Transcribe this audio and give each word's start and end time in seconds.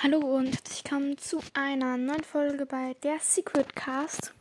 Hallo 0.00 0.18
und 0.18 0.52
herzlich 0.52 0.84
willkommen 0.84 1.18
zu 1.18 1.40
einer 1.54 1.96
neuen 1.96 2.22
Folge 2.22 2.66
bei 2.66 2.94
der 3.02 3.18
Secret 3.18 3.74
Cast. 3.74 4.32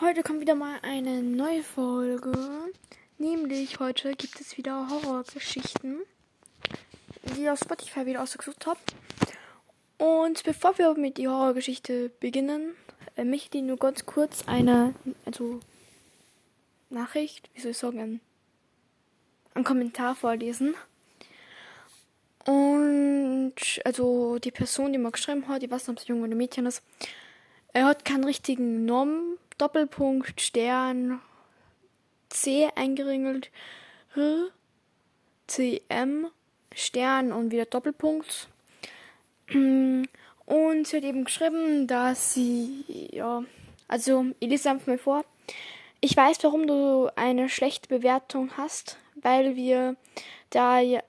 Heute 0.00 0.22
kommt 0.22 0.40
wieder 0.40 0.54
mal 0.54 0.78
eine 0.80 1.22
neue 1.22 1.62
Folge. 1.62 2.32
Nämlich 3.18 3.80
heute 3.80 4.14
gibt 4.14 4.40
es 4.40 4.56
wieder 4.56 4.88
Horrorgeschichten, 4.88 5.98
die 7.24 7.42
ich 7.42 7.50
auf 7.50 7.58
Spotify 7.58 8.06
wieder 8.06 8.22
ausgesucht 8.22 8.66
habe. 8.66 8.80
Und 9.98 10.42
bevor 10.44 10.78
wir 10.78 10.94
mit 10.94 11.18
der 11.18 11.30
Horrorgeschichte 11.30 12.10
beginnen, 12.18 12.74
äh, 13.16 13.24
möchte 13.24 13.58
ich 13.58 13.64
nur 13.64 13.76
ganz 13.76 14.06
kurz 14.06 14.48
eine 14.48 14.94
also 15.26 15.60
Nachricht, 16.88 17.50
wie 17.52 17.60
soll 17.60 17.72
ich 17.72 17.78
sagen, 17.78 18.22
einen 19.52 19.64
Kommentar 19.64 20.14
vorlesen. 20.14 20.74
Und 22.46 23.54
also 23.84 24.38
die 24.38 24.50
Person, 24.50 24.92
die 24.92 24.98
mir 24.98 25.10
geschrieben 25.10 25.48
hat, 25.48 25.62
ich 25.62 25.70
weiß 25.70 25.88
nicht, 25.88 25.96
ob 25.96 25.98
es 25.98 26.04
ein 26.04 26.14
Junge 26.14 26.26
oder 26.26 26.36
Mädchen 26.36 26.66
ist, 26.66 26.82
er 27.72 27.86
hat 27.86 28.04
keinen 28.04 28.24
richtigen 28.24 28.84
Namen, 28.84 29.38
Doppelpunkt, 29.58 30.40
Stern, 30.40 31.20
C 32.28 32.68
eingeringelt, 32.74 33.50
H, 34.14 34.48
C, 35.46 35.82
M, 35.88 36.28
Stern 36.74 37.32
und 37.32 37.50
wieder 37.50 37.66
Doppelpunkt. 37.66 38.48
Und 39.48 40.08
sie 40.86 40.96
hat 40.96 41.04
eben 41.04 41.24
geschrieben, 41.24 41.86
dass 41.86 42.34
sie, 42.34 42.84
ja, 43.12 43.44
also 43.88 44.26
ich 44.40 44.48
lese 44.48 44.70
einfach 44.70 44.86
mal 44.86 44.98
vor. 44.98 45.24
Ich 46.00 46.16
weiß, 46.16 46.42
warum 46.42 46.66
du 46.66 47.10
eine 47.16 47.48
schlechte 47.48 47.88
Bewertung 47.88 48.56
hast, 48.56 48.98
weil 49.14 49.56
wir 49.56 49.96
da 50.50 50.80
ja 50.80 51.02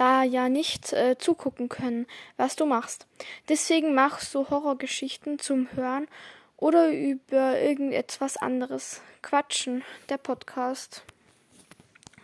da 0.00 0.22
ja 0.22 0.48
nicht 0.48 0.94
äh, 0.94 1.18
zugucken 1.18 1.68
können, 1.68 2.06
was 2.38 2.56
du 2.56 2.64
machst. 2.64 3.06
Deswegen 3.50 3.94
machst 3.94 4.34
du 4.34 4.48
Horrorgeschichten 4.48 5.38
zum 5.38 5.70
Hören 5.72 6.08
oder 6.56 6.90
über 6.90 7.60
irgendetwas 7.60 8.38
anderes. 8.38 9.02
Quatschen, 9.20 9.84
der 10.08 10.16
Podcast. 10.16 11.02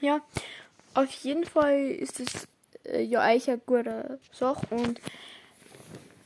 Ja, 0.01 0.23
auf 0.95 1.11
jeden 1.11 1.45
Fall 1.45 1.89
ist 1.91 2.19
es 2.19 2.49
äh, 2.87 3.03
ja 3.03 3.21
eigentlich 3.21 3.51
eine 3.51 3.59
gute 3.59 4.21
Sache 4.33 4.67
und 4.71 4.99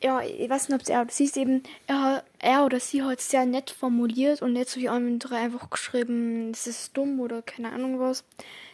ja, 0.02 0.22
ich 0.22 0.48
weiß 0.48 0.68
nicht, 0.68 0.76
ob 0.76 0.82
es 0.82 0.88
er 0.88 1.02
oder 1.02 1.10
sie 1.10 1.24
ist 1.24 1.36
eben, 1.36 1.62
er, 1.86 2.24
er 2.38 2.64
oder 2.64 2.80
sie 2.80 3.02
hat 3.02 3.18
es 3.18 3.28
sehr 3.28 3.44
nett 3.44 3.70
formuliert 3.70 4.40
und 4.40 4.52
nicht 4.52 4.70
so 4.70 4.80
wie 4.80 4.88
andere 4.88 5.34
einfach 5.34 5.68
geschrieben, 5.68 6.52
es 6.52 6.68
ist 6.68 6.96
dumm 6.96 7.20
oder 7.20 7.42
keine 7.42 7.72
Ahnung 7.72 7.98
was 7.98 8.24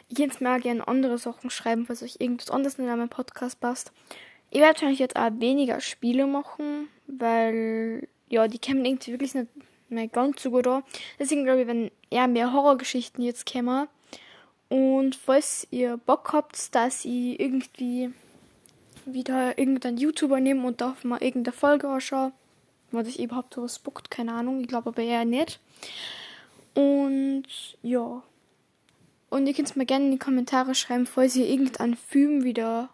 jetzt 0.09 0.41
mal 0.41 0.61
gerne 0.61 0.87
andere 0.87 1.19
Sachen 1.19 1.51
schreiben, 1.51 1.87
falls 1.87 2.03
euch 2.03 2.17
irgendwas 2.19 2.51
anderes 2.51 2.79
in 2.79 2.87
meinem 2.87 3.09
Podcast 3.09 3.61
passt. 3.61 3.93
Ich 4.51 4.61
werde 4.61 4.75
wahrscheinlich 4.75 5.01
jetzt 5.01 5.17
auch 5.17 5.31
weniger 5.39 5.81
Spiele 5.81 6.27
machen, 6.27 6.89
weil, 7.07 8.09
ja, 8.29 8.47
die 8.49 8.59
kämen 8.59 8.85
irgendwie 8.85 9.13
wirklich 9.13 9.35
nicht 9.35 9.49
mehr 9.89 10.09
ganz 10.09 10.43
so 10.43 10.51
gut 10.51 10.67
an. 10.67 10.83
Deswegen 11.19 11.45
glaube 11.45 11.63
ich, 11.63 11.67
wenn 11.67 11.91
eher 12.11 12.29
mehr 12.29 12.53
Horrorgeschichten 12.53 13.25
jetzt 13.25 13.47
kämen. 13.47 13.89
Und 14.69 15.15
falls 15.15 15.67
ihr 15.71 15.97
Bock 15.97 16.33
habt, 16.33 16.75
dass 16.75 17.05
ich 17.05 17.39
irgendwie 17.41 18.11
wieder 19.05 19.59
irgendeinen 19.59 19.99
YouTuber 19.99 20.41
nehme 20.41 20.67
und 20.67 20.81
darf 20.81 21.05
mal 21.05 21.23
irgendeine 21.23 21.57
Folge 21.57 21.89
anschaue, 21.89 22.33
was 22.91 23.07
ich 23.07 23.21
überhaupt 23.21 23.55
so 23.55 23.69
spuckt, 23.69 24.11
keine 24.11 24.33
Ahnung, 24.33 24.61
ich 24.61 24.69
glaube 24.69 24.91
aber 24.91 25.03
eher 25.03 25.25
nicht. 25.25 25.61
Und 26.75 27.45
ja. 27.83 28.23
Und 29.29 29.47
ihr 29.47 29.55
könnt 29.55 29.77
mir 29.77 29.87
gerne 29.87 30.07
in 30.07 30.11
die 30.13 30.19
Kommentare 30.19 30.75
schreiben, 30.75 31.07
falls 31.07 31.37
ihr 31.37 31.49
irgendein 31.49 31.97
Film 31.97 32.45
wieder 32.45 32.91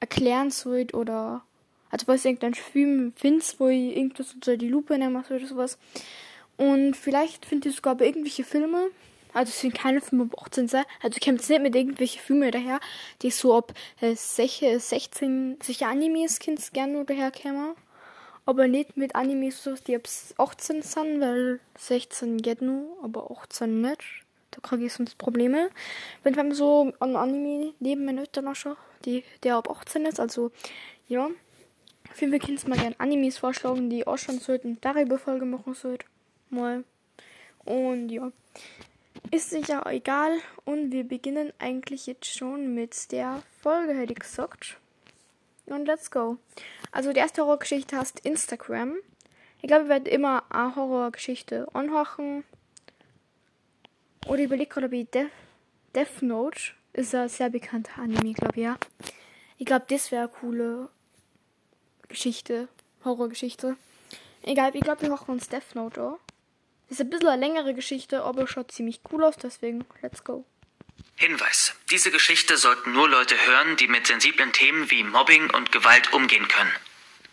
erklären 0.00 0.50
sollt 0.50 0.94
oder 0.94 1.42
also 1.90 2.06
falls 2.06 2.24
ihr 2.24 2.30
irgendein 2.30 2.54
Film 2.54 3.12
findet, 3.16 3.58
wo 3.58 3.68
ihr 3.68 3.96
irgendwas 3.96 4.32
unter 4.32 4.56
die 4.56 4.68
Lupe 4.68 4.96
nehmen 4.96 5.22
oder 5.28 5.46
sowas. 5.46 5.78
Und 6.56 6.94
vielleicht 6.94 7.46
findet 7.46 7.66
ihr 7.66 7.72
sogar 7.72 7.96
bei 7.96 8.06
irgendwelche 8.06 8.44
Filme, 8.44 8.90
also 9.32 9.50
es 9.50 9.60
sind 9.60 9.74
keine 9.74 10.00
Filme 10.00 10.24
ab 10.24 10.42
18 10.42 10.68
sein, 10.68 10.84
also 11.02 11.16
ihr 11.16 11.24
kommt 11.24 11.48
nicht 11.48 11.62
mit 11.62 11.74
irgendwelche 11.74 12.20
Filme 12.20 12.50
daher, 12.50 12.80
die 13.22 13.30
so 13.30 13.56
ab 13.56 13.72
äh, 14.00 14.14
16, 14.14 15.58
sicher 15.62 15.88
Animes 15.88 16.38
könnt 16.38 16.72
gerne 16.72 17.04
daherkommen. 17.04 17.74
Aber 18.46 18.66
nicht 18.66 18.96
mit 18.96 19.14
Animes, 19.14 19.68
die 19.86 19.94
ab 19.94 20.08
18 20.38 20.82
sind, 20.82 21.20
weil 21.20 21.60
16 21.78 22.38
geht 22.38 22.62
nur, 22.62 22.96
aber 23.02 23.30
18 23.30 23.80
nicht. 23.80 24.19
Da 24.50 24.60
kriege 24.60 24.86
ich 24.86 24.92
sonst 24.92 25.18
Probleme. 25.18 25.70
Wenn 26.22 26.50
ich 26.50 26.56
so 26.56 26.92
ein 27.00 27.16
Anime 27.16 27.74
neben 27.78 28.04
meinen 28.04 28.18
Eltern 28.18 28.48
anschaue, 28.48 28.76
die, 29.04 29.24
der 29.42 29.56
ab 29.56 29.70
18 29.70 30.06
ist, 30.06 30.20
also 30.20 30.50
ja. 31.08 31.28
Fall 32.12 32.38
könnt 32.38 32.62
ihr 32.64 32.68
mal 32.68 32.78
gerne 32.78 32.98
Animes 32.98 33.38
vorschlagen, 33.38 33.88
die 33.88 34.06
auch 34.06 34.18
schon 34.18 34.40
sollten, 34.40 34.78
darüber 34.80 35.18
Folge 35.18 35.44
machen 35.44 35.74
sollten. 35.74 36.06
Mal. 36.50 36.84
Und 37.64 38.10
ja. 38.10 38.32
Ist 39.30 39.50
sicher 39.50 39.86
egal. 39.86 40.38
Und 40.64 40.90
wir 40.90 41.04
beginnen 41.04 41.52
eigentlich 41.58 42.06
jetzt 42.06 42.26
schon 42.26 42.74
mit 42.74 43.12
der 43.12 43.42
Folge, 43.62 43.94
hätte 43.94 44.12
ich 44.12 44.18
gesagt. 44.18 44.78
Und 45.66 45.86
let's 45.86 46.10
go. 46.10 46.38
Also 46.90 47.12
die 47.12 47.20
erste 47.20 47.42
Horrorgeschichte 47.42 47.96
heißt 47.96 48.20
Instagram. 48.20 48.96
Ich 49.62 49.68
glaube, 49.68 49.84
ich 49.84 49.88
werde 49.88 50.10
immer 50.10 50.42
eine 50.50 50.74
Horrorgeschichte 50.74 51.68
anhachen 51.74 52.44
oder 54.26 54.42
überlege 54.42 54.70
gerade, 54.70 54.90
wie 54.90 55.04
Death, 55.04 55.30
Death 55.94 56.22
Note 56.22 56.60
ist 56.92 57.14
ein 57.14 57.28
sehr 57.28 57.50
bekannter 57.50 58.02
Anime, 58.02 58.34
glaube 58.34 58.56
ich, 58.56 58.62
ja. 58.64 58.78
Ich 59.58 59.66
glaube, 59.66 59.86
das 59.88 60.10
wäre 60.10 60.22
eine 60.22 60.32
coole 60.32 60.88
Geschichte, 62.08 62.68
Horrorgeschichte. 63.04 63.76
Egal, 64.42 64.74
ich 64.74 64.82
glaube, 64.82 65.02
wir 65.02 65.10
machen 65.10 65.30
uns 65.30 65.48
Death 65.48 65.74
Note 65.74 66.00
an. 66.00 66.16
Ist 66.88 67.00
ein 67.00 67.10
bisschen 67.10 67.28
eine 67.28 67.46
längere 67.46 67.74
Geschichte, 67.74 68.22
aber 68.24 68.46
schaut 68.48 68.72
ziemlich 68.72 69.00
cool 69.12 69.22
aus, 69.22 69.36
deswegen 69.36 69.84
let's 70.02 70.24
go. 70.24 70.44
Hinweis. 71.16 71.74
Diese 71.90 72.10
Geschichte 72.10 72.56
sollten 72.56 72.92
nur 72.92 73.08
Leute 73.08 73.36
hören, 73.46 73.76
die 73.76 73.88
mit 73.88 74.06
sensiblen 74.06 74.52
Themen 74.52 74.90
wie 74.90 75.04
Mobbing 75.04 75.50
und 75.50 75.70
Gewalt 75.70 76.12
umgehen 76.12 76.48
können. 76.48 76.72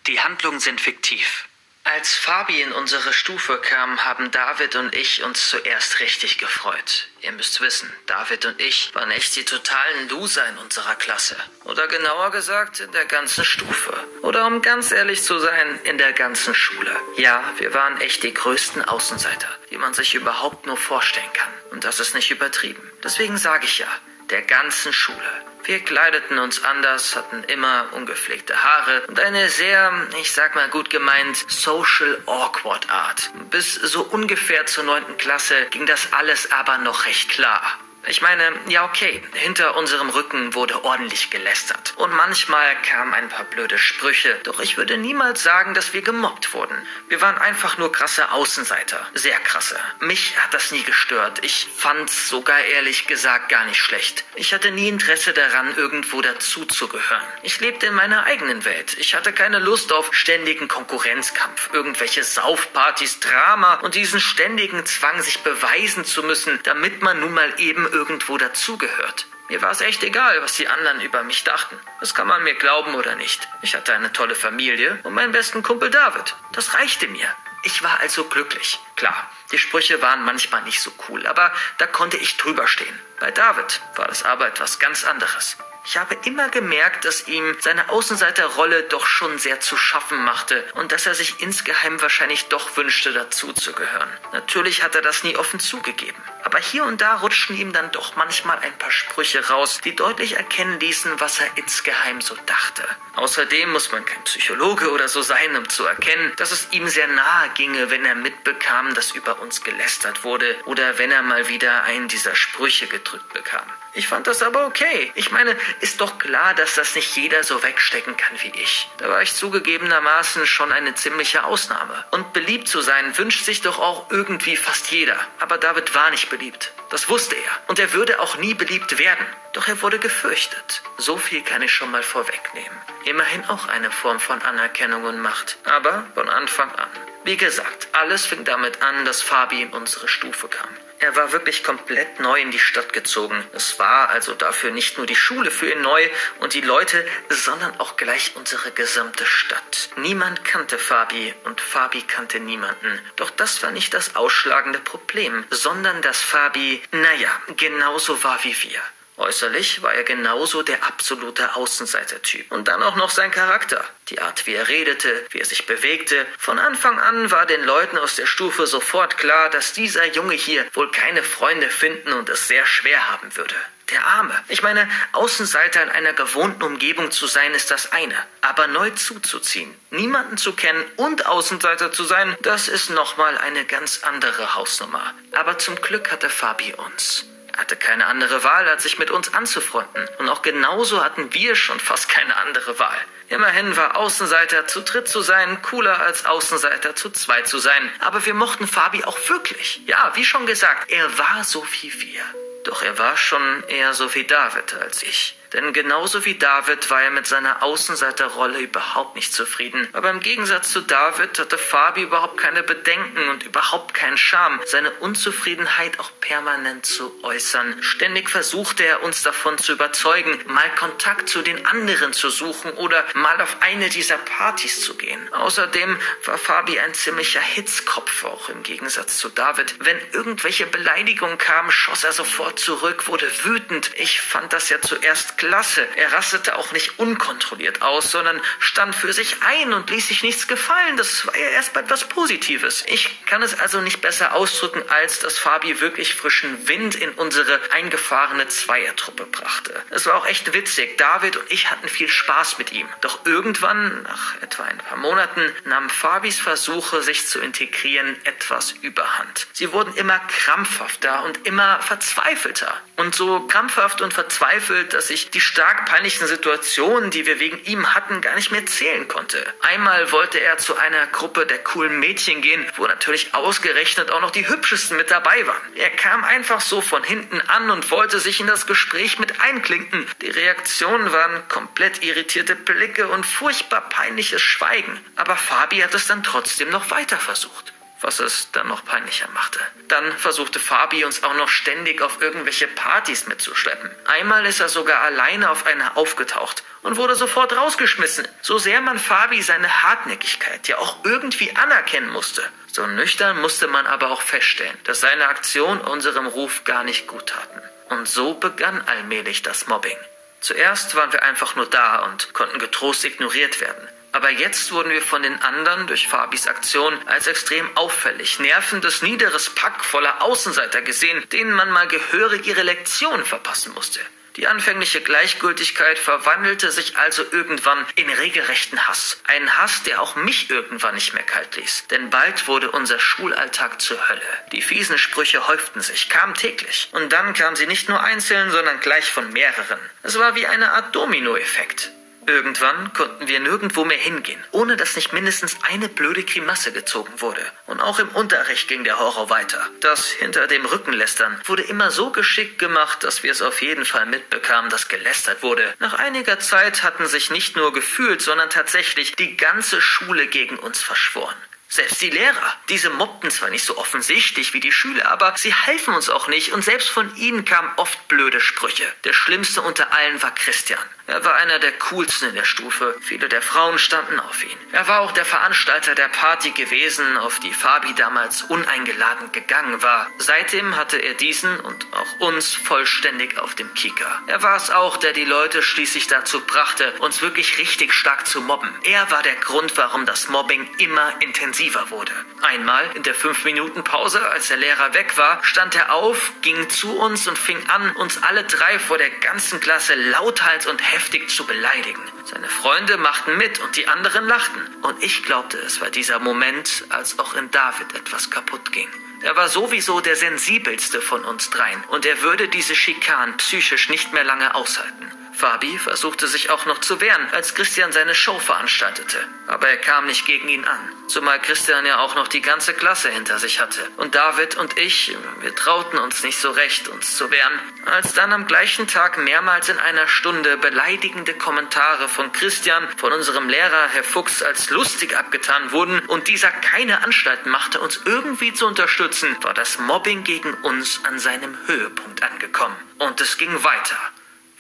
Die 0.08 0.20
Handlungen 0.20 0.60
sind 0.60 0.80
fiktiv. 0.80 1.48
Als 1.94 2.16
Fabi 2.16 2.62
in 2.62 2.74
unsere 2.74 3.14
Stufe 3.14 3.60
kam, 3.60 4.04
haben 4.04 4.30
David 4.30 4.76
und 4.76 4.94
ich 4.94 5.24
uns 5.24 5.48
zuerst 5.48 6.02
richtig 6.02 6.38
gefreut. 6.38 7.08
Ihr 7.22 7.32
müsst 7.32 7.62
wissen, 7.62 7.92
David 8.08 8.46
und 8.46 8.60
ich 8.60 8.94
waren 8.94 9.10
echt 9.10 9.38
die 9.38 9.46
totalen 9.46 10.10
Loser 10.10 10.46
in 10.50 10.58
unserer 10.58 10.96
Klasse. 10.96 11.38
Oder 11.64 11.88
genauer 11.88 12.32
gesagt, 12.32 12.82
in 12.82 12.92
der 12.92 13.06
ganzen 13.06 13.46
Stufe. 13.46 13.94
Oder 14.22 14.46
um 14.48 14.62
ganz 14.62 14.92
ehrlich 14.92 15.24
zu 15.24 15.40
sein, 15.40 15.80
in 15.86 15.98
der 15.98 16.12
ganzen 16.12 16.54
Schule. 16.54 16.94
Ja, 17.16 17.42
wir 17.58 17.74
waren 17.74 18.02
echt 18.02 18.22
die 18.24 18.34
größten 18.34 18.84
Außenseiter, 18.84 19.48
die 19.72 19.78
man 19.78 19.94
sich 19.94 20.14
überhaupt 20.14 20.66
nur 20.66 20.78
vorstellen 20.78 21.32
kann. 21.32 21.54
Und 21.72 21.86
das 21.86 22.02
ist 22.02 22.14
nicht 22.14 22.32
übertrieben. 22.32 22.82
Deswegen 23.02 23.38
sage 23.38 23.66
ich 23.66 23.80
ja, 23.80 23.88
der 24.30 24.42
ganzen 24.42 24.92
Schule. 24.92 25.46
Wir 25.68 25.82
kleideten 25.82 26.40
uns 26.40 26.64
anders, 26.64 27.18
hatten 27.18 27.44
immer 27.44 27.90
ungepflegte 27.92 28.64
Haare 28.64 29.02
und 29.08 29.20
eine 29.20 29.50
sehr, 29.50 29.92
ich 30.22 30.32
sag 30.32 30.56
mal 30.56 30.70
gut 30.70 30.90
gemeint, 30.90 31.36
social 31.50 32.22
awkward 32.26 32.90
Art. 32.90 33.30
Bis 33.50 33.76
so 33.76 34.04
ungefähr 34.04 34.66
zur 34.66 34.86
neunten 34.86 35.18
Klasse 35.18 35.56
ging 35.70 35.86
das 35.86 36.14
alles 36.14 36.54
aber 36.54 36.78
noch 36.78 37.06
recht 37.06 37.28
klar. 37.28 37.78
Ich 38.06 38.22
meine, 38.22 38.44
ja 38.68 38.86
okay, 38.86 39.22
hinter 39.34 39.76
unserem 39.76 40.10
Rücken 40.10 40.54
wurde 40.54 40.86
ordentlich 40.86 41.30
gelästert. 41.30 41.94
Und 41.98 42.14
manchmal 42.14 42.66
kamen 42.84 43.14
ein 43.14 43.28
paar 43.28 43.44
blöde 43.46 43.78
Sprüche, 43.78 44.40
doch 44.44 44.60
ich 44.60 44.78
würde 44.78 44.98
niemals 44.98 45.44
sagen, 45.44 45.74
dass 45.74 45.94
wir 45.94 46.02
gemobbt 46.02 46.54
wurden. 46.54 46.76
Wir 47.10 47.20
waren 47.22 47.38
einfach 47.38 47.78
nur 47.78 47.92
krasse 47.92 48.32
Außenseiter. 48.32 49.06
Sehr 49.14 49.38
krasse. 49.40 49.78
Mich 50.00 50.38
hat 50.40 50.54
das 50.54 50.72
nie 50.72 50.84
gestört. 50.84 51.44
Ich 51.44 51.68
fand's 51.76 52.30
sogar 52.30 52.60
ehrlich 52.60 53.08
gesagt 53.08 53.50
gar 53.50 53.66
nicht 53.66 53.80
schlecht. 53.80 54.24
Ich 54.36 54.54
hatte 54.54 54.72
nie 54.72 54.88
Interesse 54.88 55.34
daran, 55.34 55.76
irgendwo 55.76 56.22
dazuzugehören. 56.22 57.28
Ich 57.44 57.60
lebte 57.60 57.88
in 57.88 57.94
meiner 57.94 58.24
eigenen 58.24 58.64
Welt. 58.64 58.96
Ich 59.00 59.16
hatte 59.16 59.34
keine 59.34 59.60
Lust 59.60 59.92
auf 59.92 60.14
ständigen 60.14 60.68
Konkurrenzkampf, 60.68 61.70
irgendwelche 61.74 62.24
Saufpartys, 62.24 63.20
Drama 63.20 63.76
und 63.76 63.96
diesen 63.96 64.20
ständigen 64.20 64.86
Zwang, 64.86 65.22
sich 65.22 65.40
beweisen 65.40 66.06
zu 66.06 66.24
müssen, 66.24 66.60
damit 66.64 67.02
man 67.02 67.20
nun 67.20 67.34
mal 67.34 67.54
eben 67.58 67.86
irgendwo 67.98 68.38
dazugehört. 68.38 69.26
Mir 69.50 69.62
war 69.62 69.72
es 69.72 69.82
echt 69.82 70.04
egal, 70.04 70.42
was 70.42 70.54
die 70.54 70.68
anderen 70.68 71.02
über 71.02 71.24
mich 71.24 71.44
dachten. 71.44 71.80
Das 72.00 72.14
kann 72.14 72.28
man 72.28 72.44
mir 72.44 72.54
glauben 72.54 72.94
oder 72.96 73.16
nicht. 73.16 73.48
Ich 73.62 73.76
hatte 73.76 73.94
eine 73.94 74.14
tolle 74.14 74.36
Familie 74.36 75.00
und 75.04 75.14
meinen 75.14 75.32
besten 75.32 75.64
Kumpel 75.64 75.90
David. 75.90 76.36
Das 76.52 76.76
reichte 76.76 77.08
mir. 77.08 77.28
Ich 77.64 77.82
war 77.82 78.00
also 78.00 78.26
glücklich. 78.26 78.80
Klar, 78.96 79.30
die 79.52 79.58
Sprüche 79.58 80.02
waren 80.02 80.24
manchmal 80.24 80.62
nicht 80.64 80.82
so 80.82 80.92
cool, 81.10 81.26
aber 81.26 81.52
da 81.80 81.88
konnte 81.88 82.18
ich 82.18 82.38
drüber 82.38 82.68
stehen. 82.68 83.00
Bei 83.20 83.32
David 83.32 83.82
war 83.96 84.08
das 84.08 84.24
aber 84.24 84.48
etwas 84.48 84.78
ganz 84.80 85.04
anderes. 85.04 85.58
Ich 85.90 85.96
habe 85.96 86.18
immer 86.26 86.50
gemerkt, 86.50 87.06
dass 87.06 87.30
ihm 87.30 87.56
seine 87.62 87.88
Außenseiterrolle 87.88 88.84
doch 88.84 89.06
schon 89.06 89.40
sehr 89.40 89.62
zu 89.62 89.78
schaffen 89.78 90.22
machte 90.22 90.66
und 90.74 90.92
dass 90.92 91.06
er 91.06 91.16
sich 91.16 91.40
insgeheim 91.40 92.02
wahrscheinlich 92.02 92.50
doch 92.50 92.76
wünschte, 92.76 93.14
dazuzugehören. 93.14 94.10
Natürlich 94.34 94.84
hat 94.84 94.96
er 94.96 95.02
das 95.02 95.24
nie 95.24 95.38
offen 95.38 95.62
zugegeben. 95.62 96.22
aber 96.44 96.60
hier 96.60 96.84
und 96.84 97.00
da 97.02 97.16
rutschten 97.16 97.58
ihm 97.58 97.72
dann 97.72 97.92
doch 97.92 98.18
manchmal 98.18 98.60
ein 98.60 98.78
paar 98.78 98.92
Sprüche 98.92 99.48
raus, 99.48 99.80
die 99.84 99.96
deutlich 99.96 100.38
erkennen 100.38 100.78
ließen, 100.80 101.20
was 101.20 101.40
er 101.40 101.48
insgeheim 101.56 102.20
so 102.20 102.36
dachte. 102.46 102.84
Außerdem 103.16 103.72
muss 103.72 103.92
man 103.92 104.04
kein 104.06 104.24
Psychologe 104.26 104.92
oder 104.92 105.08
so 105.08 105.22
sein, 105.22 105.56
um 105.56 105.68
zu 105.70 105.86
erkennen, 105.86 106.34
dass 106.36 106.52
es 106.52 106.68
ihm 106.72 106.88
sehr 106.88 107.08
nahe 107.08 107.50
ginge, 107.56 107.90
wenn 107.90 108.04
er 108.06 108.16
mitbekam, 108.16 108.94
dass 108.94 109.12
über 109.12 109.40
uns 109.40 109.62
gelästert 109.62 110.26
wurde 110.26 110.58
oder 110.66 110.98
wenn 110.98 111.12
er 111.12 111.22
mal 111.22 111.48
wieder 111.48 111.84
einen 111.84 112.10
dieser 112.10 112.36
Sprüche 112.36 112.88
gedrückt 112.88 113.32
bekam. 113.32 113.66
Ich 113.98 114.08
fand 114.08 114.28
das 114.28 114.44
aber 114.44 114.68
okay. 114.68 115.12
Ich 115.16 115.32
meine, 115.32 115.58
ist 115.82 116.02
doch 116.02 116.20
klar, 116.20 116.54
dass 116.54 116.76
das 116.76 116.94
nicht 116.94 117.16
jeder 117.16 117.44
so 117.44 117.64
wegstecken 117.64 118.16
kann 118.16 118.38
wie 118.44 118.52
ich. 118.62 118.88
Da 119.00 119.10
war 119.10 119.24
ich 119.24 119.34
zugegebenermaßen 119.34 120.46
schon 120.46 120.72
eine 120.72 120.94
ziemliche 120.94 121.44
Ausnahme. 121.44 122.06
Und 122.12 122.32
beliebt 122.32 122.68
zu 122.68 122.82
sein 122.82 123.18
wünscht 123.18 123.44
sich 123.44 123.62
doch 123.62 123.80
auch 123.80 124.12
irgendwie 124.12 124.56
fast 124.56 124.92
jeder. 124.92 125.18
Aber 125.40 125.58
David 125.58 125.96
war 125.96 126.12
nicht 126.12 126.30
beliebt. 126.30 126.74
Das 126.92 127.10
wusste 127.10 127.36
er. 127.38 127.52
Und 127.66 127.80
er 127.80 127.92
würde 127.94 128.20
auch 128.20 128.38
nie 128.38 128.54
beliebt 128.54 129.00
werden. 129.00 129.26
Doch 129.54 129.68
er 129.68 129.82
wurde 129.82 129.98
gefürchtet. 129.98 130.84
So 130.98 131.18
viel 131.18 131.42
kann 131.42 131.64
ich 131.64 131.74
schon 131.74 131.90
mal 131.90 132.04
vorwegnehmen. 132.04 132.78
Immerhin 133.06 133.46
auch 133.46 133.68
eine 133.68 133.90
Form 133.90 134.20
von 134.20 134.40
Anerkennung 134.44 135.06
und 135.06 135.20
Macht. 135.20 135.58
Aber 135.64 136.06
von 136.14 136.30
Anfang 136.30 136.70
an. 136.76 136.90
Wie 137.24 137.36
gesagt, 137.36 137.88
alles 137.94 138.28
fing 138.28 138.44
damit 138.44 138.84
an, 138.84 139.06
dass 139.06 139.24
Fabi 139.24 139.64
in 139.64 139.72
unsere 139.72 140.08
Stufe 140.08 140.48
kam. 140.50 140.70
Er 141.00 141.16
war 141.16 141.32
wirklich 141.32 141.64
komplett 141.64 142.20
neu 142.20 142.42
in 142.42 142.50
die 142.50 142.60
Stadt 142.60 142.92
gezogen. 142.92 143.44
Es 143.54 143.78
war 143.78 144.10
also 144.10 144.34
dafür 144.34 144.72
nicht 144.72 144.98
nur 144.98 145.06
die 145.06 145.16
Schule 145.16 145.52
für 145.52 145.72
ihn 145.72 145.82
neu 145.82 146.10
und 146.40 146.56
die 146.56 146.62
Leute, 146.62 147.06
sondern 147.30 147.80
auch 147.80 147.98
gleich 147.98 148.36
unsere 148.36 148.72
gesamte 148.72 149.26
Stadt. 149.26 149.90
Niemand 149.96 150.44
kannte 150.44 150.80
Fabi 150.80 151.36
und 151.44 151.62
Fabi 151.62 152.02
kannte 152.02 152.40
niemanden. 152.40 153.00
Doch 153.16 153.30
das 153.30 153.62
war 153.62 153.72
nicht 153.72 153.94
das 153.94 154.16
ausschlagende 154.16 154.80
Problem, 154.80 155.46
sondern 155.52 156.02
dass 156.02 156.22
Fabi, 156.22 156.82
naja, 156.92 157.30
genauso 157.56 158.24
war 158.24 158.44
wie 158.44 158.56
wir. 158.64 158.82
Äußerlich 159.18 159.82
war 159.82 159.96
er 159.96 160.04
genauso 160.04 160.62
der 160.62 160.84
absolute 160.84 161.56
Außenseitertyp. 161.56 162.52
Und 162.52 162.68
dann 162.68 162.84
auch 162.84 162.96
noch 162.96 163.10
sein 163.10 163.32
Charakter. 163.32 163.84
Die 164.10 164.22
Art, 164.22 164.46
wie 164.46 164.54
er 164.54 164.68
redete, 164.68 165.26
wie 165.32 165.40
er 165.40 165.46
sich 165.46 165.66
bewegte. 165.66 166.26
Von 166.38 166.60
Anfang 166.60 167.00
an 167.00 167.32
war 167.32 167.48
den 167.48 167.64
Leuten 167.64 167.98
aus 167.98 168.16
der 168.16 168.28
Stufe 168.28 168.68
sofort 168.68 169.18
klar, 169.18 169.50
dass 169.50 169.74
dieser 169.74 170.06
Junge 170.06 170.36
hier 170.36 170.66
wohl 170.74 170.92
keine 170.92 171.24
Freunde 171.24 171.70
finden 171.70 172.14
und 172.14 172.30
es 172.30 172.48
sehr 172.48 172.68
schwer 172.68 173.10
haben 173.10 173.36
würde. 173.36 173.56
Der 173.90 174.06
Arme. 174.06 174.36
Ich 174.50 174.62
meine, 174.62 174.88
Außenseiter 175.14 175.82
in 175.82 175.90
einer 175.90 176.14
gewohnten 176.14 176.62
Umgebung 176.62 177.10
zu 177.10 177.26
sein, 177.26 177.54
ist 177.56 177.72
das 177.72 177.92
eine. 177.94 178.16
Aber 178.42 178.68
neu 178.68 178.92
zuzuziehen, 178.92 179.74
niemanden 179.90 180.38
zu 180.38 180.54
kennen 180.54 180.86
und 180.98 181.26
Außenseiter 181.26 181.92
zu 181.92 182.04
sein, 182.04 182.38
das 182.42 182.68
ist 182.68 182.92
nochmal 182.92 183.38
eine 183.38 183.66
ganz 183.66 184.04
andere 184.04 184.56
Hausnummer. 184.56 185.16
Aber 185.32 185.58
zum 185.58 185.76
Glück 185.82 186.12
hatte 186.12 186.30
Fabi 186.30 186.74
uns 186.74 187.26
hatte 187.58 187.76
keine 187.76 188.06
andere 188.06 188.44
Wahl, 188.44 188.68
als 188.70 188.84
sich 188.84 189.00
mit 189.00 189.12
uns 189.12 189.34
anzufreunden. 189.34 190.08
Und 190.20 190.30
auch 190.30 190.42
genauso 190.42 191.04
hatten 191.04 191.34
wir 191.34 191.56
schon 191.56 191.80
fast 191.80 192.08
keine 192.08 192.36
andere 192.38 192.80
Wahl. 192.80 192.98
Immerhin 193.30 193.76
war 193.76 193.98
Außenseiter 193.98 194.68
zu 194.68 194.82
dritt 194.82 195.10
zu 195.10 195.22
sein 195.22 195.62
cooler 195.62 196.00
als 196.00 196.26
Außenseiter 196.26 196.96
zu 196.96 197.10
zweit 197.10 197.48
zu 197.48 197.60
sein. 197.60 197.92
Aber 198.00 198.26
wir 198.26 198.34
mochten 198.34 198.68
Fabi 198.68 199.04
auch 199.04 199.18
wirklich. 199.28 199.82
Ja, 199.86 200.12
wie 200.16 200.24
schon 200.24 200.46
gesagt, 200.46 200.90
er 200.92 201.18
war 201.18 201.44
so 201.44 201.66
wie 201.82 201.94
wir. 202.02 202.24
Doch 202.64 202.82
er 202.84 202.98
war 202.98 203.18
schon 203.18 203.64
eher 203.68 203.94
so 203.94 204.14
wie 204.16 204.24
David 204.24 204.74
als 204.76 205.04
ich. 205.04 205.37
Denn 205.54 205.74
genauso 205.74 206.26
wie 206.26 206.36
David 206.36 206.90
war 206.90 207.04
er 207.04 207.12
mit 207.12 207.28
seiner 207.28 207.64
Außenseiterrolle 207.64 208.60
überhaupt 208.60 209.16
nicht 209.16 209.34
zufrieden. 209.34 209.88
Aber 209.94 210.10
im 210.10 210.20
Gegensatz 210.20 210.72
zu 210.72 210.82
David 210.82 211.40
hatte 211.40 211.58
Fabi 211.58 212.04
überhaupt 212.04 212.38
keine 212.38 212.64
Bedenken 212.64 213.30
und 213.30 213.44
überhaupt 213.44 213.94
keinen 213.94 214.18
Charme, 214.18 214.60
seine 214.66 214.92
Unzufriedenheit 214.92 216.00
auch 216.00 216.12
permanent 216.20 216.86
zu 216.86 217.14
äußern. 217.24 217.82
Ständig 217.82 218.30
versuchte 218.30 218.86
er 218.86 219.04
uns 219.04 219.24
davon 219.24 219.58
zu 219.58 219.74
überzeugen, 219.74 220.38
mal 220.48 220.70
Kontakt 220.76 221.30
zu 221.30 221.42
den 221.42 221.66
anderen 221.66 222.14
zu 222.14 222.30
suchen 222.30 222.72
oder 222.74 223.06
mal 223.14 223.40
auf 223.42 223.58
eine 223.62 223.90
dieser 223.90 224.18
Partys 224.18 224.82
zu 224.82 224.96
gehen. 224.96 225.34
Außerdem 225.34 225.98
war 226.26 226.38
Fabi 226.38 226.80
ein 226.80 226.94
ziemlicher 226.94 227.42
Hitzkopf, 227.42 228.26
auch 228.26 228.50
im 228.50 228.64
Gegensatz 228.64 229.18
zu 229.18 229.30
David. 229.30 229.76
Wenn 229.80 230.00
irgendwelche 230.12 230.66
Beleidigungen 230.66 231.38
kamen, 231.38 231.72
schoss 231.72 232.04
er 232.04 232.12
sofort 232.12 232.60
zurück, 232.60 233.08
wurde 233.08 233.30
wütend. 233.44 233.92
Ich 233.96 234.22
fand 234.22 234.54
das 234.54 234.70
ja 234.70 234.82
zuerst 234.82 235.37
klasse. 235.38 235.88
Er 235.96 236.14
rastete 236.14 236.56
auch 236.56 236.72
nicht 236.72 237.00
unkontrolliert 237.00 237.82
aus, 237.82 238.12
sondern 238.12 238.42
stand 238.60 238.96
für 238.96 239.14
sich 239.14 239.38
ein 239.44 239.74
und 239.74 239.90
ließ 239.90 240.08
sich 240.08 240.24
nichts 240.24 240.48
gefallen. 240.48 240.98
Das 240.98 241.26
war 241.26 241.38
ja 241.38 241.50
erst 241.50 241.76
mal 241.76 241.84
etwas 241.84 242.06
Positives. 242.06 242.84
Ich 242.88 243.26
kann 243.26 243.42
es 243.44 243.60
also 243.60 243.82
nicht 243.82 244.02
besser 244.02 244.34
ausdrücken, 244.34 244.84
als 244.90 245.20
dass 245.20 245.38
Fabi 245.38 245.80
wirklich 245.80 246.16
frischen 246.16 246.68
Wind 246.68 246.96
in 246.96 247.12
unsere 247.12 247.60
eingefahrene 247.72 248.48
Zweiertruppe 248.48 249.26
brachte. 249.26 249.82
Es 249.90 250.06
war 250.06 250.16
auch 250.16 250.26
echt 250.26 250.54
witzig. 250.54 250.98
David 250.98 251.38
und 251.38 251.52
ich 251.52 251.70
hatten 251.72 251.88
viel 251.88 252.10
Spaß 252.10 252.58
mit 252.58 252.72
ihm. 252.72 252.88
Doch 253.02 253.26
irgendwann, 253.26 254.04
nach 254.04 254.42
etwa 254.42 254.64
ein 254.64 254.78
paar 254.80 254.98
Monaten, 254.98 255.52
nahmen 255.66 255.90
Fabis 255.90 256.40
Versuche, 256.40 257.02
sich 257.02 257.28
zu 257.28 257.40
integrieren, 257.40 258.18
etwas 258.24 258.72
überhand. 258.82 259.48
Sie 259.54 259.72
wurden 259.72 259.94
immer 259.96 260.20
krampfhafter 260.20 261.24
und 261.24 261.46
immer 261.46 261.80
verzweifelter. 261.82 262.74
Und 262.96 263.14
so 263.14 263.42
krampfhaft 263.42 264.02
und 264.02 264.14
verzweifelt, 264.14 264.94
dass 264.94 265.10
ich 265.12 265.27
die 265.34 265.42
stark 265.42 265.86
peinlichen 265.86 266.28
Situationen, 266.28 267.12
die 267.12 267.26
wir 267.26 267.40
wegen 267.40 267.64
ihm 267.66 267.94
hatten, 267.96 268.22
gar 268.22 268.36
nicht 268.36 268.52
mehr 268.52 268.66
zählen 268.66 269.08
konnte. 269.08 269.46
Einmal 269.62 270.12
wollte 270.12 270.40
er 270.40 270.58
zu 270.58 270.78
einer 270.78 271.08
Gruppe 271.08 271.46
der 271.46 271.60
coolen 271.60 272.00
Mädchen 272.00 272.42
gehen, 272.42 272.66
wo 272.76 272.88
natürlich 272.88 273.34
ausgerechnet 273.34 274.12
auch 274.12 274.22
noch 274.22 274.32
die 274.32 274.48
hübschesten 274.48 274.98
mit 274.98 275.12
dabei 275.12 275.46
waren. 275.48 275.76
Er 275.76 275.90
kam 275.90 276.24
einfach 276.24 276.62
so 276.62 276.82
von 276.82 277.04
hinten 277.04 277.42
an 277.42 277.70
und 277.70 277.92
wollte 277.92 278.20
sich 278.20 278.40
in 278.40 278.48
das 278.48 278.68
Gespräch 278.68 279.20
mit 279.20 279.42
einklinken. 279.42 280.06
Die 280.22 280.30
Reaktionen 280.30 281.12
waren 281.12 281.48
komplett 281.48 282.04
irritierte 282.04 282.56
Blicke 282.56 283.08
und 283.08 283.26
furchtbar 283.26 283.90
peinliches 283.90 284.42
Schweigen. 284.42 285.00
Aber 285.16 285.36
Fabi 285.36 285.80
hat 285.80 285.94
es 285.94 286.08
dann 286.08 286.24
trotzdem 286.24 286.70
noch 286.70 286.92
weiter 286.92 287.18
versucht 287.18 287.74
was 288.02 288.20
es 288.20 288.52
dann 288.52 288.68
noch 288.68 288.86
peinlicher 288.86 289.28
machte. 289.34 289.60
Dann 289.88 290.12
versuchte 290.18 290.60
Fabi 290.60 291.04
uns 291.06 291.24
auch 291.24 291.34
noch 291.34 291.50
ständig 291.50 292.02
auf 292.02 292.22
irgendwelche 292.22 292.68
Partys 292.68 293.28
mitzuschleppen. 293.28 293.90
Einmal 294.06 294.46
ist 294.46 294.60
er 294.60 294.70
sogar 294.70 295.02
alleine 295.02 295.50
auf 295.50 295.66
einer 295.66 295.98
aufgetaucht 295.98 296.64
und 296.84 296.98
wurde 296.98 297.16
sofort 297.16 297.56
rausgeschmissen, 297.56 298.28
so 298.42 298.58
sehr 298.58 298.82
man 298.82 299.00
Fabi 299.00 299.42
seine 299.42 299.84
Hartnäckigkeit 299.84 300.68
ja 300.68 300.78
auch 300.78 301.04
irgendwie 301.04 301.56
anerkennen 301.56 302.10
musste. 302.10 302.44
So 302.72 302.86
nüchtern 302.86 303.42
musste 303.42 303.68
man 303.68 303.88
aber 303.88 304.12
auch 304.12 304.22
feststellen, 304.22 304.78
dass 304.84 305.00
seine 305.00 305.28
Aktionen 305.30 305.82
unserem 305.82 306.28
Ruf 306.28 306.64
gar 306.64 306.84
nicht 306.84 307.08
gut 307.08 307.28
taten. 307.28 307.62
Und 307.90 308.08
so 308.08 308.36
begann 308.36 308.82
allmählich 308.88 309.42
das 309.42 309.68
Mobbing. 309.68 309.98
Zuerst 310.42 310.94
waren 310.96 311.12
wir 311.12 311.24
einfach 311.24 311.56
nur 311.56 311.66
da 311.66 312.06
und 312.06 312.34
konnten 312.34 312.60
getrost 312.60 313.04
ignoriert 313.04 313.60
werden. 313.60 313.88
Aber 314.12 314.30
jetzt 314.30 314.72
wurden 314.72 314.92
wir 314.92 315.02
von 315.02 315.22
den 315.22 315.42
anderen 315.42 315.88
durch 315.88 316.08
Fabis 316.08 316.48
Aktion 316.48 316.98
als 317.08 317.28
extrem 317.28 317.70
auffällig, 317.78 318.40
nervendes, 318.40 319.02
niederes 319.02 319.50
Pack 319.52 319.84
voller 319.84 320.24
Außenseiter 320.24 320.82
gesehen, 320.82 321.24
denen 321.32 321.54
man 321.54 321.70
mal 321.70 321.88
gehörig 321.88 322.48
ihre 322.48 322.64
Lektion 322.64 323.26
verpassen 323.26 323.74
musste. 323.74 324.00
Die 324.38 324.46
anfängliche 324.46 325.02
Gleichgültigkeit 325.02 325.98
verwandelte 325.98 326.70
sich 326.70 326.96
also 326.96 327.24
irgendwann 327.32 327.84
in 327.96 328.08
regelrechten 328.08 328.88
Hass. 328.88 329.20
Ein 329.24 329.58
Hass, 329.58 329.82
der 329.82 330.00
auch 330.00 330.16
mich 330.16 330.52
irgendwann 330.52 330.94
nicht 330.94 331.16
mehr 331.16 331.24
kalt 331.24 331.56
ließ. 331.56 331.88
Denn 331.90 332.12
bald 332.12 332.48
wurde 332.48 332.70
unser 332.70 333.00
Schulalltag 333.00 333.82
zur 333.82 334.08
Hölle. 334.08 334.22
Die 334.52 334.62
fiesen 334.62 335.00
Sprüche 335.00 335.48
häuften 335.48 335.82
sich, 335.82 336.10
kamen 336.10 336.36
täglich. 336.36 336.90
Und 336.92 337.14
dann 337.14 337.34
kamen 337.34 337.56
sie 337.56 337.66
nicht 337.66 337.90
nur 337.90 338.00
einzeln, 338.00 338.52
sondern 338.52 338.80
gleich 338.80 339.12
von 339.12 339.34
mehreren. 339.34 339.80
Es 340.04 340.20
war 340.20 340.36
wie 340.36 340.46
eine 340.46 340.72
Art 340.72 340.96
Dominoeffekt. 340.96 341.92
Irgendwann 342.28 342.92
konnten 342.92 343.30
wir 343.30 343.40
nirgendwo 343.40 343.86
mehr 343.86 343.98
hingehen, 343.98 344.44
ohne 344.52 344.76
dass 344.76 344.98
nicht 344.98 345.14
mindestens 345.14 345.56
eine 345.64 345.88
blöde 345.88 346.26
Grimasse 346.26 346.74
gezogen 346.74 347.22
wurde. 347.22 347.42
Und 347.68 347.80
auch 347.80 348.00
im 348.00 348.10
Unterricht 348.10 348.68
ging 348.68 348.84
der 348.84 349.00
Horror 349.00 349.30
weiter. 349.30 349.70
Das 349.80 350.08
hinter 350.08 350.46
dem 350.48 350.66
Rückenlästern 350.66 351.40
wurde 351.46 351.64
immer 351.64 351.90
so 351.90 352.10
geschickt 352.10 352.60
gemacht, 352.60 353.06
dass 353.06 353.24
wir 353.24 353.32
es 353.32 353.42
auf 353.42 353.62
jeden 353.62 353.86
Fall 353.86 354.06
mitbekamen, 354.08 354.70
dass 354.70 354.90
gelästert 354.90 355.42
wurde. 355.42 355.74
Nach 355.80 355.94
einiger 355.94 356.38
Zeit 356.40 356.84
hatten 356.84 357.08
sich 357.08 357.32
nicht 357.32 357.56
nur 357.56 357.72
gefühlt, 357.72 358.22
sondern 358.22 358.50
tatsächlich 358.50 359.16
die 359.16 359.38
ganze 359.38 359.80
Schule 359.80 360.28
gegen 360.28 360.58
uns 360.58 360.82
verschworen. 360.82 361.36
Selbst 361.70 362.02
die 362.02 362.10
Lehrer. 362.10 362.56
Diese 362.68 362.90
mobbten 362.90 363.32
zwar 363.32 363.50
nicht 363.50 363.64
so 363.64 363.78
offensichtlich 363.78 364.54
wie 364.54 364.60
die 364.60 364.72
Schüler, 364.74 365.12
aber 365.12 365.34
sie 365.38 365.54
halfen 365.54 365.94
uns 365.94 366.10
auch 366.10 366.28
nicht 366.28 366.52
und 366.52 366.64
selbst 366.64 366.90
von 366.90 367.16
ihnen 367.16 367.46
kamen 367.46 367.72
oft 367.78 368.08
blöde 368.10 368.42
Sprüche. 368.42 368.86
Der 369.06 369.14
schlimmste 369.14 369.62
unter 369.62 369.94
allen 369.94 370.22
war 370.22 370.34
Christian. 370.36 370.80
Er 371.08 371.24
war 371.26 371.36
einer 371.36 371.60
der 371.60 371.72
coolsten 371.74 372.30
in 372.30 372.36
der 372.36 372.44
Stufe. 372.44 372.96
Viele 373.02 373.30
der 373.30 373.42
Frauen 373.42 373.80
standen 373.80 374.20
auf 374.20 374.44
ihn. 374.44 374.58
Er 374.72 374.88
war 374.88 375.02
auch 375.02 375.12
der 375.12 375.26
Veranstalter 375.26 375.96
der 375.96 376.10
Party 376.10 376.52
gewesen, 376.52 377.18
auf 377.18 377.40
die 377.40 377.54
Fabi 377.54 377.94
damals 377.96 378.44
uneingeladen 378.44 379.32
gegangen 379.32 379.82
war. 379.82 380.10
Seitdem 380.18 380.76
hatte 380.76 380.98
er 380.98 381.14
diesen 381.14 381.60
und 381.60 381.88
auch 381.94 382.20
uns 382.20 382.54
vollständig 382.54 383.40
auf 383.40 383.56
dem 383.56 383.74
Kieker. 383.74 384.22
Er 384.28 384.44
war 384.44 384.58
es 384.58 384.70
auch, 384.70 384.98
der 384.98 385.14
die 385.14 385.26
Leute 385.26 385.62
schließlich 385.64 386.08
dazu 386.08 386.42
brachte, 386.42 386.94
uns 387.00 387.22
wirklich 387.22 387.58
richtig 387.58 387.94
stark 387.94 388.28
zu 388.28 388.42
mobben. 388.42 388.70
Er 388.84 389.10
war 389.10 389.24
der 389.24 389.36
Grund, 389.36 389.78
warum 389.78 390.06
das 390.06 390.30
Mobbing 390.30 390.70
immer 390.78 391.14
intensiver 391.22 391.48
intensiver 391.48 391.90
wurde. 391.92 392.12
Einmal 392.42 392.86
in 392.96 393.04
der 393.04 393.16
5-Minuten-Pause, 393.16 394.22
als 394.30 394.50
der 394.50 394.58
Lehrer 394.58 394.94
weg 394.94 395.18
war, 395.18 395.40
stand 395.44 395.76
er 395.76 395.94
auf, 395.94 396.34
ging 396.42 396.70
zu 396.70 396.98
uns 396.98 397.28
und 397.28 397.38
fing 397.38 397.58
an, 397.70 397.92
uns 397.92 398.22
alle 398.22 398.44
drei 398.44 398.80
vor 398.80 398.98
der 398.98 399.10
ganzen 399.10 399.60
Klasse 399.60 399.96
lauthals 399.96 400.68
und 400.68 400.80
heftig 400.82 400.97
zu 401.38 401.46
beleidigen. 401.46 402.02
Seine 402.26 402.50
Freunde 402.50 402.98
machten 402.98 403.38
mit 403.38 403.60
und 403.60 403.76
die 403.76 403.88
anderen 403.88 404.26
lachten. 404.28 404.62
Und 404.82 405.04
ich 405.04 405.24
glaubte, 405.24 405.58
es 405.60 405.80
war 405.82 405.92
dieser 405.92 406.20
Moment, 406.20 406.86
als 406.90 407.20
auch 407.20 407.36
in 407.36 407.52
David 407.52 407.94
etwas 407.94 408.30
kaputt 408.30 408.72
ging. 408.72 408.88
Er 409.22 409.36
war 409.36 409.50
sowieso 409.50 410.00
der 410.00 410.16
sensibelste 410.16 411.02
von 411.02 411.24
uns 411.26 411.50
dreien 411.50 411.84
und 411.90 412.06
er 412.06 412.22
würde 412.22 412.48
diese 412.48 412.76
Schikanen 412.76 413.38
psychisch 413.38 413.90
nicht 413.90 414.14
mehr 414.14 414.24
lange 414.24 414.54
aushalten. 414.56 415.12
Fabi 415.38 415.78
versuchte 415.78 416.28
sich 416.28 416.50
auch 416.50 416.66
noch 416.66 416.80
zu 416.80 417.00
wehren, 417.00 417.30
als 417.32 417.54
Christian 417.54 417.92
seine 417.92 418.16
Show 418.16 418.40
veranstaltete. 418.40 419.20
Aber 419.46 419.68
er 419.68 419.78
kam 419.78 420.08
nicht 420.08 420.26
gegen 420.26 420.50
ihn 420.50 420.66
an. 420.66 420.80
Zumal 421.08 421.40
Christian 421.40 421.86
ja 421.86 422.00
auch 422.00 422.16
noch 422.16 422.28
die 422.28 422.42
ganze 422.42 422.74
Klasse 422.74 423.10
hinter 423.10 423.38
sich 423.38 423.62
hatte. 423.62 423.88
Und 423.98 424.16
David 424.16 424.56
und 424.56 424.80
ich, 424.80 425.16
wir 425.42 425.54
trauten 425.54 426.00
uns 426.00 426.24
nicht 426.24 426.40
so 426.40 426.50
recht, 426.50 426.88
uns 426.88 427.16
zu 427.16 427.30
wehren. 427.30 427.60
Als 427.86 428.14
dann 428.14 428.34
am 428.34 428.48
gleichen 428.48 428.88
Tag 428.88 429.20
mehrmals 429.20 429.70
in 429.70 429.78
einer 429.78 430.08
Stunde 430.08 430.58
beleidigende 430.58 431.36
Kommentare 431.36 432.10
von 432.10 432.32
Christian, 432.32 432.88
von 432.98 433.14
unserem 433.14 433.48
Lehrer 433.48 433.90
Herr 433.90 434.04
Fuchs, 434.04 434.42
als 434.42 434.72
lustig 434.72 435.16
abgetan 435.16 435.72
wurden 435.72 436.00
und 436.08 436.30
dieser 436.30 436.50
keine 436.50 437.04
Anstalten 437.04 437.52
machte, 437.52 437.80
uns 437.80 438.02
irgendwie 438.06 438.54
zu 438.54 438.66
unterstützen, 438.66 439.38
war 439.42 439.54
das 439.54 439.78
Mobbing 439.78 440.24
gegen 440.24 440.56
uns 440.56 441.06
an 441.06 441.20
seinem 441.20 441.56
Höhepunkt 441.68 442.24
angekommen. 442.24 442.76
Und 442.98 443.22
es 443.22 443.38
ging 443.38 443.64
weiter 443.64 443.98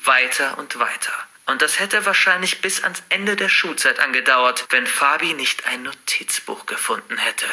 weiter 0.07 0.57
und 0.57 0.79
weiter. 0.79 1.13
Und 1.45 1.61
das 1.61 1.79
hätte 1.79 2.05
wahrscheinlich 2.05 2.61
bis 2.61 2.83
ans 2.83 3.03
Ende 3.09 3.35
der 3.35 3.49
Schulzeit 3.49 3.99
angedauert, 3.99 4.65
wenn 4.69 4.85
Fabi 4.85 5.33
nicht 5.33 5.65
ein 5.67 5.83
Notizbuch 5.83 6.65
gefunden 6.65 7.17
hätte. 7.17 7.45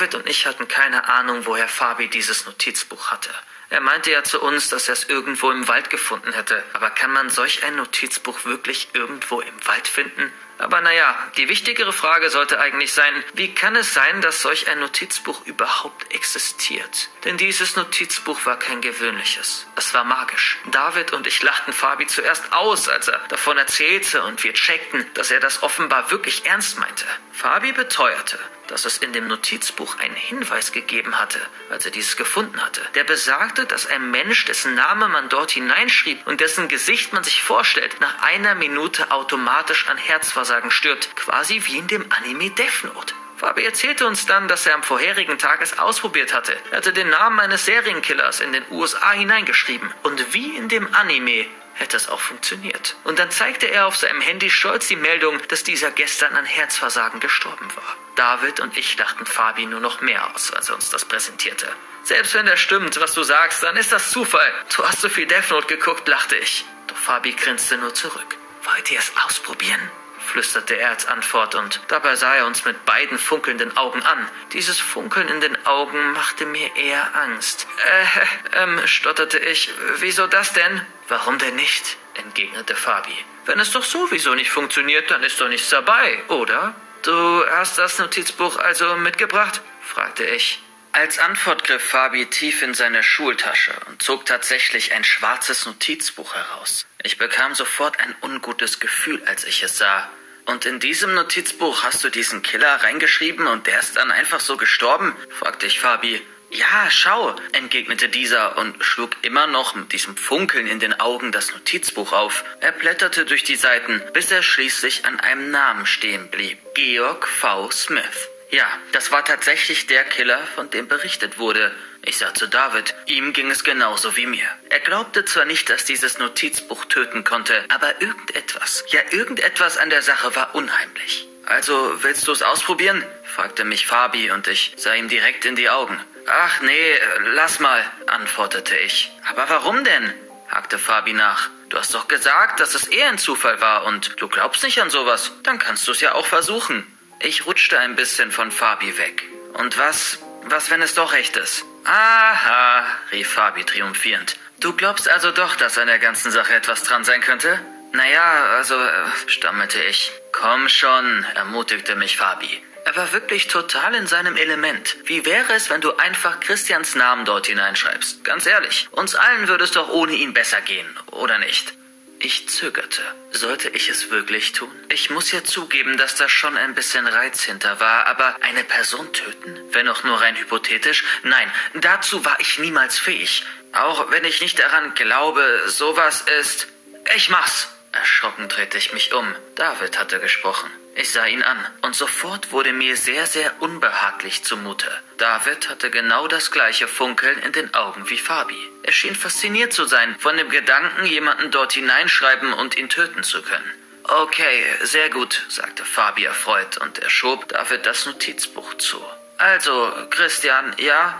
David 0.00 0.14
und 0.14 0.26
ich 0.30 0.46
hatten 0.46 0.66
keine 0.66 1.10
Ahnung, 1.10 1.44
woher 1.44 1.68
Fabi 1.68 2.08
dieses 2.08 2.46
Notizbuch 2.46 3.10
hatte. 3.10 3.28
Er 3.68 3.82
meinte 3.82 4.10
ja 4.10 4.24
zu 4.24 4.40
uns, 4.40 4.70
dass 4.70 4.88
er 4.88 4.94
es 4.94 5.04
irgendwo 5.04 5.50
im 5.50 5.68
Wald 5.68 5.90
gefunden 5.90 6.32
hätte. 6.32 6.64
Aber 6.72 6.88
kann 6.88 7.12
man 7.12 7.28
solch 7.28 7.64
ein 7.64 7.76
Notizbuch 7.76 8.46
wirklich 8.46 8.88
irgendwo 8.94 9.42
im 9.42 9.66
Wald 9.66 9.86
finden? 9.86 10.32
Aber 10.56 10.80
naja, 10.80 11.14
die 11.36 11.50
wichtigere 11.50 11.92
Frage 11.92 12.30
sollte 12.30 12.58
eigentlich 12.60 12.94
sein, 12.94 13.12
wie 13.34 13.54
kann 13.54 13.76
es 13.76 13.92
sein, 13.92 14.22
dass 14.22 14.40
solch 14.40 14.68
ein 14.68 14.80
Notizbuch 14.80 15.44
überhaupt 15.44 16.10
existiert? 16.14 17.10
Denn 17.24 17.36
dieses 17.36 17.76
Notizbuch 17.76 18.46
war 18.46 18.58
kein 18.58 18.80
gewöhnliches. 18.80 19.66
Es 19.76 19.92
war 19.92 20.04
magisch. 20.04 20.58
David 20.70 21.12
und 21.12 21.26
ich 21.26 21.42
lachten 21.42 21.74
Fabi 21.74 22.06
zuerst 22.06 22.54
aus, 22.54 22.88
als 22.88 23.08
er 23.08 23.18
davon 23.28 23.58
erzählte 23.58 24.22
und 24.22 24.42
wir 24.44 24.54
checkten, 24.54 25.04
dass 25.12 25.30
er 25.30 25.40
das 25.40 25.62
offenbar 25.62 26.10
wirklich 26.10 26.46
ernst 26.46 26.78
meinte. 26.78 27.04
Fabi 27.32 27.72
beteuerte, 27.72 28.38
dass 28.70 28.84
es 28.84 28.98
in 28.98 29.12
dem 29.12 29.26
Notizbuch 29.26 29.98
einen 29.98 30.14
Hinweis 30.14 30.72
gegeben 30.72 31.18
hatte, 31.18 31.40
als 31.70 31.84
er 31.84 31.90
dieses 31.90 32.16
gefunden 32.16 32.62
hatte. 32.62 32.80
Der 32.94 33.04
besagte, 33.04 33.66
dass 33.66 33.86
ein 33.86 34.10
Mensch, 34.10 34.44
dessen 34.44 34.74
Name 34.74 35.08
man 35.08 35.28
dort 35.28 35.50
hineinschrieb 35.50 36.26
und 36.26 36.40
dessen 36.40 36.68
Gesicht 36.68 37.12
man 37.12 37.24
sich 37.24 37.42
vorstellt, 37.42 38.00
nach 38.00 38.22
einer 38.22 38.54
Minute 38.54 39.10
automatisch 39.10 39.88
an 39.88 39.96
Herzversagen 39.96 40.70
stirbt, 40.70 41.14
quasi 41.16 41.62
wie 41.66 41.78
in 41.78 41.88
dem 41.88 42.06
Anime 42.12 42.50
Death 42.50 42.84
Note. 42.84 43.14
Fabi 43.40 43.64
erzählte 43.64 44.06
uns 44.06 44.26
dann, 44.26 44.48
dass 44.48 44.66
er 44.66 44.74
am 44.74 44.82
vorherigen 44.82 45.38
Tag 45.38 45.62
es 45.62 45.78
ausprobiert 45.78 46.34
hatte. 46.34 46.54
Er 46.70 46.76
hatte 46.76 46.92
den 46.92 47.08
Namen 47.08 47.40
eines 47.40 47.64
Serienkillers 47.64 48.40
in 48.40 48.52
den 48.52 48.64
USA 48.70 49.12
hineingeschrieben. 49.12 49.90
Und 50.02 50.34
wie 50.34 50.56
in 50.56 50.68
dem 50.68 50.94
Anime 50.94 51.46
hätte 51.74 51.96
es 51.96 52.08
auch 52.08 52.20
funktioniert. 52.20 52.96
Und 53.04 53.18
dann 53.18 53.30
zeigte 53.30 53.66
er 53.66 53.86
auf 53.86 53.96
seinem 53.96 54.20
Handy 54.20 54.50
stolz 54.50 54.88
die 54.88 54.96
Meldung, 54.96 55.40
dass 55.48 55.64
dieser 55.64 55.90
gestern 55.90 56.34
an 56.34 56.44
Herzversagen 56.44 57.20
gestorben 57.20 57.68
war. 57.74 57.96
David 58.16 58.60
und 58.60 58.76
ich 58.76 58.96
lachten 58.98 59.26
Fabi 59.26 59.66
nur 59.66 59.80
noch 59.80 60.00
mehr 60.00 60.34
aus, 60.34 60.52
als 60.52 60.68
er 60.68 60.74
uns 60.74 60.90
das 60.90 61.04
präsentierte. 61.04 61.68
Selbst 62.02 62.34
wenn 62.34 62.46
das 62.46 62.60
stimmt, 62.60 62.98
was 63.00 63.14
du 63.14 63.22
sagst, 63.22 63.62
dann 63.62 63.76
ist 63.76 63.92
das 63.92 64.10
Zufall. 64.10 64.52
Du 64.74 64.84
hast 64.84 65.00
so 65.00 65.08
viel 65.08 65.26
Death 65.26 65.50
Note 65.50 65.66
geguckt, 65.66 66.08
lachte 66.08 66.36
ich. 66.36 66.64
Doch 66.86 66.96
Fabi 66.96 67.32
grinste 67.32 67.76
nur 67.76 67.94
zurück. 67.94 68.36
Wollt 68.64 68.90
ihr 68.90 68.98
es 68.98 69.12
ausprobieren? 69.24 69.90
Flüsterte 70.20 70.74
er 70.74 70.90
als 70.90 71.06
Antwort, 71.06 71.54
und 71.54 71.80
dabei 71.88 72.14
sah 72.16 72.34
er 72.34 72.46
uns 72.46 72.64
mit 72.64 72.84
beiden 72.84 73.18
funkelnden 73.18 73.76
Augen 73.76 74.02
an. 74.02 74.28
Dieses 74.52 74.78
Funkeln 74.78 75.28
in 75.28 75.40
den 75.40 75.66
Augen 75.66 76.12
machte 76.12 76.46
mir 76.46 76.76
eher 76.76 77.14
Angst. 77.16 77.66
Äh, 77.84 78.62
ähm, 78.62 78.80
stotterte 78.86 79.38
ich. 79.38 79.70
Wieso 79.96 80.26
das 80.26 80.52
denn? 80.52 80.86
Warum 81.08 81.38
denn 81.38 81.56
nicht? 81.56 81.96
entgegnete 82.14 82.76
Fabi. 82.76 83.16
Wenn 83.46 83.60
es 83.60 83.70
doch 83.72 83.84
sowieso 83.84 84.34
nicht 84.34 84.50
funktioniert, 84.50 85.10
dann 85.10 85.22
ist 85.22 85.40
doch 85.40 85.48
nichts 85.48 85.70
dabei, 85.70 86.22
oder? 86.28 86.74
Du 87.02 87.44
hast 87.50 87.78
das 87.78 87.98
Notizbuch 87.98 88.58
also 88.58 88.96
mitgebracht? 88.96 89.62
fragte 89.82 90.24
ich. 90.24 90.62
Als 90.92 91.18
Antwort 91.18 91.64
griff 91.64 91.82
Fabi 91.82 92.26
tief 92.26 92.62
in 92.62 92.74
seine 92.74 93.02
Schultasche 93.02 93.72
und 93.86 94.02
zog 94.02 94.26
tatsächlich 94.26 94.92
ein 94.92 95.04
schwarzes 95.04 95.64
Notizbuch 95.64 96.34
heraus. 96.34 96.86
Ich 97.02 97.18
bekam 97.18 97.54
sofort 97.54 97.98
ein 98.00 98.14
ungutes 98.20 98.80
Gefühl, 98.80 99.22
als 99.26 99.44
ich 99.44 99.62
es 99.62 99.78
sah. 99.78 100.10
Und 100.44 100.66
in 100.66 100.80
diesem 100.80 101.14
Notizbuch 101.14 101.82
hast 101.82 102.02
du 102.04 102.10
diesen 102.10 102.42
Killer 102.42 102.82
reingeschrieben 102.82 103.46
und 103.46 103.66
der 103.66 103.78
ist 103.78 103.96
dann 103.96 104.10
einfach 104.10 104.40
so 104.40 104.56
gestorben? 104.56 105.14
fragte 105.30 105.66
ich 105.66 105.80
Fabi. 105.80 106.20
Ja, 106.50 106.90
schau, 106.90 107.36
entgegnete 107.52 108.08
dieser 108.08 108.58
und 108.58 108.84
schlug 108.84 109.12
immer 109.22 109.46
noch 109.46 109.76
mit 109.76 109.92
diesem 109.92 110.16
Funkeln 110.16 110.66
in 110.66 110.80
den 110.80 110.98
Augen 110.98 111.30
das 111.30 111.52
Notizbuch 111.52 112.12
auf. 112.12 112.44
Er 112.60 112.72
blätterte 112.72 113.24
durch 113.24 113.44
die 113.44 113.54
Seiten, 113.54 114.02
bis 114.12 114.32
er 114.32 114.42
schließlich 114.42 115.04
an 115.04 115.20
einem 115.20 115.52
Namen 115.52 115.86
stehen 115.86 116.28
blieb. 116.28 116.58
Georg 116.74 117.28
V. 117.28 117.70
Smith. 117.70 118.28
Ja, 118.50 118.66
das 118.90 119.12
war 119.12 119.24
tatsächlich 119.24 119.86
der 119.86 120.02
Killer, 120.02 120.40
von 120.56 120.68
dem 120.70 120.88
berichtet 120.88 121.38
wurde. 121.38 121.72
Ich 122.02 122.18
sah 122.18 122.32
zu 122.32 122.46
David, 122.46 122.94
ihm 123.06 123.32
ging 123.32 123.50
es 123.50 123.62
genauso 123.62 124.16
wie 124.16 124.26
mir. 124.26 124.46
Er 124.70 124.80
glaubte 124.80 125.24
zwar 125.24 125.44
nicht, 125.44 125.68
dass 125.68 125.84
dieses 125.84 126.18
Notizbuch 126.18 126.86
töten 126.86 127.24
konnte, 127.24 127.64
aber 127.68 128.00
irgendetwas, 128.00 128.84
ja 128.88 129.00
irgendetwas 129.10 129.76
an 129.76 129.90
der 129.90 130.02
Sache 130.02 130.34
war 130.34 130.54
unheimlich. 130.54 131.28
Also, 131.46 132.02
willst 132.02 132.26
du 132.28 132.32
es 132.32 132.42
ausprobieren? 132.42 133.04
fragte 133.24 133.64
mich 133.64 133.86
Fabi 133.86 134.30
und 134.30 134.48
ich 134.48 134.72
sah 134.76 134.94
ihm 134.94 135.08
direkt 135.08 135.44
in 135.44 135.56
die 135.56 135.68
Augen. 135.68 135.98
Ach 136.26 136.60
nee, 136.62 136.98
lass 137.34 137.60
mal, 137.60 137.84
antwortete 138.06 138.76
ich. 138.76 139.10
Aber 139.28 139.48
warum 139.48 139.84
denn? 139.84 140.14
hakte 140.48 140.78
Fabi 140.78 141.12
nach. 141.12 141.50
Du 141.68 141.78
hast 141.78 141.94
doch 141.94 142.08
gesagt, 142.08 142.60
dass 142.60 142.74
es 142.74 142.88
eher 142.88 143.08
ein 143.08 143.18
Zufall 143.18 143.60
war 143.60 143.84
und 143.84 144.20
du 144.20 144.28
glaubst 144.28 144.62
nicht 144.64 144.80
an 144.80 144.90
sowas. 144.90 145.32
Dann 145.42 145.58
kannst 145.58 145.86
du 145.86 145.92
es 145.92 146.00
ja 146.00 146.14
auch 146.14 146.26
versuchen. 146.26 146.86
Ich 147.20 147.46
rutschte 147.46 147.78
ein 147.78 147.96
bisschen 147.96 148.32
von 148.32 148.50
Fabi 148.50 148.98
weg. 148.98 149.22
Und 149.54 149.78
was, 149.78 150.18
was, 150.44 150.70
wenn 150.70 150.82
es 150.82 150.94
doch 150.94 151.12
echt 151.12 151.36
ist? 151.36 151.64
Aha, 151.84 152.84
rief 153.12 153.32
Fabi 153.32 153.64
triumphierend. 153.64 154.36
Du 154.60 154.74
glaubst 154.74 155.08
also 155.08 155.30
doch, 155.30 155.56
dass 155.56 155.78
an 155.78 155.86
der 155.86 155.98
ganzen 155.98 156.30
Sache 156.30 156.54
etwas 156.54 156.82
dran 156.82 157.04
sein 157.04 157.20
könnte? 157.20 157.58
Naja, 157.92 158.56
also, 158.56 158.74
äh, 158.80 158.90
stammelte 159.26 159.82
ich. 159.82 160.12
Komm 160.32 160.68
schon, 160.68 161.24
ermutigte 161.34 161.96
mich 161.96 162.16
Fabi. 162.16 162.62
Er 162.84 162.96
war 162.96 163.12
wirklich 163.12 163.48
total 163.48 163.94
in 163.94 164.06
seinem 164.06 164.36
Element. 164.36 164.96
Wie 165.04 165.24
wäre 165.24 165.52
es, 165.54 165.70
wenn 165.70 165.80
du 165.80 165.96
einfach 165.96 166.40
Christians 166.40 166.94
Namen 166.94 167.24
dort 167.24 167.46
hineinschreibst? 167.46 168.24
Ganz 168.24 168.46
ehrlich, 168.46 168.88
uns 168.92 169.14
allen 169.14 169.48
würde 169.48 169.64
es 169.64 169.72
doch 169.72 169.88
ohne 169.88 170.12
ihn 170.12 170.32
besser 170.32 170.60
gehen, 170.60 170.88
oder 171.10 171.38
nicht? 171.38 171.74
Ich 172.22 172.50
zögerte. 172.50 173.02
Sollte 173.30 173.70
ich 173.70 173.88
es 173.88 174.10
wirklich 174.10 174.52
tun? 174.52 174.70
Ich 174.90 175.08
muss 175.08 175.32
ja 175.32 175.42
zugeben, 175.42 175.96
dass 175.96 176.16
da 176.16 176.28
schon 176.28 176.54
ein 176.58 176.74
bisschen 176.74 177.06
Reiz 177.06 177.42
hinter 177.42 177.80
war, 177.80 178.06
aber 178.06 178.36
eine 178.42 178.62
Person 178.62 179.10
töten? 179.14 179.58
Wenn 179.72 179.88
auch 179.88 180.04
nur 180.04 180.20
rein 180.20 180.36
hypothetisch? 180.36 181.02
Nein, 181.22 181.50
dazu 181.72 182.22
war 182.22 182.38
ich 182.38 182.58
niemals 182.58 182.98
fähig. 182.98 183.46
Auch 183.72 184.10
wenn 184.10 184.26
ich 184.26 184.42
nicht 184.42 184.58
daran 184.58 184.92
glaube, 184.94 185.62
sowas 185.66 186.24
ist. 186.40 186.68
Ich 187.16 187.30
mach's! 187.30 187.68
Erschrocken 187.92 188.48
drehte 188.48 188.76
ich 188.76 188.92
mich 188.92 189.14
um. 189.14 189.34
David 189.54 189.98
hatte 189.98 190.20
gesprochen. 190.20 190.70
Ich 190.94 191.12
sah 191.12 191.26
ihn 191.26 191.42
an, 191.42 191.64
und 191.82 191.94
sofort 191.94 192.52
wurde 192.52 192.72
mir 192.72 192.96
sehr, 192.96 193.26
sehr 193.26 193.62
unbehaglich 193.62 194.42
zumute. 194.42 194.90
David 195.18 195.68
hatte 195.68 195.90
genau 195.90 196.26
das 196.26 196.50
gleiche 196.50 196.88
Funkeln 196.88 197.38
in 197.38 197.52
den 197.52 197.72
Augen 197.74 198.10
wie 198.10 198.18
Fabi. 198.18 198.58
Er 198.82 198.92
schien 198.92 199.14
fasziniert 199.14 199.72
zu 199.72 199.84
sein 199.84 200.16
von 200.18 200.36
dem 200.36 200.50
Gedanken, 200.50 201.06
jemanden 201.06 201.50
dort 201.50 201.72
hineinschreiben 201.72 202.52
und 202.52 202.76
ihn 202.76 202.88
töten 202.88 203.22
zu 203.22 203.42
können. 203.42 203.72
Okay, 204.04 204.64
sehr 204.82 205.10
gut, 205.10 205.46
sagte 205.48 205.84
Fabi 205.84 206.24
erfreut, 206.24 206.78
und 206.78 206.98
er 206.98 207.10
schob 207.10 207.48
David 207.48 207.86
das 207.86 208.06
Notizbuch 208.06 208.74
zu. 208.74 209.00
Also, 209.38 209.92
Christian, 210.10 210.74
ja? 210.78 211.18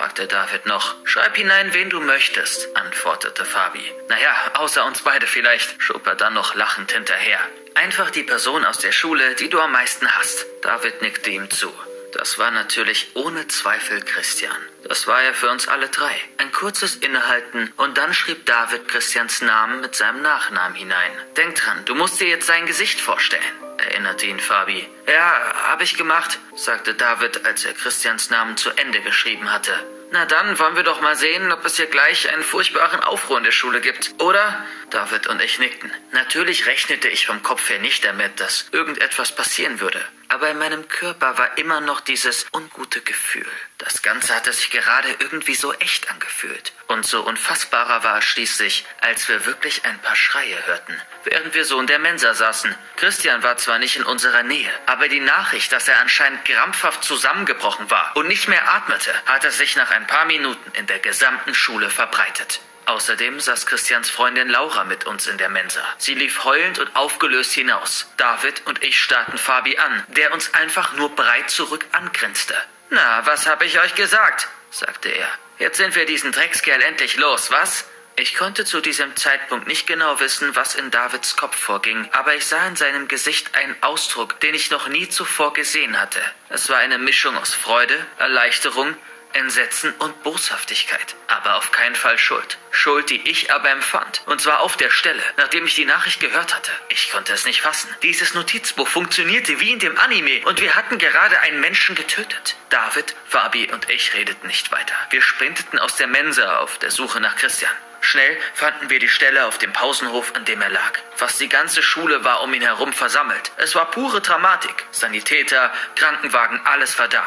Fragte 0.00 0.26
David 0.26 0.64
noch. 0.64 0.94
Schreib 1.04 1.36
hinein, 1.36 1.74
wen 1.74 1.90
du 1.90 2.00
möchtest, 2.00 2.74
antwortete 2.74 3.44
Fabi. 3.44 3.84
Naja, 4.08 4.34
außer 4.54 4.86
uns 4.86 5.02
beide 5.02 5.26
vielleicht, 5.26 5.74
schob 5.82 6.06
er 6.06 6.14
dann 6.14 6.32
noch 6.32 6.54
lachend 6.54 6.90
hinterher. 6.90 7.38
Einfach 7.74 8.10
die 8.10 8.22
Person 8.22 8.64
aus 8.64 8.78
der 8.78 8.92
Schule, 8.92 9.34
die 9.34 9.50
du 9.50 9.60
am 9.60 9.72
meisten 9.72 10.10
hast. 10.10 10.46
David 10.62 11.02
nickte 11.02 11.28
ihm 11.28 11.50
zu. 11.50 11.70
Das 12.12 12.38
war 12.38 12.50
natürlich 12.50 13.10
ohne 13.14 13.46
Zweifel 13.46 14.00
Christian. 14.02 14.56
Das 14.88 15.06
war 15.06 15.22
er 15.22 15.32
für 15.32 15.48
uns 15.50 15.68
alle 15.68 15.88
drei. 15.88 16.14
Ein 16.38 16.50
kurzes 16.50 16.96
Innehalten 16.96 17.72
und 17.76 17.98
dann 17.98 18.14
schrieb 18.14 18.46
David 18.46 18.88
Christians 18.88 19.42
Namen 19.42 19.80
mit 19.80 19.94
seinem 19.94 20.20
Nachnamen 20.22 20.76
hinein. 20.76 21.12
Denk 21.36 21.54
dran, 21.54 21.84
du 21.84 21.94
musst 21.94 22.20
dir 22.20 22.28
jetzt 22.28 22.46
sein 22.46 22.66
Gesicht 22.66 23.00
vorstellen, 23.00 23.42
erinnerte 23.78 24.26
ihn 24.26 24.40
Fabi. 24.40 24.88
Ja, 25.06 25.54
hab 25.68 25.82
ich 25.82 25.96
gemacht, 25.96 26.38
sagte 26.56 26.94
David, 26.94 27.46
als 27.46 27.64
er 27.64 27.74
Christians 27.74 28.30
Namen 28.30 28.56
zu 28.56 28.70
Ende 28.70 29.00
geschrieben 29.00 29.52
hatte. 29.52 29.72
Na 30.12 30.24
dann 30.24 30.58
wollen 30.58 30.74
wir 30.74 30.82
doch 30.82 31.00
mal 31.00 31.14
sehen, 31.14 31.52
ob 31.52 31.64
es 31.64 31.76
hier 31.76 31.86
gleich 31.86 32.28
einen 32.32 32.42
furchtbaren 32.42 33.00
Aufruhr 33.00 33.38
in 33.38 33.44
der 33.44 33.52
Schule 33.52 33.80
gibt, 33.80 34.14
oder? 34.18 34.66
David 34.90 35.28
und 35.28 35.40
ich 35.40 35.60
nickten. 35.60 35.92
Natürlich 36.10 36.66
rechnete 36.66 37.08
ich 37.08 37.26
vom 37.26 37.44
Kopf 37.44 37.68
her 37.70 37.78
nicht 37.78 38.04
damit, 38.04 38.40
dass 38.40 38.66
irgendetwas 38.72 39.32
passieren 39.32 39.78
würde 39.78 40.04
aber 40.30 40.48
in 40.48 40.58
meinem 40.58 40.88
Körper 40.88 41.36
war 41.38 41.58
immer 41.58 41.80
noch 41.80 42.00
dieses 42.00 42.46
ungute 42.52 43.00
Gefühl. 43.00 43.46
Das 43.78 44.02
Ganze 44.02 44.34
hatte 44.34 44.52
sich 44.52 44.70
gerade 44.70 45.08
irgendwie 45.18 45.54
so 45.54 45.72
echt 45.74 46.08
angefühlt. 46.08 46.72
Und 46.86 47.04
so 47.04 47.22
unfassbarer 47.22 48.04
war 48.04 48.18
es 48.18 48.24
schließlich, 48.24 48.86
als 49.00 49.28
wir 49.28 49.44
wirklich 49.44 49.84
ein 49.84 49.98
paar 49.98 50.14
Schreie 50.14 50.56
hörten, 50.66 51.00
während 51.24 51.52
wir 51.54 51.64
so 51.64 51.80
in 51.80 51.88
der 51.88 51.98
Mensa 51.98 52.32
saßen. 52.32 52.74
Christian 52.96 53.42
war 53.42 53.56
zwar 53.56 53.80
nicht 53.80 53.96
in 53.96 54.04
unserer 54.04 54.44
Nähe, 54.44 54.70
aber 54.86 55.08
die 55.08 55.20
Nachricht, 55.20 55.72
dass 55.72 55.88
er 55.88 56.00
anscheinend 56.00 56.44
krampfhaft 56.44 57.02
zusammengebrochen 57.02 57.90
war 57.90 58.16
und 58.16 58.28
nicht 58.28 58.48
mehr 58.48 58.72
atmete, 58.72 59.12
hatte 59.26 59.50
sich 59.50 59.74
nach 59.74 59.90
ein 59.90 60.06
paar 60.06 60.26
Minuten 60.26 60.70
in 60.74 60.86
der 60.86 61.00
gesamten 61.00 61.54
Schule 61.54 61.90
verbreitet. 61.90 62.60
Außerdem 62.90 63.38
saß 63.38 63.66
Christians 63.66 64.10
Freundin 64.10 64.48
Laura 64.48 64.82
mit 64.82 65.06
uns 65.06 65.28
in 65.28 65.38
der 65.38 65.48
Mensa. 65.48 65.80
Sie 65.98 66.14
lief 66.14 66.42
heulend 66.42 66.80
und 66.80 66.96
aufgelöst 66.96 67.52
hinaus. 67.52 68.08
David 68.16 68.62
und 68.66 68.82
ich 68.82 69.00
starrten 69.00 69.38
Fabi 69.38 69.78
an, 69.78 70.04
der 70.08 70.34
uns 70.34 70.52
einfach 70.54 70.94
nur 70.94 71.14
breit 71.14 71.50
zurück 71.50 71.86
angrinste. 71.92 72.52
Na, 72.88 73.24
was 73.26 73.46
hab 73.46 73.62
ich 73.62 73.80
euch 73.80 73.94
gesagt? 73.94 74.48
sagte 74.72 75.08
er. 75.08 75.28
Jetzt 75.60 75.76
sind 75.76 75.94
wir 75.94 76.04
diesen 76.04 76.32
Dreckskerl 76.32 76.82
endlich 76.82 77.16
los, 77.16 77.52
was? 77.52 77.84
Ich 78.16 78.34
konnte 78.34 78.64
zu 78.64 78.80
diesem 78.80 79.14
Zeitpunkt 79.14 79.68
nicht 79.68 79.86
genau 79.86 80.18
wissen, 80.18 80.56
was 80.56 80.74
in 80.74 80.90
Davids 80.90 81.36
Kopf 81.36 81.56
vorging, 81.56 82.08
aber 82.10 82.34
ich 82.34 82.44
sah 82.44 82.66
in 82.66 82.74
seinem 82.74 83.06
Gesicht 83.06 83.54
einen 83.54 83.80
Ausdruck, 83.82 84.40
den 84.40 84.54
ich 84.54 84.72
noch 84.72 84.88
nie 84.88 85.08
zuvor 85.08 85.52
gesehen 85.52 86.00
hatte. 86.00 86.20
Es 86.48 86.68
war 86.68 86.78
eine 86.78 86.98
Mischung 86.98 87.38
aus 87.38 87.54
Freude, 87.54 88.04
Erleichterung 88.18 88.96
Entsetzen 89.32 89.92
und 89.98 90.22
Boshaftigkeit. 90.22 91.14
Aber 91.28 91.56
auf 91.56 91.70
keinen 91.70 91.94
Fall 91.94 92.18
Schuld. 92.18 92.58
Schuld, 92.70 93.10
die 93.10 93.28
ich 93.28 93.52
aber 93.52 93.70
empfand. 93.70 94.22
Und 94.26 94.40
zwar 94.40 94.60
auf 94.60 94.76
der 94.76 94.90
Stelle, 94.90 95.22
nachdem 95.36 95.66
ich 95.66 95.74
die 95.74 95.84
Nachricht 95.84 96.20
gehört 96.20 96.54
hatte. 96.54 96.72
Ich 96.88 97.10
konnte 97.10 97.32
es 97.32 97.44
nicht 97.44 97.62
fassen. 97.62 97.94
Dieses 98.02 98.34
Notizbuch 98.34 98.88
funktionierte 98.88 99.60
wie 99.60 99.72
in 99.72 99.78
dem 99.78 99.98
Anime 99.98 100.44
und 100.46 100.60
wir 100.60 100.74
hatten 100.74 100.98
gerade 100.98 101.38
einen 101.40 101.60
Menschen 101.60 101.94
getötet. 101.94 102.56
David, 102.70 103.14
Fabi 103.26 103.70
und 103.72 103.88
ich 103.90 104.14
redeten 104.14 104.46
nicht 104.46 104.72
weiter. 104.72 104.94
Wir 105.10 105.22
sprinteten 105.22 105.78
aus 105.78 105.96
der 105.96 106.06
Mensa 106.06 106.58
auf 106.58 106.78
der 106.78 106.90
Suche 106.90 107.20
nach 107.20 107.36
Christian. 107.36 107.72
Schnell 108.02 108.38
fanden 108.54 108.88
wir 108.88 108.98
die 108.98 109.08
Stelle 109.08 109.46
auf 109.46 109.58
dem 109.58 109.72
Pausenhof, 109.72 110.34
an 110.34 110.44
dem 110.46 110.62
er 110.62 110.70
lag. 110.70 110.98
Fast 111.14 111.38
die 111.38 111.48
ganze 111.48 111.82
Schule 111.82 112.24
war 112.24 112.42
um 112.42 112.54
ihn 112.54 112.62
herum 112.62 112.92
versammelt. 112.92 113.52
Es 113.58 113.74
war 113.74 113.90
pure 113.90 114.20
Dramatik. 114.20 114.86
Sanitäter, 114.90 115.72
Krankenwagen, 115.96 116.60
alles 116.64 116.98
war 116.98 117.08
da. 117.08 117.24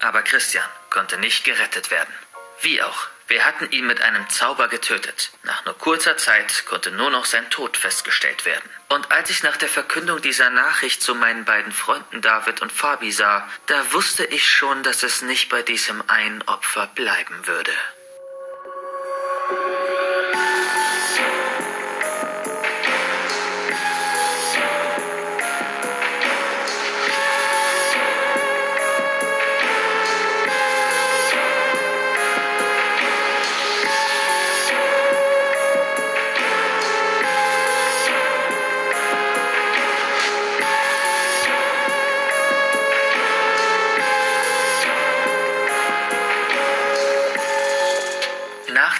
Aber 0.00 0.22
Christian 0.22 0.64
konnte 0.90 1.18
nicht 1.18 1.44
gerettet 1.44 1.90
werden. 1.90 2.12
Wie 2.60 2.82
auch, 2.82 3.08
wir 3.28 3.44
hatten 3.44 3.70
ihn 3.70 3.86
mit 3.86 4.00
einem 4.00 4.28
Zauber 4.30 4.68
getötet. 4.68 5.30
Nach 5.42 5.64
nur 5.66 5.76
kurzer 5.76 6.16
Zeit 6.16 6.64
konnte 6.64 6.90
nur 6.90 7.10
noch 7.10 7.26
sein 7.26 7.48
Tod 7.50 7.76
festgestellt 7.76 8.46
werden. 8.46 8.68
Und 8.88 9.12
als 9.12 9.28
ich 9.28 9.42
nach 9.42 9.58
der 9.58 9.68
Verkündung 9.68 10.22
dieser 10.22 10.48
Nachricht 10.48 11.02
zu 11.02 11.14
meinen 11.14 11.44
beiden 11.44 11.72
Freunden 11.72 12.22
David 12.22 12.62
und 12.62 12.72
Fabi 12.72 13.12
sah, 13.12 13.46
da 13.66 13.92
wusste 13.92 14.24
ich 14.24 14.50
schon, 14.50 14.82
dass 14.82 15.02
es 15.02 15.20
nicht 15.20 15.50
bei 15.50 15.62
diesem 15.62 16.02
einen 16.08 16.40
Opfer 16.42 16.86
bleiben 16.94 17.46
würde. 17.46 17.72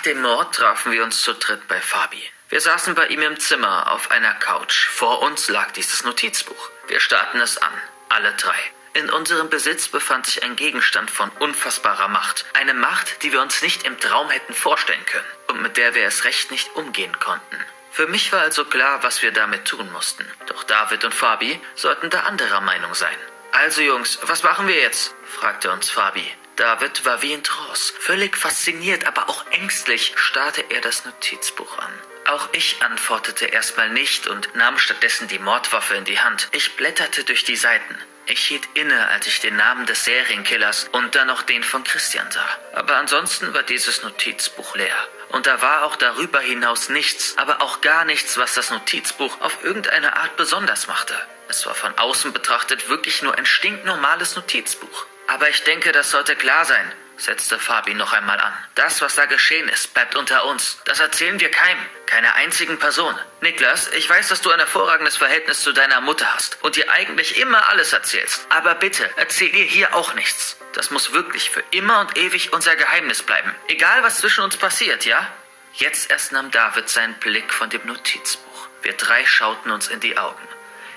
Dem 0.09 0.23
Mord 0.23 0.55
trafen 0.55 0.90
wir 0.90 1.05
uns 1.05 1.21
zu 1.21 1.35
dritt 1.35 1.68
bei 1.68 1.83
Fabi. 1.83 2.23
Wir 2.49 2.62
saßen 2.62 2.94
bei 2.94 3.09
ihm 3.09 3.21
im 3.21 3.38
Zimmer 3.38 3.92
auf 3.92 4.11
einer 4.11 4.33
Couch. 4.33 4.88
Vor 4.88 5.21
uns 5.21 5.51
lag 5.51 5.71
dieses 5.73 6.03
Notizbuch. 6.03 6.71
Wir 6.87 6.99
starrten 6.99 7.42
es 7.42 7.59
an, 7.59 7.73
alle 8.09 8.33
drei. 8.33 8.59
In 8.94 9.11
unserem 9.11 9.51
Besitz 9.51 9.88
befand 9.88 10.25
sich 10.25 10.42
ein 10.42 10.57
Gegenstand 10.57 11.11
von 11.11 11.29
unfassbarer 11.40 12.09
Macht. 12.09 12.47
Eine 12.55 12.73
Macht, 12.73 13.23
die 13.23 13.33
wir 13.33 13.42
uns 13.42 13.61
nicht 13.61 13.83
im 13.83 14.01
Traum 14.01 14.31
hätten 14.31 14.55
vorstellen 14.55 15.05
können 15.05 15.29
und 15.49 15.61
mit 15.61 15.77
der 15.77 15.94
wir 15.94 16.07
es 16.07 16.25
recht 16.25 16.51
nicht 16.51 16.75
umgehen 16.75 17.21
konnten. 17.21 17.59
Für 17.92 18.07
mich 18.07 18.33
war 18.33 18.40
also 18.40 18.64
klar, 18.64 19.03
was 19.03 19.21
wir 19.21 19.33
damit 19.33 19.66
tun 19.66 19.92
mussten. 19.92 20.25
Doch 20.47 20.64
David 20.64 21.05
und 21.05 21.12
Fabi 21.12 21.61
sollten 21.75 22.09
da 22.09 22.21
anderer 22.21 22.62
Meinung 22.62 22.94
sein. 22.94 23.16
Also 23.53 23.83
Jungs, 23.83 24.18
was 24.23 24.42
machen 24.42 24.68
wir 24.68 24.77
jetzt? 24.77 25.14
fragte 25.27 25.71
uns 25.71 25.90
Fabi. 25.90 26.33
David 26.59 27.05
war 27.05 27.23
wie 27.23 27.33
in 27.33 27.44
Trance. 27.44 27.94
Völlig 28.01 28.37
fasziniert, 28.37 29.07
aber 29.07 29.29
auch 29.29 29.47
ängstlich 29.53 30.12
starrte 30.16 30.64
er 30.71 30.81
das 30.81 31.05
Notizbuch 31.05 31.79
an. 31.79 31.92
Auch 32.27 32.49
ich 32.51 32.83
antwortete 32.83 33.47
erstmal 33.47 33.90
nicht 33.90 34.27
und 34.27 34.53
nahm 34.57 34.77
stattdessen 34.77 35.29
die 35.29 35.38
Mordwaffe 35.38 35.94
in 35.94 36.05
die 36.05 36.18
Hand. 36.18 36.49
Ich 36.51 36.75
blätterte 36.75 37.23
durch 37.23 37.44
die 37.44 37.55
Seiten. 37.55 37.97
Ich 38.27 38.40
hielt 38.40 38.68
inne, 38.75 39.07
als 39.09 39.29
ich 39.29 39.40
den 39.40 39.55
Namen 39.55 39.87
des 39.87 40.05
Serienkillers 40.05 40.88
und 40.90 41.14
dann 41.14 41.29
noch 41.29 41.42
den 41.42 41.62
von 41.62 41.85
Christian 41.85 42.29
sah. 42.33 42.59
Aber 42.75 42.97
ansonsten 42.97 43.55
war 43.55 43.62
dieses 43.62 44.03
Notizbuch 44.03 44.75
leer. 44.75 44.97
Und 45.29 45.47
da 45.47 45.62
war 45.62 45.85
auch 45.85 45.94
darüber 45.94 46.40
hinaus 46.40 46.88
nichts, 46.88 47.38
aber 47.38 47.62
auch 47.62 47.83
gar 47.83 48.05
nichts, 48.05 48.37
was 48.37 48.55
das 48.55 48.71
Notizbuch 48.71 49.40
auf 49.42 49.62
irgendeine 49.62 50.16
Art 50.16 50.37
besonders 50.37 50.88
machte. 50.88 51.14
Es 51.47 51.64
war 51.66 51.77
von 51.77 51.97
außen 51.97 52.33
betrachtet 52.33 52.88
wirklich 52.88 53.23
nur 53.23 53.38
ein 53.38 53.47
stinknormales 53.47 54.35
Notizbuch. 54.35 55.07
Aber 55.28 55.48
ich 55.50 55.62
denke, 55.62 55.92
das 55.92 56.10
sollte 56.10 56.36
klar 56.36 56.64
sein, 56.64 56.92
setzte 57.18 57.58
Fabi 57.58 57.92
noch 57.92 58.14
einmal 58.14 58.40
an. 58.40 58.52
Das, 58.74 59.02
was 59.02 59.14
da 59.14 59.26
geschehen 59.26 59.68
ist, 59.68 59.92
bleibt 59.92 60.16
unter 60.16 60.46
uns. 60.46 60.78
Das 60.86 61.00
erzählen 61.00 61.38
wir 61.38 61.50
keinem, 61.50 61.84
keiner 62.06 62.34
einzigen 62.34 62.78
Person. 62.78 63.14
Niklas, 63.42 63.92
ich 63.92 64.08
weiß, 64.08 64.28
dass 64.28 64.40
du 64.40 64.50
ein 64.50 64.58
hervorragendes 64.58 65.18
Verhältnis 65.18 65.60
zu 65.60 65.72
deiner 65.72 66.00
Mutter 66.00 66.32
hast 66.34 66.56
und 66.62 66.78
ihr 66.78 66.90
eigentlich 66.90 67.38
immer 67.38 67.68
alles 67.68 67.92
erzählst. 67.92 68.46
Aber 68.48 68.74
bitte, 68.74 69.08
erzähl 69.16 69.54
ihr 69.54 69.66
hier 69.66 69.94
auch 69.94 70.14
nichts. 70.14 70.56
Das 70.72 70.90
muss 70.90 71.12
wirklich 71.12 71.50
für 71.50 71.62
immer 71.72 72.00
und 72.00 72.16
ewig 72.16 72.54
unser 72.54 72.74
Geheimnis 72.76 73.22
bleiben. 73.22 73.54
Egal, 73.66 74.02
was 74.02 74.18
zwischen 74.18 74.44
uns 74.44 74.56
passiert, 74.56 75.04
ja? 75.04 75.30
Jetzt 75.74 76.10
erst 76.10 76.32
nahm 76.32 76.50
David 76.50 76.88
seinen 76.88 77.14
Blick 77.14 77.52
von 77.52 77.68
dem 77.68 77.86
Notizbuch. 77.86 78.68
Wir 78.80 78.94
drei 78.94 79.26
schauten 79.26 79.70
uns 79.70 79.88
in 79.88 80.00
die 80.00 80.16
Augen. 80.16 80.48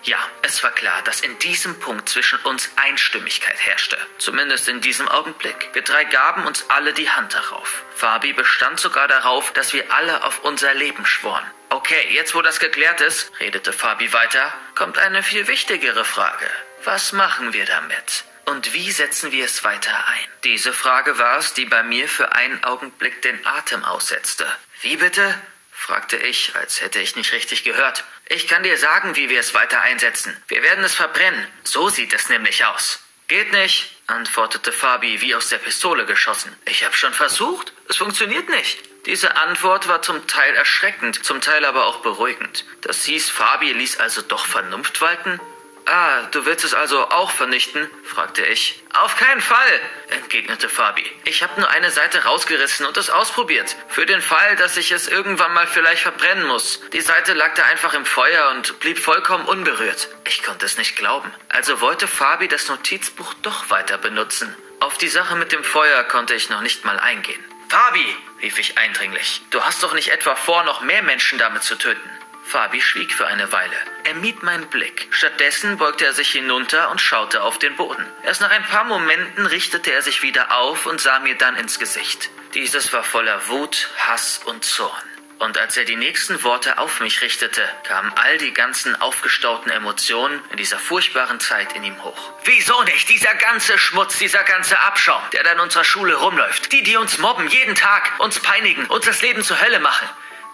Ja, 0.03 0.17
es 0.41 0.63
war 0.63 0.71
klar, 0.71 1.01
dass 1.03 1.21
in 1.21 1.37
diesem 1.39 1.79
Punkt 1.79 2.09
zwischen 2.09 2.39
uns 2.39 2.71
Einstimmigkeit 2.75 3.57
herrschte. 3.59 3.97
Zumindest 4.17 4.67
in 4.67 4.81
diesem 4.81 5.07
Augenblick. 5.07 5.69
Wir 5.73 5.83
drei 5.83 6.05
gaben 6.05 6.45
uns 6.47 6.69
alle 6.69 6.93
die 6.93 7.09
Hand 7.09 7.33
darauf. 7.35 7.83
Fabi 7.95 8.33
bestand 8.33 8.79
sogar 8.79 9.07
darauf, 9.07 9.53
dass 9.53 9.73
wir 9.73 9.93
alle 9.93 10.23
auf 10.23 10.43
unser 10.43 10.73
Leben 10.73 11.05
schworen. 11.05 11.45
Okay, 11.69 12.07
jetzt 12.09 12.33
wo 12.33 12.41
das 12.41 12.59
geklärt 12.59 12.99
ist, 12.99 13.31
redete 13.39 13.71
Fabi 13.73 14.11
weiter, 14.11 14.51
kommt 14.75 14.97
eine 14.97 15.21
viel 15.21 15.47
wichtigere 15.47 16.03
Frage. 16.03 16.49
Was 16.83 17.11
machen 17.13 17.53
wir 17.53 17.65
damit? 17.65 18.25
Und 18.45 18.73
wie 18.73 18.91
setzen 18.91 19.31
wir 19.31 19.45
es 19.45 19.63
weiter 19.63 19.95
ein? 20.07 20.27
Diese 20.43 20.73
Frage 20.73 21.19
war 21.19 21.37
es, 21.37 21.53
die 21.53 21.65
bei 21.65 21.83
mir 21.83 22.09
für 22.09 22.33
einen 22.33 22.63
Augenblick 22.63 23.21
den 23.21 23.45
Atem 23.45 23.85
aussetzte. 23.85 24.47
Wie 24.81 24.97
bitte? 24.97 25.39
Fragte 25.81 26.15
ich, 26.15 26.55
als 26.55 26.79
hätte 26.79 26.99
ich 26.99 27.15
nicht 27.15 27.33
richtig 27.33 27.63
gehört. 27.63 28.03
Ich 28.29 28.47
kann 28.47 28.61
dir 28.61 28.77
sagen, 28.77 29.15
wie 29.15 29.29
wir 29.29 29.39
es 29.39 29.55
weiter 29.55 29.81
einsetzen. 29.81 30.35
Wir 30.47 30.61
werden 30.61 30.83
es 30.83 30.93
verbrennen. 30.93 31.47
So 31.63 31.89
sieht 31.89 32.13
es 32.13 32.29
nämlich 32.29 32.63
aus. 32.65 32.99
Geht 33.27 33.51
nicht, 33.51 33.91
antwortete 34.05 34.71
Fabi 34.71 35.21
wie 35.21 35.33
aus 35.33 35.49
der 35.49 35.57
Pistole 35.57 36.05
geschossen. 36.05 36.55
Ich 36.65 36.85
habe 36.85 36.95
schon 36.95 37.13
versucht. 37.13 37.73
Es 37.89 37.97
funktioniert 37.97 38.47
nicht. 38.49 38.77
Diese 39.07 39.35
Antwort 39.37 39.87
war 39.87 40.03
zum 40.03 40.27
Teil 40.27 40.53
erschreckend, 40.53 41.25
zum 41.25 41.41
Teil 41.41 41.65
aber 41.65 41.87
auch 41.87 42.01
beruhigend. 42.01 42.63
Das 42.81 43.03
hieß, 43.05 43.31
Fabi 43.31 43.73
ließ 43.73 43.97
also 43.97 44.21
doch 44.21 44.45
Vernunft 44.45 45.01
walten? 45.01 45.39
Ah, 45.85 46.23
du 46.31 46.45
willst 46.45 46.63
es 46.63 46.73
also 46.73 47.09
auch 47.09 47.31
vernichten? 47.31 47.89
fragte 48.03 48.45
ich. 48.45 48.81
Auf 48.93 49.15
keinen 49.15 49.41
Fall, 49.41 49.79
entgegnete 50.09 50.69
Fabi. 50.69 51.03
Ich 51.25 51.43
habe 51.43 51.59
nur 51.59 51.69
eine 51.69 51.91
Seite 51.91 52.23
rausgerissen 52.23 52.85
und 52.85 52.97
es 52.97 53.09
ausprobiert. 53.09 53.75
Für 53.87 54.05
den 54.05 54.21
Fall, 54.21 54.55
dass 54.57 54.77
ich 54.77 54.91
es 54.91 55.07
irgendwann 55.07 55.53
mal 55.53 55.67
vielleicht 55.67 56.03
verbrennen 56.03 56.45
muss. 56.45 56.81
Die 56.93 57.01
Seite 57.01 57.33
lag 57.33 57.55
da 57.55 57.63
einfach 57.63 57.93
im 57.93 58.05
Feuer 58.05 58.51
und 58.51 58.79
blieb 58.79 58.99
vollkommen 58.99 59.45
unberührt. 59.45 60.09
Ich 60.25 60.43
konnte 60.43 60.65
es 60.65 60.77
nicht 60.77 60.95
glauben. 60.95 61.31
Also 61.49 61.81
wollte 61.81 62.07
Fabi 62.07 62.47
das 62.47 62.69
Notizbuch 62.69 63.33
doch 63.41 63.69
weiter 63.69 63.97
benutzen. 63.97 64.55
Auf 64.79 64.97
die 64.97 65.09
Sache 65.09 65.35
mit 65.35 65.51
dem 65.51 65.63
Feuer 65.63 66.03
konnte 66.03 66.33
ich 66.35 66.49
noch 66.49 66.61
nicht 66.61 66.85
mal 66.85 66.99
eingehen. 66.99 67.43
Fabi, 67.69 68.05
rief 68.41 68.59
ich 68.59 68.77
eindringlich, 68.77 69.41
du 69.49 69.61
hast 69.61 69.81
doch 69.81 69.93
nicht 69.93 70.09
etwa 70.11 70.35
vor, 70.35 70.63
noch 70.63 70.81
mehr 70.81 71.03
Menschen 71.03 71.39
damit 71.39 71.63
zu 71.63 71.75
töten. 71.75 72.09
Fabi 72.51 72.81
schwieg 72.81 73.13
für 73.13 73.27
eine 73.27 73.53
Weile. 73.53 73.77
Er 74.03 74.13
mied 74.15 74.43
meinen 74.43 74.67
Blick. 74.67 75.07
Stattdessen 75.11 75.77
beugte 75.77 76.05
er 76.05 76.11
sich 76.11 76.31
hinunter 76.31 76.91
und 76.91 76.99
schaute 76.99 77.43
auf 77.43 77.59
den 77.59 77.77
Boden. 77.77 78.05
Erst 78.23 78.41
nach 78.41 78.51
ein 78.51 78.65
paar 78.65 78.83
Momenten 78.83 79.45
richtete 79.45 79.93
er 79.93 80.01
sich 80.01 80.21
wieder 80.21 80.57
auf 80.57 80.85
und 80.85 80.99
sah 80.99 81.19
mir 81.19 81.35
dann 81.35 81.55
ins 81.55 81.79
Gesicht. 81.79 82.29
Dieses 82.53 82.91
war 82.91 83.05
voller 83.05 83.47
Wut, 83.47 83.89
Hass 83.99 84.41
und 84.43 84.65
Zorn. 84.65 85.01
Und 85.39 85.57
als 85.57 85.77
er 85.77 85.85
die 85.85 85.95
nächsten 85.95 86.43
Worte 86.43 86.77
auf 86.77 86.99
mich 86.99 87.21
richtete, 87.21 87.63
kamen 87.83 88.11
all 88.15 88.37
die 88.37 88.53
ganzen 88.53 88.99
aufgestauten 89.01 89.71
Emotionen 89.71 90.41
in 90.51 90.57
dieser 90.57 90.77
furchtbaren 90.77 91.39
Zeit 91.39 91.73
in 91.73 91.85
ihm 91.85 92.03
hoch. 92.03 92.33
Wieso 92.43 92.83
nicht? 92.83 93.07
Dieser 93.07 93.33
ganze 93.33 93.79
Schmutz, 93.79 94.19
dieser 94.19 94.43
ganze 94.43 94.77
Abschaum, 94.77 95.21
der 95.31 95.43
da 95.43 95.53
in 95.53 95.61
unserer 95.61 95.85
Schule 95.85 96.15
rumläuft. 96.15 96.71
Die, 96.73 96.83
die 96.83 96.97
uns 96.97 97.17
mobben, 97.17 97.47
jeden 97.47 97.75
Tag, 97.75 98.11
uns 98.19 98.41
peinigen, 98.41 98.85
uns 98.87 99.05
das 99.05 99.21
Leben 99.21 99.41
zur 99.41 99.59
Hölle 99.61 99.79
machen. 99.79 100.07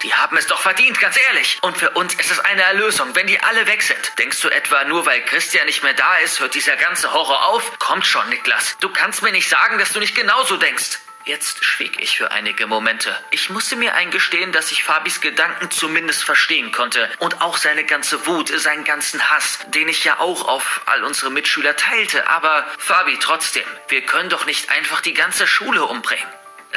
Die 0.03 0.13
haben 0.13 0.37
es 0.37 0.47
doch 0.47 0.59
verdient, 0.59 0.99
ganz 0.99 1.17
ehrlich. 1.29 1.57
Und 1.61 1.77
für 1.77 1.89
uns 1.91 2.13
ist 2.13 2.31
es 2.31 2.39
eine 2.39 2.61
Erlösung, 2.61 3.15
wenn 3.15 3.27
die 3.27 3.39
alle 3.41 3.65
weg 3.67 3.81
sind. 3.81 4.17
Denkst 4.19 4.41
du 4.41 4.49
etwa, 4.49 4.83
nur 4.83 5.05
weil 5.05 5.21
Christian 5.25 5.65
nicht 5.65 5.83
mehr 5.83 5.93
da 5.93 6.17
ist, 6.17 6.39
hört 6.39 6.53
dieser 6.53 6.75
ganze 6.75 7.13
Horror 7.13 7.47
auf? 7.47 7.79
Kommt 7.79 8.05
schon, 8.05 8.29
Niklas. 8.29 8.77
Du 8.79 8.89
kannst 8.89 9.23
mir 9.23 9.31
nicht 9.31 9.49
sagen, 9.49 9.79
dass 9.79 9.93
du 9.93 9.99
nicht 9.99 10.15
genauso 10.15 10.57
denkst. 10.57 10.99
Jetzt 11.27 11.65
schwieg 11.65 12.01
ich 12.01 12.17
für 12.17 12.31
einige 12.31 12.67
Momente. 12.67 13.13
Ich 13.31 13.49
musste 13.49 13.75
mir 13.75 13.95
eingestehen, 13.95 14.53
dass 14.53 14.71
ich 14.71 14.85
Fabis 14.85 15.19
Gedanken 15.19 15.69
zumindest 15.69 16.23
verstehen 16.23 16.71
konnte 16.71 17.11
und 17.19 17.41
auch 17.41 17.57
seine 17.57 17.83
ganze 17.83 18.27
Wut, 18.27 18.47
seinen 18.47 18.85
ganzen 18.85 19.29
Hass, 19.29 19.59
den 19.67 19.89
ich 19.89 20.05
ja 20.05 20.21
auch 20.21 20.47
auf 20.47 20.83
all 20.85 21.03
unsere 21.03 21.29
Mitschüler 21.29 21.75
teilte. 21.75 22.27
Aber 22.29 22.65
Fabi, 22.77 23.17
trotzdem, 23.19 23.65
wir 23.89 24.03
können 24.03 24.29
doch 24.29 24.45
nicht 24.45 24.69
einfach 24.69 25.01
die 25.01 25.13
ganze 25.13 25.47
Schule 25.47 25.83
umbringen. 25.83 26.25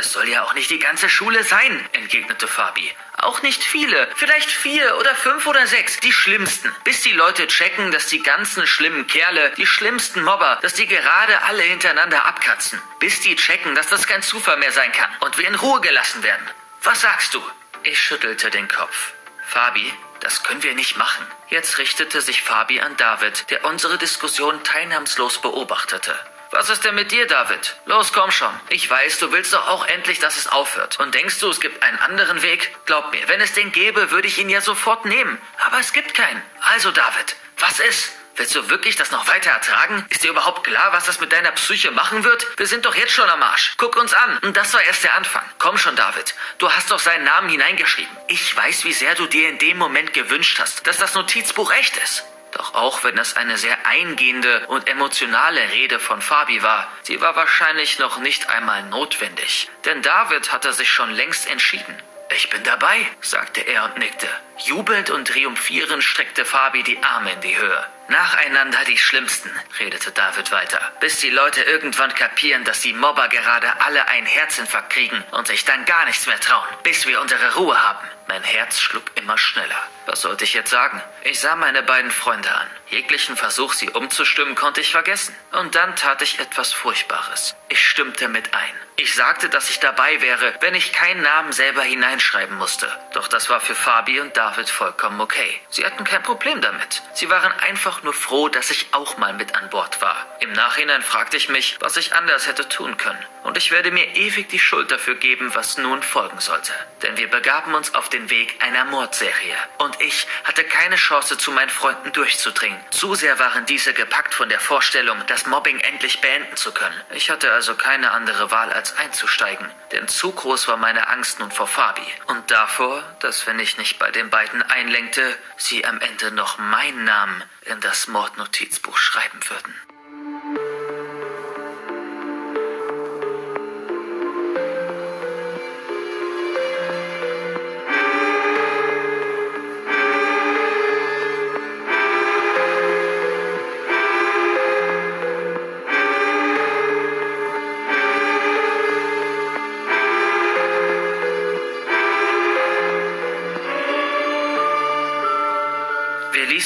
Es 0.00 0.12
soll 0.12 0.30
ja 0.30 0.44
auch 0.44 0.54
nicht 0.54 0.70
die 0.70 0.78
ganze 0.78 1.10
Schule 1.10 1.44
sein, 1.44 1.86
entgegnete 1.92 2.48
Fabi. 2.48 2.90
Auch 3.18 3.42
nicht 3.42 3.62
viele, 3.62 4.08
vielleicht 4.16 4.50
vier 4.50 4.96
oder 4.96 5.14
fünf 5.14 5.46
oder 5.46 5.66
sechs, 5.66 6.00
die 6.00 6.10
schlimmsten. 6.10 6.74
Bis 6.84 7.02
die 7.02 7.12
Leute 7.12 7.46
checken, 7.48 7.90
dass 7.90 8.06
die 8.06 8.22
ganzen 8.22 8.66
schlimmen 8.66 9.06
Kerle, 9.06 9.52
die 9.58 9.66
schlimmsten 9.66 10.22
Mobber, 10.22 10.58
dass 10.62 10.72
die 10.72 10.86
gerade 10.86 11.42
alle 11.42 11.62
hintereinander 11.64 12.24
abkatzen. 12.24 12.80
Bis 12.98 13.20
die 13.20 13.36
checken, 13.36 13.74
dass 13.74 13.88
das 13.88 14.06
kein 14.06 14.22
Zufall 14.22 14.56
mehr 14.56 14.72
sein 14.72 14.90
kann 14.92 15.10
und 15.20 15.36
wir 15.36 15.46
in 15.46 15.54
Ruhe 15.54 15.82
gelassen 15.82 16.22
werden. 16.22 16.48
Was 16.82 17.02
sagst 17.02 17.34
du? 17.34 17.42
Ich 17.82 18.02
schüttelte 18.02 18.50
den 18.50 18.68
Kopf. 18.68 19.12
Fabi, 19.48 19.92
das 20.20 20.42
können 20.42 20.62
wir 20.62 20.74
nicht 20.74 20.96
machen. 20.96 21.26
Jetzt 21.50 21.76
richtete 21.76 22.22
sich 22.22 22.40
Fabi 22.40 22.80
an 22.80 22.96
David, 22.96 23.50
der 23.50 23.66
unsere 23.66 23.98
Diskussion 23.98 24.64
teilnahmslos 24.64 25.42
beobachtete. 25.42 26.18
Was 26.52 26.68
ist 26.68 26.84
denn 26.84 26.96
mit 26.96 27.12
dir, 27.12 27.28
David? 27.28 27.76
Los, 27.86 28.12
komm 28.12 28.32
schon. 28.32 28.52
Ich 28.70 28.90
weiß, 28.90 29.18
du 29.18 29.30
willst 29.30 29.52
doch 29.52 29.68
auch 29.68 29.86
endlich, 29.86 30.18
dass 30.18 30.36
es 30.36 30.48
aufhört. 30.48 30.98
Und 30.98 31.14
denkst 31.14 31.38
du, 31.38 31.48
es 31.48 31.60
gibt 31.60 31.82
einen 31.82 31.98
anderen 31.98 32.42
Weg? 32.42 32.76
Glaub 32.86 33.12
mir, 33.12 33.28
wenn 33.28 33.40
es 33.40 33.52
den 33.52 33.70
gäbe, 33.70 34.10
würde 34.10 34.26
ich 34.26 34.38
ihn 34.38 34.48
ja 34.48 34.60
sofort 34.60 35.04
nehmen. 35.04 35.38
Aber 35.58 35.78
es 35.78 35.92
gibt 35.92 36.12
keinen. 36.12 36.42
Also, 36.60 36.90
David, 36.90 37.36
was 37.58 37.78
ist? 37.78 38.12
Willst 38.34 38.54
du 38.54 38.68
wirklich 38.68 38.96
das 38.96 39.10
noch 39.10 39.28
weiter 39.28 39.50
ertragen? 39.50 40.06
Ist 40.08 40.24
dir 40.24 40.30
überhaupt 40.30 40.64
klar, 40.64 40.92
was 40.92 41.04
das 41.04 41.20
mit 41.20 41.30
deiner 41.30 41.52
Psyche 41.52 41.90
machen 41.92 42.24
wird? 42.24 42.46
Wir 42.58 42.66
sind 42.66 42.84
doch 42.84 42.94
jetzt 42.94 43.12
schon 43.12 43.28
am 43.28 43.42
Arsch. 43.42 43.74
Guck 43.76 43.96
uns 43.96 44.14
an. 44.14 44.38
Und 44.38 44.56
das 44.56 44.72
war 44.74 44.82
erst 44.82 45.04
der 45.04 45.14
Anfang. 45.14 45.44
Komm 45.58 45.78
schon, 45.78 45.94
David. 45.94 46.34
Du 46.58 46.72
hast 46.72 46.90
doch 46.90 46.98
seinen 46.98 47.24
Namen 47.24 47.48
hineingeschrieben. 47.48 48.16
Ich 48.28 48.56
weiß, 48.56 48.84
wie 48.84 48.92
sehr 48.92 49.14
du 49.14 49.26
dir 49.26 49.48
in 49.50 49.58
dem 49.58 49.76
Moment 49.76 50.14
gewünscht 50.14 50.58
hast, 50.58 50.86
dass 50.86 50.96
das 50.96 51.14
Notizbuch 51.14 51.70
echt 51.72 51.96
ist. 51.98 52.24
Doch 52.60 52.74
auch 52.74 53.04
wenn 53.04 53.16
es 53.16 53.38
eine 53.38 53.56
sehr 53.56 53.86
eingehende 53.86 54.66
und 54.66 54.86
emotionale 54.86 55.72
Rede 55.72 55.98
von 55.98 56.20
Fabi 56.20 56.62
war, 56.62 56.92
sie 57.00 57.18
war 57.22 57.34
wahrscheinlich 57.34 57.98
noch 57.98 58.18
nicht 58.18 58.50
einmal 58.50 58.82
notwendig. 58.82 59.70
Denn 59.86 60.02
David 60.02 60.52
hatte 60.52 60.74
sich 60.74 60.90
schon 60.90 61.10
längst 61.10 61.48
entschieden. 61.48 61.96
Ich 62.36 62.50
bin 62.50 62.62
dabei, 62.64 63.06
sagte 63.22 63.62
er 63.62 63.84
und 63.84 63.96
nickte. 63.96 64.28
Jubelnd 64.58 65.08
und 65.08 65.28
triumphierend 65.28 66.04
streckte 66.04 66.44
Fabi 66.44 66.82
die 66.82 67.02
Arme 67.02 67.32
in 67.32 67.40
die 67.40 67.56
Höhe. 67.56 67.86
Nacheinander 68.10 68.84
die 68.88 68.98
Schlimmsten, 68.98 69.48
redete 69.78 70.10
David 70.10 70.50
weiter, 70.50 70.80
bis 70.98 71.18
die 71.18 71.30
Leute 71.30 71.62
irgendwann 71.62 72.12
kapieren, 72.12 72.64
dass 72.64 72.80
die 72.80 72.92
Mobber 72.92 73.28
gerade 73.28 73.80
alle 73.82 74.08
einen 74.08 74.26
Herzinfarkt 74.26 74.90
kriegen 74.90 75.22
und 75.30 75.46
sich 75.46 75.64
dann 75.64 75.84
gar 75.84 76.04
nichts 76.06 76.26
mehr 76.26 76.40
trauen, 76.40 76.66
bis 76.82 77.06
wir 77.06 77.20
unsere 77.20 77.54
Ruhe 77.54 77.80
haben. 77.80 78.04
Mein 78.26 78.42
Herz 78.42 78.80
schlug 78.80 79.04
immer 79.14 79.38
schneller. 79.38 79.88
Was 80.06 80.22
sollte 80.22 80.44
ich 80.44 80.54
jetzt 80.54 80.70
sagen? 80.70 81.00
Ich 81.22 81.38
sah 81.40 81.54
meine 81.56 81.82
beiden 81.82 82.10
Freunde 82.10 82.52
an. 82.52 82.66
Jeglichen 82.88 83.36
Versuch, 83.36 83.74
sie 83.74 83.90
umzustimmen, 83.90 84.54
konnte 84.54 84.80
ich 84.80 84.90
vergessen. 84.90 85.34
Und 85.52 85.74
dann 85.74 85.94
tat 85.94 86.22
ich 86.22 86.38
etwas 86.38 86.72
Furchtbares. 86.72 87.54
Ich 87.68 87.84
stimmte 87.84 88.28
mit 88.28 88.54
ein. 88.54 88.74
Ich 88.96 89.14
sagte, 89.14 89.48
dass 89.48 89.70
ich 89.70 89.80
dabei 89.80 90.20
wäre, 90.20 90.54
wenn 90.60 90.74
ich 90.74 90.92
keinen 90.92 91.22
Namen 91.22 91.52
selber 91.52 91.82
hineinschreiben 91.82 92.56
musste. 92.56 92.86
Doch 93.14 93.28
das 93.28 93.48
war 93.48 93.60
für 93.60 93.74
Fabi 93.74 94.20
und 94.20 94.36
David 94.36 94.68
vollkommen 94.68 95.20
okay. 95.20 95.60
Sie 95.70 95.84
hatten 95.84 96.04
kein 96.04 96.22
Problem 96.22 96.60
damit. 96.60 97.02
Sie 97.14 97.30
waren 97.30 97.50
einfach 97.60 97.99
nur 98.02 98.14
froh, 98.14 98.48
dass 98.48 98.70
ich 98.70 98.88
auch 98.92 99.16
mal 99.18 99.32
mit 99.32 99.54
an 99.54 99.70
Bord 99.70 100.00
war. 100.00 100.26
Im 100.40 100.52
Nachhinein 100.52 101.02
fragte 101.02 101.36
ich 101.36 101.48
mich, 101.48 101.76
was 101.80 101.96
ich 101.96 102.14
anders 102.14 102.46
hätte 102.46 102.68
tun 102.68 102.96
können. 102.96 103.24
Und 103.42 103.56
ich 103.56 103.70
werde 103.70 103.90
mir 103.90 104.16
ewig 104.16 104.48
die 104.48 104.58
Schuld 104.58 104.90
dafür 104.90 105.14
geben, 105.14 105.54
was 105.54 105.78
nun 105.78 106.02
folgen 106.02 106.40
sollte. 106.40 106.72
Denn 107.02 107.16
wir 107.16 107.28
begaben 107.28 107.74
uns 107.74 107.94
auf 107.94 108.10
den 108.10 108.28
Weg 108.28 108.62
einer 108.62 108.84
Mordserie. 108.84 109.56
Und 109.78 110.00
ich 110.00 110.26
hatte 110.44 110.62
keine 110.64 110.96
Chance, 110.96 111.38
zu 111.38 111.50
meinen 111.52 111.70
Freunden 111.70 112.12
durchzudringen. 112.12 112.78
Zu 112.90 113.14
sehr 113.14 113.38
waren 113.38 113.64
diese 113.66 113.94
gepackt 113.94 114.34
von 114.34 114.48
der 114.50 114.60
Vorstellung, 114.60 115.16
das 115.26 115.46
Mobbing 115.46 115.78
endlich 115.80 116.20
beenden 116.20 116.56
zu 116.56 116.72
können. 116.72 117.00
Ich 117.14 117.30
hatte 117.30 117.50
also 117.52 117.74
keine 117.74 118.10
andere 118.10 118.50
Wahl, 118.50 118.72
als 118.72 118.96
einzusteigen. 118.98 119.66
Denn 119.92 120.06
zu 120.06 120.32
groß 120.32 120.68
war 120.68 120.76
meine 120.76 121.08
Angst 121.08 121.40
nun 121.40 121.50
vor 121.50 121.66
Fabi. 121.66 122.06
Und 122.26 122.50
davor, 122.50 123.02
dass 123.20 123.46
wenn 123.46 123.58
ich 123.58 123.78
nicht 123.78 123.98
bei 123.98 124.10
den 124.10 124.30
beiden 124.30 124.62
einlenkte, 124.62 125.36
sie 125.56 125.84
am 125.86 126.00
Ende 126.00 126.30
noch 126.30 126.58
meinen 126.58 127.04
Namen 127.04 127.42
in 127.62 127.80
das 127.80 127.89
Mordnotizbuch 128.06 128.96
schreiben 128.96 129.40
würden. 129.48 129.74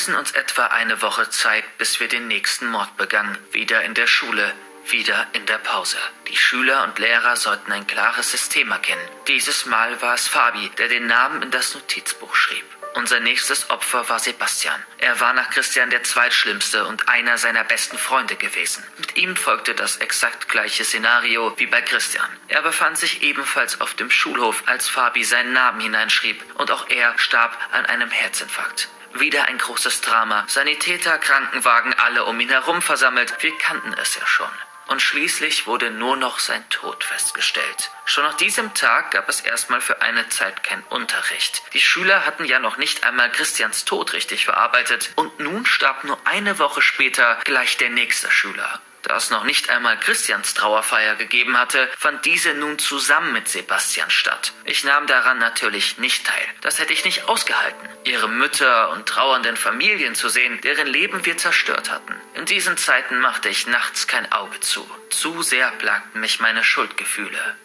Ließen 0.04 0.18
uns 0.18 0.32
etwa 0.32 0.66
eine 0.66 1.00
Woche 1.00 1.30
Zeit, 1.30 1.64
bis 1.78 1.98
wir 1.98 2.08
den 2.08 2.28
nächsten 2.28 2.66
Mord 2.66 2.94
begannen, 2.98 3.38
wieder 3.52 3.84
in 3.84 3.94
der 3.94 4.06
Schule, 4.06 4.52
wieder 4.90 5.26
in 5.32 5.46
der 5.46 5.56
Pause. 5.56 5.96
Die 6.28 6.36
Schüler 6.36 6.84
und 6.84 6.98
Lehrer 6.98 7.36
sollten 7.36 7.72
ein 7.72 7.86
klares 7.86 8.30
System 8.30 8.70
erkennen. 8.70 9.00
Dieses 9.28 9.64
Mal 9.64 10.02
war 10.02 10.12
es 10.12 10.28
Fabi, 10.28 10.70
der 10.76 10.88
den 10.88 11.06
Namen 11.06 11.40
in 11.40 11.50
das 11.50 11.72
Notizbuch 11.72 12.34
schrieb. 12.36 12.66
Unser 12.96 13.20
nächstes 13.20 13.70
Opfer 13.70 14.06
war 14.10 14.18
Sebastian. 14.18 14.78
Er 14.98 15.18
war 15.20 15.32
nach 15.32 15.48
Christian 15.48 15.88
der 15.88 16.02
zweitschlimmste 16.02 16.84
und 16.84 17.08
einer 17.08 17.38
seiner 17.38 17.64
besten 17.64 17.96
Freunde 17.96 18.36
gewesen. 18.36 18.84
Mit 18.98 19.16
ihm 19.16 19.36
folgte 19.36 19.74
das 19.74 19.96
exakt 19.96 20.50
gleiche 20.50 20.84
Szenario 20.84 21.54
wie 21.56 21.66
bei 21.66 21.80
Christian. 21.80 22.28
Er 22.48 22.60
befand 22.60 22.98
sich 22.98 23.22
ebenfalls 23.22 23.80
auf 23.80 23.94
dem 23.94 24.10
Schulhof, 24.10 24.64
als 24.66 24.86
Fabi 24.86 25.24
seinen 25.24 25.54
Namen 25.54 25.80
hineinschrieb, 25.80 26.44
und 26.56 26.70
auch 26.70 26.90
er 26.90 27.18
starb 27.18 27.56
an 27.72 27.86
einem 27.86 28.10
Herzinfarkt. 28.10 28.90
Wieder 29.16 29.44
ein 29.44 29.58
großes 29.58 30.00
Drama. 30.00 30.44
Sanitäter, 30.48 31.18
Krankenwagen, 31.18 31.94
alle 31.94 32.24
um 32.24 32.40
ihn 32.40 32.48
herum 32.48 32.82
versammelt. 32.82 33.32
Wir 33.40 33.56
kannten 33.58 33.94
es 33.94 34.16
ja 34.16 34.26
schon. 34.26 34.50
Und 34.88 35.00
schließlich 35.00 35.66
wurde 35.66 35.90
nur 35.90 36.16
noch 36.16 36.40
sein 36.40 36.68
Tod 36.68 37.04
festgestellt. 37.04 37.90
Schon 38.04 38.24
nach 38.24 38.36
diesem 38.36 38.74
Tag 38.74 39.12
gab 39.12 39.28
es 39.28 39.40
erstmal 39.40 39.80
für 39.80 40.02
eine 40.02 40.28
Zeit 40.30 40.62
kein 40.64 40.82
Unterricht. 40.90 41.62
Die 41.72 41.80
Schüler 41.80 42.26
hatten 42.26 42.44
ja 42.44 42.58
noch 42.58 42.76
nicht 42.76 43.04
einmal 43.04 43.30
Christians 43.30 43.84
Tod 43.84 44.12
richtig 44.12 44.44
verarbeitet 44.46 45.12
und 45.14 45.38
nun 45.38 45.64
starb 45.64 46.04
nur 46.04 46.18
eine 46.24 46.58
Woche 46.58 46.82
später 46.82 47.38
gleich 47.44 47.76
der 47.76 47.90
nächste 47.90 48.30
Schüler. 48.30 48.80
Da 49.04 49.16
es 49.16 49.30
noch 49.30 49.44
nicht 49.44 49.68
einmal 49.68 50.00
Christians 50.00 50.54
Trauerfeier 50.54 51.14
gegeben 51.16 51.58
hatte, 51.58 51.90
fand 51.98 52.24
diese 52.24 52.54
nun 52.54 52.78
zusammen 52.78 53.34
mit 53.34 53.48
Sebastian 53.48 54.10
statt. 54.10 54.52
Ich 54.64 54.82
nahm 54.82 55.06
daran 55.06 55.38
natürlich 55.38 55.98
nicht 55.98 56.26
teil. 56.26 56.46
Das 56.62 56.78
hätte 56.78 56.94
ich 56.94 57.04
nicht 57.04 57.28
ausgehalten. 57.28 57.88
Ihre 58.04 58.28
Mütter 58.28 58.90
und 58.90 59.06
trauernden 59.06 59.58
Familien 59.58 60.14
zu 60.14 60.30
sehen, 60.30 60.58
deren 60.62 60.86
Leben 60.86 61.26
wir 61.26 61.36
zerstört 61.36 61.90
hatten. 61.90 62.14
In 62.34 62.46
diesen 62.46 62.78
Zeiten 62.78 63.20
machte 63.20 63.50
ich 63.50 63.66
nachts 63.66 64.06
kein 64.06 64.32
Auge 64.32 64.58
zu. 64.60 64.88
Zu 65.10 65.42
sehr 65.42 65.70
plagten 65.72 66.20
mich 66.22 66.40
meine 66.40 66.64
Schuldgefühle. 66.64 67.56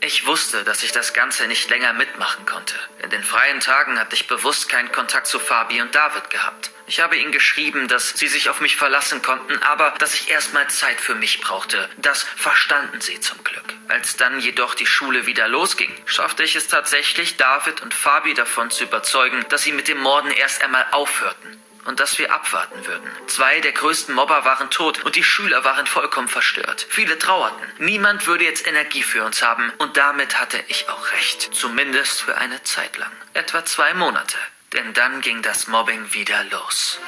Ich 0.00 0.26
wusste, 0.26 0.64
dass 0.64 0.82
ich 0.82 0.92
das 0.92 1.12
Ganze 1.12 1.46
nicht 1.46 1.70
länger 1.70 1.92
mitmachen 1.92 2.44
konnte. 2.44 2.74
In 3.02 3.10
den 3.10 3.22
freien 3.22 3.60
Tagen 3.60 3.98
hatte 3.98 4.16
ich 4.16 4.26
bewusst 4.26 4.68
keinen 4.68 4.92
Kontakt 4.92 5.28
zu 5.28 5.38
Fabi 5.38 5.80
und 5.80 5.94
David 5.94 6.30
gehabt. 6.30 6.70
Ich 6.88 7.00
habe 7.00 7.18
ihnen 7.18 7.32
geschrieben, 7.32 7.86
dass 7.86 8.10
sie 8.10 8.28
sich 8.28 8.48
auf 8.48 8.62
mich 8.62 8.76
verlassen 8.76 9.20
konnten, 9.20 9.62
aber 9.62 9.94
dass 9.98 10.14
ich 10.14 10.30
erstmal 10.30 10.68
Zeit 10.70 10.98
für 10.98 11.14
mich 11.14 11.42
brauchte. 11.42 11.86
Das 11.98 12.22
verstanden 12.22 13.02
sie 13.02 13.20
zum 13.20 13.44
Glück. 13.44 13.74
Als 13.88 14.16
dann 14.16 14.40
jedoch 14.40 14.74
die 14.74 14.86
Schule 14.86 15.26
wieder 15.26 15.48
losging, 15.48 15.92
schaffte 16.06 16.44
ich 16.44 16.56
es 16.56 16.66
tatsächlich, 16.66 17.36
David 17.36 17.82
und 17.82 17.92
Fabi 17.92 18.32
davon 18.32 18.70
zu 18.70 18.84
überzeugen, 18.84 19.44
dass 19.50 19.62
sie 19.62 19.72
mit 19.72 19.86
dem 19.86 19.98
Morden 19.98 20.30
erst 20.30 20.62
einmal 20.62 20.86
aufhörten 20.92 21.62
und 21.84 22.00
dass 22.00 22.18
wir 22.18 22.32
abwarten 22.32 22.86
würden. 22.86 23.10
Zwei 23.26 23.60
der 23.60 23.72
größten 23.72 24.14
Mobber 24.14 24.46
waren 24.46 24.70
tot 24.70 25.04
und 25.04 25.14
die 25.14 25.24
Schüler 25.24 25.64
waren 25.64 25.86
vollkommen 25.86 26.28
verstört. 26.28 26.86
Viele 26.88 27.18
trauerten. 27.18 27.66
Niemand 27.78 28.26
würde 28.26 28.44
jetzt 28.44 28.66
Energie 28.66 29.02
für 29.02 29.24
uns 29.24 29.42
haben 29.42 29.70
und 29.76 29.98
damit 29.98 30.38
hatte 30.38 30.62
ich 30.68 30.88
auch 30.88 31.12
recht. 31.12 31.50
Zumindest 31.52 32.22
für 32.22 32.38
eine 32.38 32.62
Zeit 32.62 32.96
lang. 32.96 33.12
Etwa 33.34 33.64
zwei 33.66 33.92
Monate. 33.92 34.38
Denn 34.72 34.92
dann 34.92 35.20
ging 35.20 35.42
das 35.42 35.66
Mobbing 35.66 36.12
wieder 36.12 36.44
los. 36.44 36.98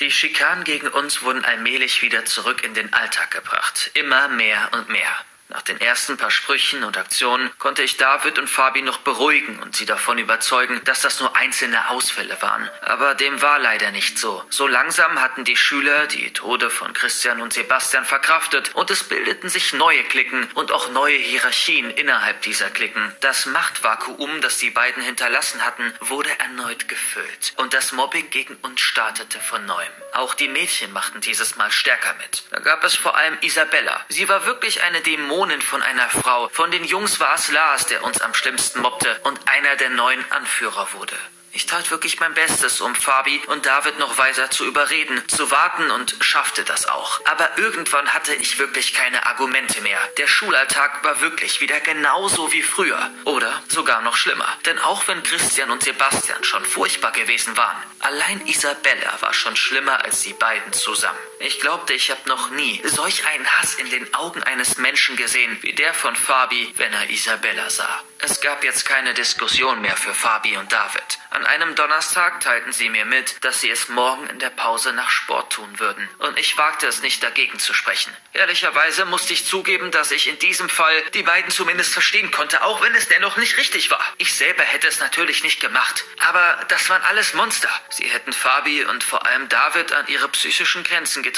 Die 0.00 0.10
Schikanen 0.10 0.64
gegen 0.64 0.88
uns 0.88 1.22
wurden 1.22 1.44
allmählich 1.44 2.02
wieder 2.02 2.24
zurück 2.24 2.64
in 2.64 2.74
den 2.74 2.92
Alltag 2.92 3.30
gebracht. 3.30 3.92
Immer 3.94 4.28
mehr 4.28 4.70
und 4.72 4.88
mehr. 4.88 5.24
Nach 5.50 5.60
den 5.60 5.78
ersten 5.78 6.16
paar 6.16 6.30
Sprüchen 6.30 6.84
und 6.84 6.96
Aktionen 6.96 7.50
konnte 7.58 7.82
ich 7.82 7.98
David 7.98 8.38
und 8.38 8.48
Fabi 8.48 8.80
noch 8.80 8.98
beruhigen 8.98 9.58
und 9.62 9.76
sie 9.76 9.84
davon 9.84 10.16
überzeugen, 10.16 10.80
dass 10.84 11.02
das 11.02 11.20
nur 11.20 11.36
einzelne 11.36 11.90
Ausfälle 11.90 12.40
waren. 12.40 12.68
Aber 12.80 13.14
dem 13.14 13.42
war 13.42 13.58
leider 13.58 13.90
nicht 13.90 14.18
so. 14.18 14.42
So 14.48 14.66
langsam 14.66 15.20
hatten 15.20 15.44
die 15.44 15.56
Schüler 15.56 16.06
die 16.06 16.32
Tode 16.32 16.70
von 16.70 16.94
Christian 16.94 17.42
und 17.42 17.52
Sebastian 17.52 18.06
verkraftet 18.06 18.74
und 18.74 18.90
es 18.90 19.04
bildeten 19.04 19.50
sich 19.50 19.74
neue 19.74 20.02
Klicken 20.04 20.48
und 20.54 20.72
auch 20.72 20.88
neue 20.90 21.18
Hierarchien 21.18 21.90
innerhalb 21.90 22.40
dieser 22.40 22.70
Klicken. 22.70 23.14
Das 23.20 23.44
Machtvakuum, 23.44 24.40
das 24.40 24.56
die 24.56 24.70
beiden 24.70 25.02
hinterlassen 25.02 25.62
hatten, 25.62 25.92
wurde 26.00 26.30
erneut 26.38 26.88
gefüllt 26.88 27.52
und 27.56 27.74
das 27.74 27.92
Mobbing 27.92 28.30
gegen 28.30 28.56
uns 28.62 28.80
startete 28.80 29.38
von 29.40 29.66
neuem. 29.66 29.92
Auch 30.14 30.34
die 30.34 30.48
Mädchen 30.48 30.92
machten 30.92 31.20
dieses 31.20 31.56
Mal 31.56 31.70
stärker 31.70 32.14
mit. 32.14 32.44
Da 32.50 32.60
gab 32.60 32.82
es 32.82 32.94
vor 32.94 33.16
allem 33.16 33.36
Isabella. 33.42 34.00
Sie 34.08 34.28
war 34.28 34.46
wirklich 34.46 34.82
eine 34.82 35.02
Dämonin 35.02 35.33
Dämonin 35.34 35.62
von 35.62 35.82
einer 35.82 36.08
Frau. 36.10 36.48
Von 36.52 36.70
den 36.70 36.84
Jungs 36.84 37.18
war 37.18 37.34
es 37.34 37.50
Lars, 37.50 37.86
der 37.86 38.04
uns 38.04 38.20
am 38.20 38.34
schlimmsten 38.34 38.80
mobbte 38.80 39.18
und 39.24 39.40
einer 39.48 39.74
der 39.74 39.90
neuen 39.90 40.24
Anführer 40.30 40.86
wurde. 40.92 41.16
Ich 41.50 41.66
tat 41.66 41.90
wirklich 41.90 42.20
mein 42.20 42.34
Bestes, 42.34 42.80
um 42.80 42.94
Fabi 42.94 43.40
und 43.48 43.66
David 43.66 43.98
noch 43.98 44.16
weiter 44.16 44.50
zu 44.50 44.64
überreden, 44.64 45.22
zu 45.28 45.50
warten 45.50 45.90
und 45.90 46.16
schaffte 46.20 46.62
das 46.62 46.86
auch. 46.86 47.20
Aber 47.24 47.48
irgendwann 47.58 48.12
hatte 48.14 48.34
ich 48.34 48.58
wirklich 48.58 48.92
keine 48.92 49.26
Argumente 49.26 49.80
mehr. 49.80 49.98
Der 50.18 50.28
Schulalltag 50.28 51.02
war 51.02 51.20
wirklich 51.20 51.60
wieder 51.60 51.80
genauso 51.80 52.52
wie 52.52 52.62
früher. 52.62 53.10
Oder 53.24 53.62
sogar 53.68 54.02
noch 54.02 54.16
schlimmer. 54.16 54.48
Denn 54.66 54.78
auch 54.80 55.06
wenn 55.08 55.22
Christian 55.22 55.70
und 55.70 55.82
Sebastian 55.82 56.42
schon 56.44 56.64
furchtbar 56.64 57.12
gewesen 57.12 57.56
waren, 57.56 57.76
allein 58.00 58.44
Isabella 58.46 59.20
war 59.20 59.34
schon 59.34 59.56
schlimmer 59.56 60.04
als 60.04 60.22
sie 60.22 60.32
beiden 60.32 60.72
zusammen. 60.72 61.18
Ich 61.46 61.60
glaubte, 61.60 61.92
ich 61.92 62.10
habe 62.10 62.26
noch 62.26 62.48
nie 62.52 62.80
solch 62.84 63.26
einen 63.26 63.46
Hass 63.46 63.74
in 63.74 63.90
den 63.90 64.14
Augen 64.14 64.42
eines 64.44 64.78
Menschen 64.78 65.14
gesehen, 65.14 65.58
wie 65.60 65.74
der 65.74 65.92
von 65.92 66.16
Fabi, 66.16 66.72
wenn 66.78 66.90
er 66.94 67.10
Isabella 67.10 67.68
sah. 67.68 68.02
Es 68.20 68.40
gab 68.40 68.64
jetzt 68.64 68.86
keine 68.86 69.12
Diskussion 69.12 69.82
mehr 69.82 69.94
für 69.94 70.14
Fabi 70.14 70.56
und 70.56 70.72
David. 70.72 71.18
An 71.28 71.44
einem 71.44 71.74
Donnerstag 71.74 72.40
teilten 72.40 72.72
sie 72.72 72.88
mir 72.88 73.04
mit, 73.04 73.44
dass 73.44 73.60
sie 73.60 73.68
es 73.68 73.90
morgen 73.90 74.26
in 74.28 74.38
der 74.38 74.48
Pause 74.48 74.94
nach 74.94 75.10
Sport 75.10 75.52
tun 75.52 75.78
würden, 75.78 76.08
und 76.20 76.38
ich 76.38 76.56
wagte 76.56 76.86
es 76.86 77.02
nicht 77.02 77.22
dagegen 77.22 77.58
zu 77.58 77.74
sprechen. 77.74 78.16
Ehrlicherweise 78.32 79.04
musste 79.04 79.34
ich 79.34 79.44
zugeben, 79.44 79.90
dass 79.90 80.12
ich 80.12 80.26
in 80.28 80.38
diesem 80.38 80.70
Fall 80.70 81.02
die 81.12 81.24
beiden 81.24 81.50
zumindest 81.50 81.92
verstehen 81.92 82.30
konnte, 82.30 82.62
auch 82.62 82.80
wenn 82.80 82.94
es 82.94 83.08
dennoch 83.08 83.36
nicht 83.36 83.58
richtig 83.58 83.90
war. 83.90 84.02
Ich 84.16 84.32
selber 84.32 84.62
hätte 84.62 84.88
es 84.88 85.00
natürlich 85.00 85.42
nicht 85.42 85.60
gemacht, 85.60 86.06
aber 86.26 86.64
das 86.68 86.88
waren 86.88 87.02
alles 87.02 87.34
Monster. 87.34 87.68
Sie 87.90 88.08
hätten 88.08 88.32
Fabi 88.32 88.84
und 88.86 89.04
vor 89.04 89.26
allem 89.26 89.50
David 89.50 89.92
an 89.92 90.06
ihre 90.08 90.30
psychischen 90.30 90.82
Grenzen 90.84 91.22
getrieben. 91.22 91.33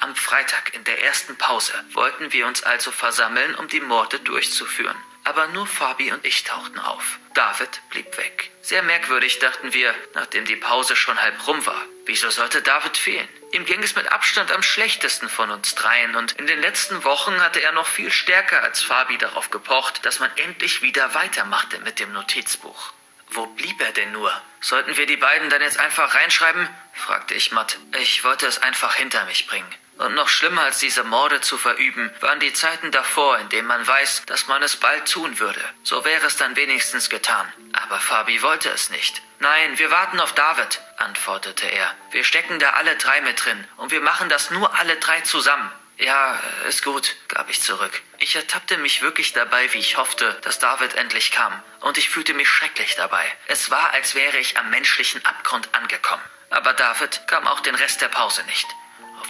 Am 0.00 0.16
Freitag 0.16 0.74
in 0.74 0.84
der 0.84 1.02
ersten 1.04 1.36
Pause 1.36 1.72
wollten 1.92 2.32
wir 2.32 2.46
uns 2.46 2.62
also 2.62 2.90
versammeln, 2.90 3.54
um 3.54 3.68
die 3.68 3.80
Morde 3.80 4.18
durchzuführen. 4.20 4.96
Aber 5.22 5.48
nur 5.48 5.66
Fabi 5.66 6.12
und 6.12 6.24
ich 6.26 6.44
tauchten 6.44 6.78
auf. 6.78 7.18
David 7.34 7.80
blieb 7.90 8.16
weg. 8.16 8.50
Sehr 8.62 8.82
merkwürdig, 8.82 9.38
dachten 9.38 9.72
wir, 9.72 9.94
nachdem 10.14 10.44
die 10.44 10.56
Pause 10.56 10.96
schon 10.96 11.20
halb 11.20 11.46
rum 11.46 11.64
war. 11.66 11.82
Wieso 12.06 12.30
sollte 12.30 12.62
David 12.62 12.96
fehlen? 12.96 13.28
Ihm 13.52 13.64
ging 13.64 13.82
es 13.82 13.94
mit 13.94 14.10
Abstand 14.10 14.50
am 14.50 14.62
schlechtesten 14.62 15.28
von 15.28 15.50
uns 15.50 15.74
dreien 15.74 16.16
und 16.16 16.32
in 16.32 16.46
den 16.46 16.60
letzten 16.60 17.04
Wochen 17.04 17.40
hatte 17.40 17.62
er 17.62 17.72
noch 17.72 17.86
viel 17.86 18.10
stärker 18.10 18.62
als 18.62 18.82
Fabi 18.82 19.18
darauf 19.18 19.50
gepocht, 19.50 20.04
dass 20.04 20.20
man 20.20 20.30
endlich 20.36 20.82
wieder 20.82 21.14
weitermachte 21.14 21.78
mit 21.80 22.00
dem 22.00 22.12
Notizbuch. 22.12 22.92
Wo 23.30 23.46
blieb 23.46 23.80
er 23.80 23.92
denn 23.92 24.12
nur? 24.12 24.32
Sollten 24.60 24.96
wir 24.96 25.06
die 25.06 25.16
beiden 25.16 25.50
dann 25.50 25.62
jetzt 25.62 25.78
einfach 25.78 26.14
reinschreiben? 26.14 26.68
fragte 26.92 27.34
ich 27.34 27.52
matt. 27.52 27.78
Ich 27.98 28.24
wollte 28.24 28.46
es 28.46 28.62
einfach 28.62 28.94
hinter 28.94 29.24
mich 29.24 29.46
bringen. 29.46 29.74
Und 29.98 30.14
noch 30.14 30.28
schlimmer 30.28 30.62
als 30.62 30.80
diese 30.80 31.04
Morde 31.04 31.40
zu 31.40 31.56
verüben, 31.56 32.10
waren 32.20 32.40
die 32.40 32.52
Zeiten 32.52 32.90
davor, 32.90 33.38
in 33.38 33.48
denen 33.48 33.68
man 33.68 33.86
weiß, 33.86 34.24
dass 34.26 34.48
man 34.48 34.62
es 34.62 34.76
bald 34.76 35.08
tun 35.10 35.38
würde. 35.38 35.60
So 35.84 36.04
wäre 36.04 36.26
es 36.26 36.36
dann 36.36 36.56
wenigstens 36.56 37.10
getan. 37.10 37.46
Aber 37.72 38.00
Fabi 38.00 38.42
wollte 38.42 38.70
es 38.70 38.90
nicht. 38.90 39.22
Nein, 39.38 39.78
wir 39.78 39.90
warten 39.90 40.18
auf 40.18 40.32
David, 40.32 40.80
antwortete 40.96 41.66
er. 41.66 41.94
Wir 42.10 42.24
stecken 42.24 42.58
da 42.58 42.70
alle 42.70 42.96
drei 42.96 43.20
mit 43.20 43.44
drin 43.44 43.64
und 43.76 43.92
wir 43.92 44.00
machen 44.00 44.28
das 44.28 44.50
nur 44.50 44.74
alle 44.74 44.96
drei 44.96 45.20
zusammen. 45.20 45.70
Ja, 45.98 46.40
ist 46.68 46.84
gut, 46.84 47.16
gab 47.28 47.48
ich 47.48 47.62
zurück. 47.62 48.02
Ich 48.18 48.34
ertappte 48.34 48.78
mich 48.78 49.02
wirklich 49.02 49.32
dabei, 49.32 49.72
wie 49.72 49.78
ich 49.78 49.96
hoffte, 49.96 50.38
dass 50.42 50.58
David 50.58 50.94
endlich 50.94 51.30
kam. 51.30 51.62
Und 51.80 51.98
ich 51.98 52.08
fühlte 52.08 52.34
mich 52.34 52.48
schrecklich 52.48 52.96
dabei. 52.96 53.24
Es 53.46 53.70
war, 53.70 53.92
als 53.92 54.14
wäre 54.14 54.38
ich 54.38 54.58
am 54.58 54.70
menschlichen 54.70 55.24
Abgrund 55.24 55.74
angekommen. 55.74 56.22
Aber 56.50 56.72
David 56.72 57.26
kam 57.28 57.46
auch 57.46 57.60
den 57.60 57.74
Rest 57.74 58.00
der 58.00 58.08
Pause 58.08 58.42
nicht 58.44 58.66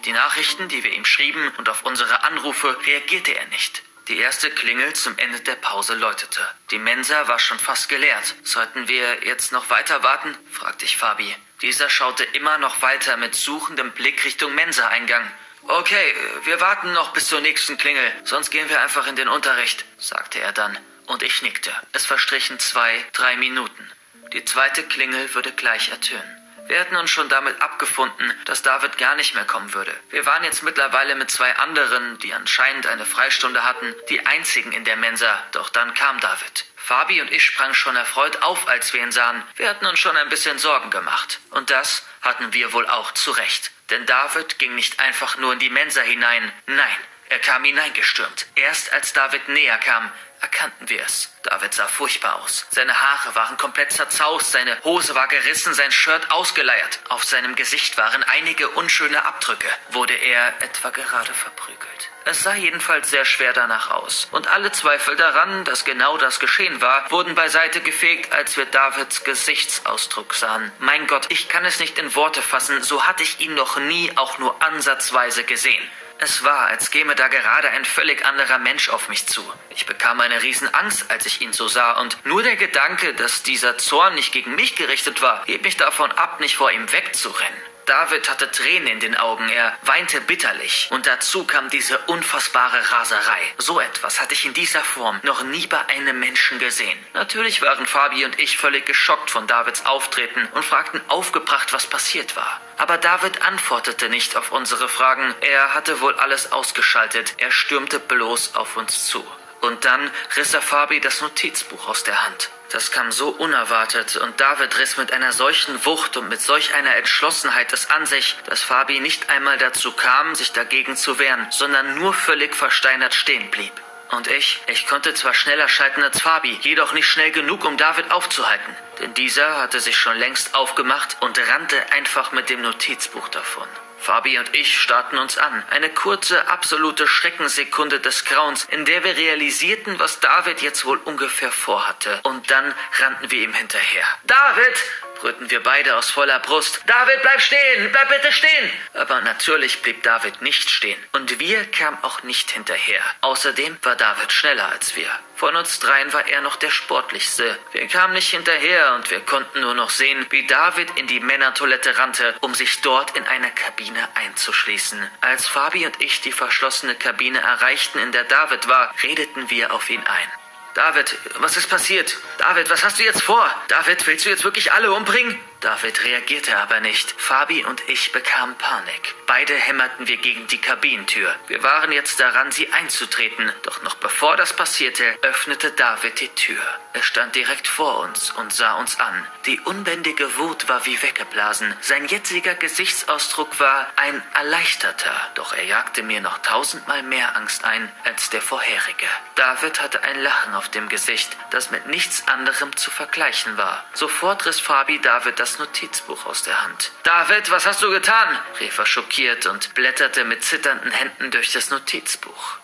die 0.05 0.13
Nachrichten, 0.13 0.69
die 0.69 0.85
wir 0.85 0.93
ihm 0.93 1.05
schrieben, 1.05 1.51
und 1.57 1.69
auf 1.69 1.83
unsere 1.85 2.25
Anrufe 2.25 2.77
reagierte 2.87 3.33
er 3.33 3.47
nicht. 3.47 3.83
Die 4.09 4.19
erste 4.19 4.51
Klingel 4.51 4.93
zum 4.93 5.17
Ende 5.17 5.41
der 5.41 5.55
Pause 5.55 5.95
läutete. 5.95 6.47
Die 6.71 6.79
Mensa 6.79 7.27
war 7.27 7.39
schon 7.39 7.59
fast 7.59 7.89
geleert. 7.89 8.35
Sollten 8.43 8.87
wir 8.87 9.25
jetzt 9.25 9.51
noch 9.53 9.71
weiter 9.71 10.03
warten? 10.03 10.37
fragte 10.53 10.85
ich 10.85 10.99
Fabi. 10.99 11.35
Dieser 11.63 11.89
schaute 11.89 12.25
immer 12.25 12.59
noch 12.59 12.83
weiter 12.83 13.17
mit 13.17 13.35
suchendem 13.35 13.93
Blick 13.93 14.23
Richtung 14.25 14.55
Mensa-Eingang. 14.55 15.27
Okay, 15.67 16.15
wir 16.45 16.61
warten 16.61 16.93
noch 16.93 17.13
bis 17.13 17.27
zur 17.27 17.41
nächsten 17.41 17.79
Klingel, 17.79 18.13
sonst 18.25 18.51
gehen 18.51 18.69
wir 18.69 18.81
einfach 18.83 19.07
in 19.07 19.17
den 19.17 19.29
Unterricht, 19.29 19.85
sagte 19.99 20.41
er 20.41 20.53
dann. 20.53 20.79
Und 21.07 21.23
ich 21.23 21.43
nickte. 21.43 21.71
Es 21.93 22.07
verstrichen 22.07 22.59
zwei, 22.59 23.05
drei 23.13 23.37
Minuten. 23.37 23.91
Die 24.33 24.45
zweite 24.45 24.83
Klingel 24.83 25.35
würde 25.35 25.53
gleich 25.53 25.91
ertönen. 25.91 26.45
Wir 26.67 26.79
hätten 26.79 26.97
uns 26.97 27.11
schon 27.11 27.29
damit 27.29 27.61
abgefunden, 27.61 28.33
dass 28.47 28.63
David 28.63 28.97
gar 28.97 29.17
nicht 29.17 29.35
mehr 29.35 29.45
kommen 29.45 29.75
würde. 29.75 29.95
Wir 30.11 30.25
waren 30.25 30.45
jetzt 30.45 30.63
mittlerweile 30.63 31.15
mit 31.15 31.31
zwei 31.31 31.55
anderen, 31.57 32.19
die 32.19 32.33
anscheinend 32.33 32.87
eine 32.87 33.05
Freistunde 33.05 33.65
hatten, 33.65 33.95
die 34.09 34.25
einzigen 34.25 34.73
in 34.73 34.85
der 34.85 34.97
Mensa, 34.97 35.43
doch 35.53 35.69
dann 35.69 35.93
kam 35.93 36.21
David. 36.21 36.65
Fabi 36.77 37.21
und 37.21 37.31
ich 37.33 37.45
sprangen 37.45 37.75
schon 37.75 37.97
erfreut 37.97 38.43
auf, 38.43 38.67
als 38.69 38.93
wir 38.93 39.03
ihn 39.03 39.13
sahen. 39.13 39.43
Wir 39.57 39.69
hatten 39.69 39.87
uns 39.87 39.99
schon 39.99 40.17
ein 40.17 40.29
bisschen 40.29 40.59
Sorgen 40.59 40.91
gemacht. 40.91 41.41
Und 41.51 41.71
das 41.71 42.05
hatten 42.23 42.53
wir 42.53 42.73
wohl 42.73 42.87
auch 42.87 43.13
zu 43.13 43.31
Recht. 43.33 43.71
Denn 43.91 44.07
David 44.07 44.59
ging 44.59 44.75
nicht 44.75 44.99
einfach 45.01 45.37
nur 45.39 45.53
in 45.53 45.59
die 45.59 45.71
Mensa 45.71 46.01
hinein. 46.01 46.53
Nein, 46.67 46.97
er 47.29 47.39
kam 47.39 47.65
hineingestürmt. 47.65 48.47
Erst 48.55 48.93
als 48.93 49.13
David 49.13 49.49
näher 49.49 49.79
kam, 49.79 50.11
erkannten 50.41 50.89
wir 50.89 51.03
es. 51.03 51.33
David 51.43 51.73
sah 51.73 51.89
furchtbar 51.89 52.37
aus. 52.43 52.67
Seine 52.71 53.01
Haare 53.01 53.35
waren 53.35 53.57
komplett 53.57 53.93
zerzaust, 53.93 54.53
seine 54.53 54.77
Hose 54.85 55.15
war 55.15 55.27
gerissen, 55.29 55.73
sein 55.75 55.91
Shirt 55.91 56.31
ausgeleiert. 56.31 57.01
Auf 57.09 57.25
seinem 57.25 57.55
Gesicht 57.55 57.97
waren 57.97 58.23
einige 58.25 58.69
unschöne 58.69 59.25
Abdrücke. 59.25 59.69
Wurde 59.91 60.15
er 60.15 60.63
etwa 60.63 60.91
gerade 60.91 61.33
verprügelt? 61.33 62.11
Es 62.27 62.43
sah 62.43 62.55
jedenfalls 62.55 63.11
sehr 63.11 63.27
schwer 63.27 63.53
danach 63.53 63.91
aus. 63.91 64.29
Und 64.31 64.49
alle 64.49 64.73
Zweifel 64.73 65.15
daran, 65.17 65.65
dass 65.65 65.85
genau 65.85 66.17
das 66.17 66.41
geschehen 66.41 66.81
war, 66.81 67.11
wurden 67.11 67.35
beiseite 67.35 67.81
gefegt, 67.83 68.33
als 68.33 68.57
wir 68.57 68.65
Davids 68.65 69.25
Gesichtsausdruck 69.25 70.35
sahen. 70.35 70.73
Mein 70.79 71.07
Gott, 71.07 71.27
ich 71.29 71.49
kann 71.49 71.67
es 71.67 71.81
nicht 71.81 71.99
in 71.99 72.15
Worte 72.15 72.41
fassen, 72.41 72.83
so 72.83 73.07
hatte 73.07 73.23
ich 73.23 73.41
ihn 73.41 73.55
noch 73.55 73.79
nie 73.79 74.11
auch 74.17 74.39
nur 74.39 74.63
ansatzweise 74.63 75.45
gesehen. 75.45 75.87
Es 76.19 76.45
war, 76.45 76.67
als 76.69 76.91
käme 76.91 77.15
da 77.15 77.29
gerade 77.29 77.71
ein 77.71 77.85
völlig 77.85 78.25
anderer 78.25 78.59
Mensch 78.59 78.89
auf 78.89 79.09
mich 79.09 79.27
zu. 79.27 79.43
Ich 79.71 79.87
bekam 79.87 80.21
eine 80.21 80.43
Riesenangst, 80.43 81.11
als 81.11 81.27
ich 81.27 81.41
ihn 81.41 81.53
so 81.53 81.69
sah, 81.69 82.01
und 82.01 82.17
nur 82.25 82.43
der 82.43 82.57
Gedanke, 82.57 83.15
dass 83.15 83.43
dieser 83.43 83.79
Zorn 83.79 84.15
nicht 84.15 84.33
gegen 84.33 84.55
mich 84.55 84.77
gerichtet 84.77 85.21
war, 85.23 85.45
hielt 85.45 85.63
mich 85.63 85.77
davon 85.77 86.13
ab, 86.13 86.41
nicht 86.41 86.57
vor 86.57 86.71
ihm 86.71 86.91
wegzurennen. 86.93 87.74
David 87.87 88.29
hatte 88.31 88.51
Tränen 88.51 88.89
in 88.89 89.01
den 89.01 89.17
Augen, 89.17 89.49
er 89.49 89.77
weinte 89.83 90.21
bitterlich. 90.21 90.89
Und 90.91 91.07
dazu 91.07 91.45
kam 91.45 91.69
diese 91.71 91.99
unfassbare 91.99 92.93
Raserei. 92.93 93.55
So 93.59 93.81
etwas 93.81 94.21
hatte 94.21 94.35
ich 94.35 94.45
in 94.45 94.55
dieser 94.55 94.83
Form 94.83 95.21
noch 95.23 95.43
nie 95.43 95.67
bei 95.67 95.85
einem 95.87 96.19
Menschen 96.19 96.59
gesehen. 96.59 96.99
Natürlich 97.13 97.63
waren 97.63 97.87
Fabi 97.87 98.25
und 98.25 98.39
ich 98.39 98.59
völlig 98.59 98.87
geschockt 98.87 99.31
von 99.31 99.47
Davids 99.47 99.85
Auftreten 99.87 100.49
und 100.53 100.65
fragten 100.65 101.01
aufgebracht, 101.09 101.73
was 101.73 101.87
passiert 101.87 102.37
war. 102.37 102.61
Aber 102.77 102.99
David 102.99 103.43
antwortete 103.43 104.09
nicht 104.09 104.37
auf 104.37 104.51
unsere 104.51 104.89
Fragen. 104.89 105.35
Er 105.41 105.75
hatte 105.75 106.01
wohl 106.01 106.15
alles 106.15 106.53
ausgeschaltet. 106.53 107.35
Er 107.39 107.53
stürmte 107.53 108.01
bloß 108.01 108.55
auf 108.57 108.77
uns 108.77 109.07
zu. 109.07 109.25
Und 109.65 109.87
dann 109.87 110.11
riss 110.37 110.53
er 110.53 110.61
Fabi 110.61 111.01
das 111.01 111.23
Notizbuch 111.23 111.89
aus 111.89 112.05
der 112.05 112.23
Hand. 112.27 112.51
Das 112.71 112.91
kam 112.91 113.11
so 113.11 113.31
unerwartet 113.31 114.17
und 114.17 114.39
David 114.39 114.79
riss 114.79 114.99
mit 114.99 115.11
einer 115.11 115.33
solchen 115.33 115.85
Wucht 115.87 116.19
und 116.19 116.29
mit 116.29 116.41
solch 116.43 116.75
einer 116.75 116.97
Entschlossenheit 116.97 117.73
es 117.73 117.89
an 117.89 118.05
sich, 118.05 118.37
dass 118.45 118.63
Fabi 118.63 119.01
nicht 119.01 119.31
einmal 119.31 119.57
dazu 119.57 119.93
kam, 119.93 120.35
sich 120.35 120.53
dagegen 120.53 120.97
zu 120.97 121.19
wehren, 121.19 121.47
sondern 121.51 121.95
nur 121.95 122.13
völlig 122.13 122.55
versteinert 122.55 123.15
stehen 123.15 123.51
blieb. 123.51 123.73
Und 124.11 124.27
ich, 124.29 124.61
ich 124.67 124.87
konnte 124.87 125.15
zwar 125.15 125.33
schneller 125.33 125.69
schalten 125.69 126.03
als 126.03 126.21
Fabi, 126.21 126.59
jedoch 126.61 126.93
nicht 126.93 127.07
schnell 127.07 127.31
genug, 127.31 127.65
um 127.65 127.79
David 127.79 128.11
aufzuhalten, 128.11 128.77
denn 129.01 129.15
dieser 129.15 129.59
hatte 129.63 129.81
sich 129.81 129.97
schon 129.97 130.19
längst 130.19 130.55
aufgemacht 130.55 131.17
und 131.21 131.39
rannte 131.49 131.91
einfach 131.93 132.33
mit 132.33 132.51
dem 132.51 132.61
Notizbuch 132.61 133.29
davon. 133.29 133.69
Fabi 134.05 134.39
und 134.39 134.55
ich 134.55 134.79
starrten 134.79 135.17
uns 135.17 135.39
an. 135.39 135.65
Eine 135.71 135.89
kurze, 135.89 136.47
absolute 136.49 137.07
Schreckenssekunde 137.07 138.01
des 138.01 138.27
Grauens, 138.27 138.65
in 138.65 138.85
der 138.85 139.03
wir 139.03 139.17
realisierten, 139.17 139.99
was 139.99 140.21
David 140.21 140.61
jetzt 140.61 140.85
wohl 140.85 140.99
ungefähr 140.99 141.51
vorhatte. 141.51 142.21
Und 142.25 142.51
dann 142.51 142.75
rannten 143.01 143.31
wir 143.31 143.41
ihm 143.41 143.55
hinterher. 143.55 144.05
David! 144.25 144.77
Brüllten 145.25 145.51
wir 145.51 145.63
beide 145.63 145.97
aus 145.97 146.11
voller 146.11 146.39
Brust. 146.41 146.83
David, 146.87 147.23
bleib 147.23 147.41
stehen! 147.41 147.91
Bleib 147.91 148.11
bitte 148.11 148.31
stehen! 148.31 148.71
Aber 148.93 149.23
natürlich 149.23 149.81
blieb 149.81 150.03
David 150.03 150.43
nicht 150.43 150.69
stehen. 150.69 151.03
Und 151.13 151.41
wir 151.41 151.65
kamen 151.65 151.97
auch 152.03 152.23
nicht 152.25 152.51
hinterher. 152.51 153.01
Außerdem 153.23 153.79
war 153.81 153.97
David 153.97 154.31
schneller 154.33 154.69
als 154.69 154.97
wir. 154.97 155.09
Von 155.37 155.57
uns 155.57 155.81
dreien 155.81 156.13
war 156.13 156.29
er 156.29 156.43
noch 156.43 156.57
der 156.57 156.69
sportlichste. 156.69 157.59
Wir 157.73 157.89
kamen 157.89 158.13
nicht 158.13 158.29
hinterher 158.29 158.95
und 158.97 159.11
wir 159.11 159.21
konnten 159.21 159.63
nur 159.63 159.73
noch 159.73 159.89
sehen, 159.89 160.27
wie 160.29 160.47
David 160.47 160.91
in 160.99 161.07
die 161.07 161.21
Männertoilette 161.21 161.97
rannte, 161.97 162.35
um 162.41 162.53
sich 162.53 162.83
dort 162.83 163.17
in 163.17 163.27
eine 163.27 163.51
Kabine 163.51 164.07
einzuschließen. 164.17 165.11
Als 165.23 165.47
Fabi 165.47 165.87
und 165.87 166.03
ich 166.03 166.21
die 166.21 166.33
verschlossene 166.33 166.97
Kabine 166.97 167.41
erreichten, 167.41 167.99
in 167.99 168.13
der 168.13 168.25
David 168.25 168.69
war, 168.69 168.95
redeten 169.03 169.49
wir 169.49 169.73
auf 169.73 169.89
ihn 169.89 170.03
ein. 170.03 170.44
David, 170.75 171.17
was 171.39 171.57
ist 171.57 171.71
passiert? 171.71 172.19
David, 172.39 172.69
was 172.69 172.83
hast 172.85 172.99
du 172.99 173.05
jetzt 173.05 173.23
vor? 173.23 173.49
David, 173.69 174.05
willst 174.07 174.27
du 174.27 174.31
jetzt 174.31 174.43
wirklich 174.43 174.73
alle 174.73 174.93
umbringen? 174.93 175.39
David 175.65 176.05
reagierte 176.05 176.59
aber 176.59 176.81
nicht. 176.81 177.15
Fabi 177.19 177.65
und 177.65 177.89
ich 177.89 178.13
bekamen 178.13 178.55
Panik. 178.59 179.15
Beide 179.27 179.55
hämmerten 179.55 180.07
wir 180.07 180.19
gegen 180.19 180.47
die 180.47 180.61
Kabinentür. 180.61 181.35
Wir 181.47 181.63
waren 181.63 181.91
jetzt 181.91 182.21
daran, 182.21 182.53
sie 182.53 182.71
einzutreten. 182.71 183.51
Doch 183.63 183.83
noch 183.83 183.95
bevor 183.95 184.37
das 184.37 184.55
passierte, 184.55 185.03
öffnete 185.23 185.71
David 185.71 186.21
die 186.21 186.29
Tür. 186.29 186.63
Er 186.93 187.03
stand 187.03 187.35
direkt 187.35 187.67
vor 187.67 188.01
uns 188.01 188.31
und 188.33 188.53
sah 188.53 188.75
uns 188.75 189.01
an. 189.01 189.27
Die 189.47 189.59
unbändige 189.61 190.37
Wut 190.37 190.69
war 190.69 190.85
wie 190.85 191.03
weggeblasen. 191.03 191.75
Sein 191.81 192.07
jetziger 192.09 192.55
Gesichtsausdruck 192.55 193.59
war 193.59 193.87
ein 193.97 194.23
erleichterter. 194.35 195.15
Doch 195.35 195.55
er 195.55 195.65
jagte 195.65 196.03
mir 196.03 196.21
noch 196.21 196.39
tausendmal 196.39 197.03
mehr 197.03 197.37
Angst 197.37 197.65
ein 197.65 197.91
als 198.05 198.29
der 198.29 198.43
vorherige. 198.43 199.07
David 199.35 199.81
hatte 199.81 200.03
ein 200.05 200.21
Lachen 200.23 200.55
auf 200.55 200.69
dem 200.69 200.91
Gesicht, 200.91 201.35
das 201.51 201.71
mit 201.71 201.87
nichts 201.87 202.29
anderem 202.29 202.77
zu 202.77 202.91
vergleichen 202.91 203.57
war. 203.57 203.83
Sofort 203.95 204.45
riss 204.45 204.61
Fabi 204.61 205.01
David 205.01 205.41
das 205.41 205.54
Notizbuch 205.59 206.27
aus 206.27 206.43
der 206.43 206.63
Hand. 206.63 206.93
David, 207.03 207.51
was 207.51 207.67
hast 207.67 207.83
du 207.83 207.91
getan? 207.91 208.39
rief 208.61 208.79
er 208.79 208.87
schockiert 208.87 209.47
und 209.47 209.75
blätterte 209.75 210.25
mit 210.25 210.45
zitternden 210.45 210.91
Händen 210.91 211.31
durch 211.31 211.53
das 211.53 211.71
Notizbuch. 211.71 212.59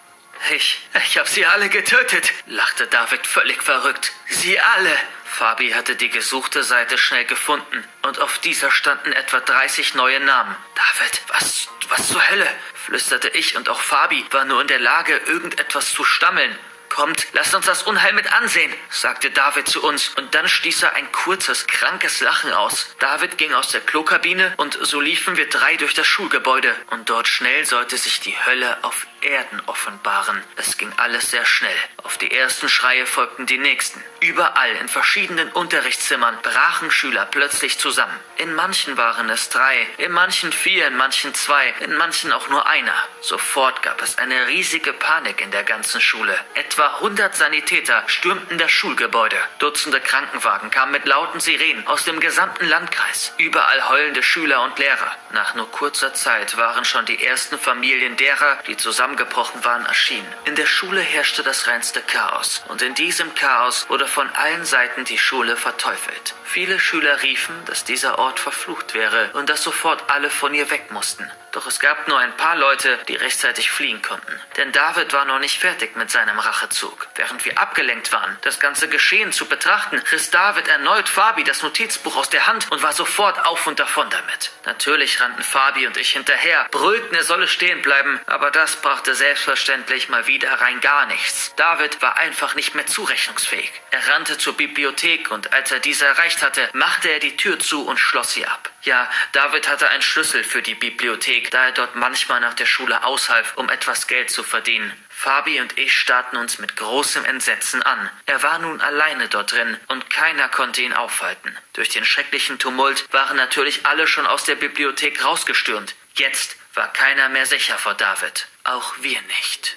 Ich, 0.53 0.81
ich 1.07 1.19
hab 1.19 1.29
sie 1.29 1.45
alle 1.45 1.69
getötet, 1.69 2.33
lachte 2.47 2.87
David 2.87 3.27
völlig 3.27 3.63
verrückt. 3.63 4.13
Sie 4.29 4.59
alle. 4.59 4.97
Fabi 5.25 5.71
hatte 5.71 5.97
die 5.97 6.09
gesuchte 6.09 6.65
Seite 6.65 6.99
schnell 6.99 7.25
gefunden 7.25 7.85
und 8.03 8.19
auf 8.19 8.39
dieser 8.39 8.71
standen 8.71 9.13
etwa 9.13 9.41
30 9.41 9.95
neue 9.95 10.19
Namen. 10.21 10.57
David, 10.75 11.23
was, 11.29 11.69
was 11.89 12.09
zur 12.09 12.29
Hölle? 12.31 12.49
flüsterte 12.75 13.29
ich 13.29 13.57
und 13.57 13.69
auch 13.69 13.81
Fabi 13.81 14.25
war 14.33 14.45
nur 14.45 14.61
in 14.61 14.67
der 14.67 14.81
Lage, 14.81 15.17
irgendetwas 15.27 15.93
zu 15.93 16.05
stammeln. 16.05 16.59
Kommt, 16.91 17.29
lasst 17.33 17.55
uns 17.55 17.67
das 17.67 17.85
Unheil 17.85 18.13
mit 18.13 18.31
ansehen, 18.33 18.73
sagte 18.91 19.31
David 19.31 19.69
zu 19.69 19.83
uns, 19.83 20.09
und 20.11 20.35
dann 20.35 20.49
stieß 20.49 20.83
er 20.83 20.95
ein 20.95 21.11
kurzes, 21.13 21.67
krankes 21.67 22.21
Lachen 22.21 22.53
aus. 22.53 22.95
David 22.99 23.39
ging 23.39 23.55
aus 23.55 23.69
der 23.69 23.81
Klokabine, 23.81 24.53
und 24.57 24.77
so 24.83 25.01
liefen 25.01 25.37
wir 25.37 25.49
drei 25.49 25.77
durch 25.77 25.95
das 25.95 26.07
Schulgebäude, 26.07 26.75
und 26.91 27.09
dort 27.09 27.29
schnell 27.29 27.65
sollte 27.65 27.97
sich 27.97 28.21
die 28.21 28.37
Hölle 28.45 28.83
auf 28.83 29.07
Erden 29.23 29.61
offenbaren. 29.67 30.43
Es 30.57 30.79
ging 30.79 30.93
alles 30.97 31.31
sehr 31.31 31.45
schnell. 31.45 31.77
Auf 32.03 32.19
die 32.19 32.31
ersten 32.31 32.69
Schreie 32.69 33.07
folgten 33.07 33.47
die 33.47 33.59
nächsten. 33.59 34.03
Überall 34.21 34.77
in 34.77 34.89
verschiedenen 34.89 35.51
Unterrichtszimmern 35.53 36.39
brachen 36.43 36.91
Schüler 36.91 37.27
plötzlich 37.27 37.79
zusammen. 37.79 38.19
In 38.37 38.55
manchen 38.55 38.97
waren 38.97 39.29
es 39.31 39.49
drei, 39.49 39.87
in 39.99 40.13
manchen 40.13 40.53
vier, 40.53 40.87
in 40.87 40.97
manchen 40.97 41.35
zwei, 41.35 41.75
in 41.81 41.95
manchen 41.95 42.33
auch 42.33 42.49
nur 42.49 42.67
einer. 42.67 42.95
Sofort 43.21 43.83
gab 43.83 44.03
es 44.03 44.19
eine 44.19 44.47
riesige 44.49 44.93
Panik 44.93 45.41
in 45.41 45.51
der 45.51 45.65
ganzen 45.65 46.01
Schule. 46.01 46.39
Etwa 46.55 46.97
100 46.97 47.35
Sanitäter 47.35 48.03
stürmten 48.07 48.59
das 48.59 48.71
Schulgebäude. 48.71 49.37
Dutzende 49.59 50.01
Krankenwagen 50.01 50.71
kamen 50.71 50.93
mit 50.93 51.07
lauten 51.07 51.41
Sirenen 51.41 51.87
aus 51.87 52.05
dem 52.05 52.21
gesamten 52.21 52.67
Landkreis. 52.67 53.33
Überall 53.39 53.89
heulende 53.89 54.23
Schüler 54.23 54.63
und 54.63 54.79
Lehrer. 54.79 55.17
Nach 55.33 55.55
nur 55.55 55.71
kurzer 55.71 56.15
Zeit 56.15 56.57
waren 56.57 56.85
schon 56.85 57.07
die 57.07 57.25
ersten 57.25 57.59
Familien 57.59 58.17
derer, 58.17 58.59
die 58.67 58.77
zusammengebrochen 59.11 59.65
waren, 59.65 59.87
erschienen. 59.87 60.27
In 60.45 60.55
der 60.55 60.67
Schule 60.67 61.01
herrschte 61.01 61.43
das 61.43 61.67
reinste 61.67 62.01
Chaos. 62.01 62.63
Und 62.69 62.83
in 62.83 62.95
diesem 62.95 63.35
Chaos 63.35 63.89
wurde 63.89 64.07
von 64.07 64.29
allen 64.31 64.65
Seiten 64.65 65.05
die 65.05 65.19
Schule 65.19 65.57
verteufelt. 65.57 66.35
Viele 66.45 66.79
Schüler 66.79 67.23
riefen, 67.23 67.55
dass 67.67 67.85
dieser 67.85 68.19
Ort 68.19 68.39
verflucht 68.39 68.95
wäre 68.95 69.31
und 69.35 69.49
dass 69.49 69.63
sofort 69.63 70.05
alle 70.11 70.31
von 70.31 70.55
ihr 70.55 70.71
weg 70.71 70.91
mussten. 70.91 71.29
Doch 71.53 71.67
es 71.67 71.81
gab 71.81 72.07
nur 72.07 72.19
ein 72.19 72.37
paar 72.37 72.57
Leute, 72.57 72.99
die 73.09 73.17
rechtzeitig 73.17 73.71
fliehen 73.71 74.03
konnten. 74.03 74.41
Denn 74.57 74.71
David 74.73 75.13
war 75.13 75.25
noch 75.25 75.41
nicht 75.41 75.59
fertig 75.59 75.97
mit 75.97 76.11
seinem 76.11 76.39
Rachezug. 76.39 77.09
Während 77.17 77.45
wir 77.45 77.59
abgelenkt 77.59 78.13
waren, 78.13 78.39
das 78.43 78.61
ganze 78.61 78.89
Geschehen 78.89 79.33
zu 79.33 79.47
betrachten, 79.47 79.99
riss 80.13 80.31
David 80.31 80.69
erneut 80.69 81.09
Fabi 81.09 81.43
das 81.43 81.63
Notizbuch 81.63 82.17
aus 82.17 82.31
der 82.31 82.47
Hand 82.47 82.71
und 82.71 82.83
war 82.83 82.93
sofort 82.93 83.45
auf 83.47 83.67
und 83.67 83.81
davon 83.81 84.09
damit. 84.11 84.51
Natürlich 84.65 85.21
rannten 85.21 85.43
Fabi 85.43 85.87
und 85.87 85.97
ich 85.97 86.13
hinterher, 86.13 86.67
brüllten, 86.71 87.15
er 87.15 87.25
solle 87.25 87.49
stehen 87.49 87.83
bleiben, 87.83 88.21
aber 88.27 88.51
das 88.51 88.77
brachte 88.77 89.15
selbstverständlich 89.15 90.09
mal 90.09 90.27
wieder 90.27 90.53
rein 90.61 90.81
gar 90.81 91.07
nichts. 91.07 91.53
David 91.57 92.01
war 92.01 92.17
einfach 92.17 92.55
nicht 92.55 92.75
mehr 92.75 92.87
zurechnungsfähig. 92.87 93.73
Er 93.91 94.07
rannte 94.09 94.39
zur 94.39 94.57
Bibliothek 94.57 95.31
und 95.31 95.53
als 95.53 95.73
er 95.73 95.81
diese 95.81 96.07
erreicht 96.07 96.43
hatte, 96.43 96.69
machte 96.75 97.09
er 97.09 97.19
die 97.19 97.37
Tür 97.37 97.59
zu 97.59 97.87
und 97.87 97.99
schloss 97.99 98.33
sie 98.33 98.47
ab. 98.47 98.71
Ja, 98.83 99.11
David 99.33 99.69
hatte 99.69 99.89
einen 99.89 100.03
Schlüssel 100.03 100.43
für 100.43 100.63
die 100.63 100.75
Bibliothek, 100.75 101.51
da 101.51 101.67
er 101.67 101.73
dort 101.73 101.97
manchmal 101.97 102.41
nach 102.41 102.55
der 102.55 102.67
Schule 102.67 103.05
aushalf, 103.05 103.53
um 103.57 103.69
etwas 103.69 104.07
Geld 104.07 104.31
zu 104.31 104.43
verdienen. 104.43 104.93
Fabi 105.11 105.61
und 105.61 105.77
ich 105.77 105.95
starrten 105.95 106.39
uns 106.39 106.59
mit 106.59 106.77
großem 106.77 107.27
Entsetzen 107.27 107.83
an. 107.83 108.09
Er 108.25 108.43
war 108.43 108.59
nun 108.59 108.81
alleine 108.81 109.29
dort 109.29 109.53
drin 109.53 109.77
und 109.89 110.09
keiner 110.09 110.49
konnte 110.49 110.81
ihn 110.81 110.95
aufhalten. 110.95 111.55
Durch 111.75 111.91
den 111.91 112.07
schrecklichen 112.07 112.59
Tumult 112.59 113.13
waren 113.13 113.37
natürlich 113.37 113.85
alle 113.85 114.07
schon 114.07 114.27
aus 114.27 114.45
der 114.45 114.55
Bibliothek 114.55 115.23
rausgestürmt. 115.23 115.95
Jetzt 116.15 116.57
war 116.73 116.91
keiner 116.91 117.29
mehr 117.29 117.45
sicher 117.45 117.77
vor 117.77 117.95
David. 117.95 118.47
Auch 118.65 118.95
wir 119.01 119.21
nicht. 119.23 119.77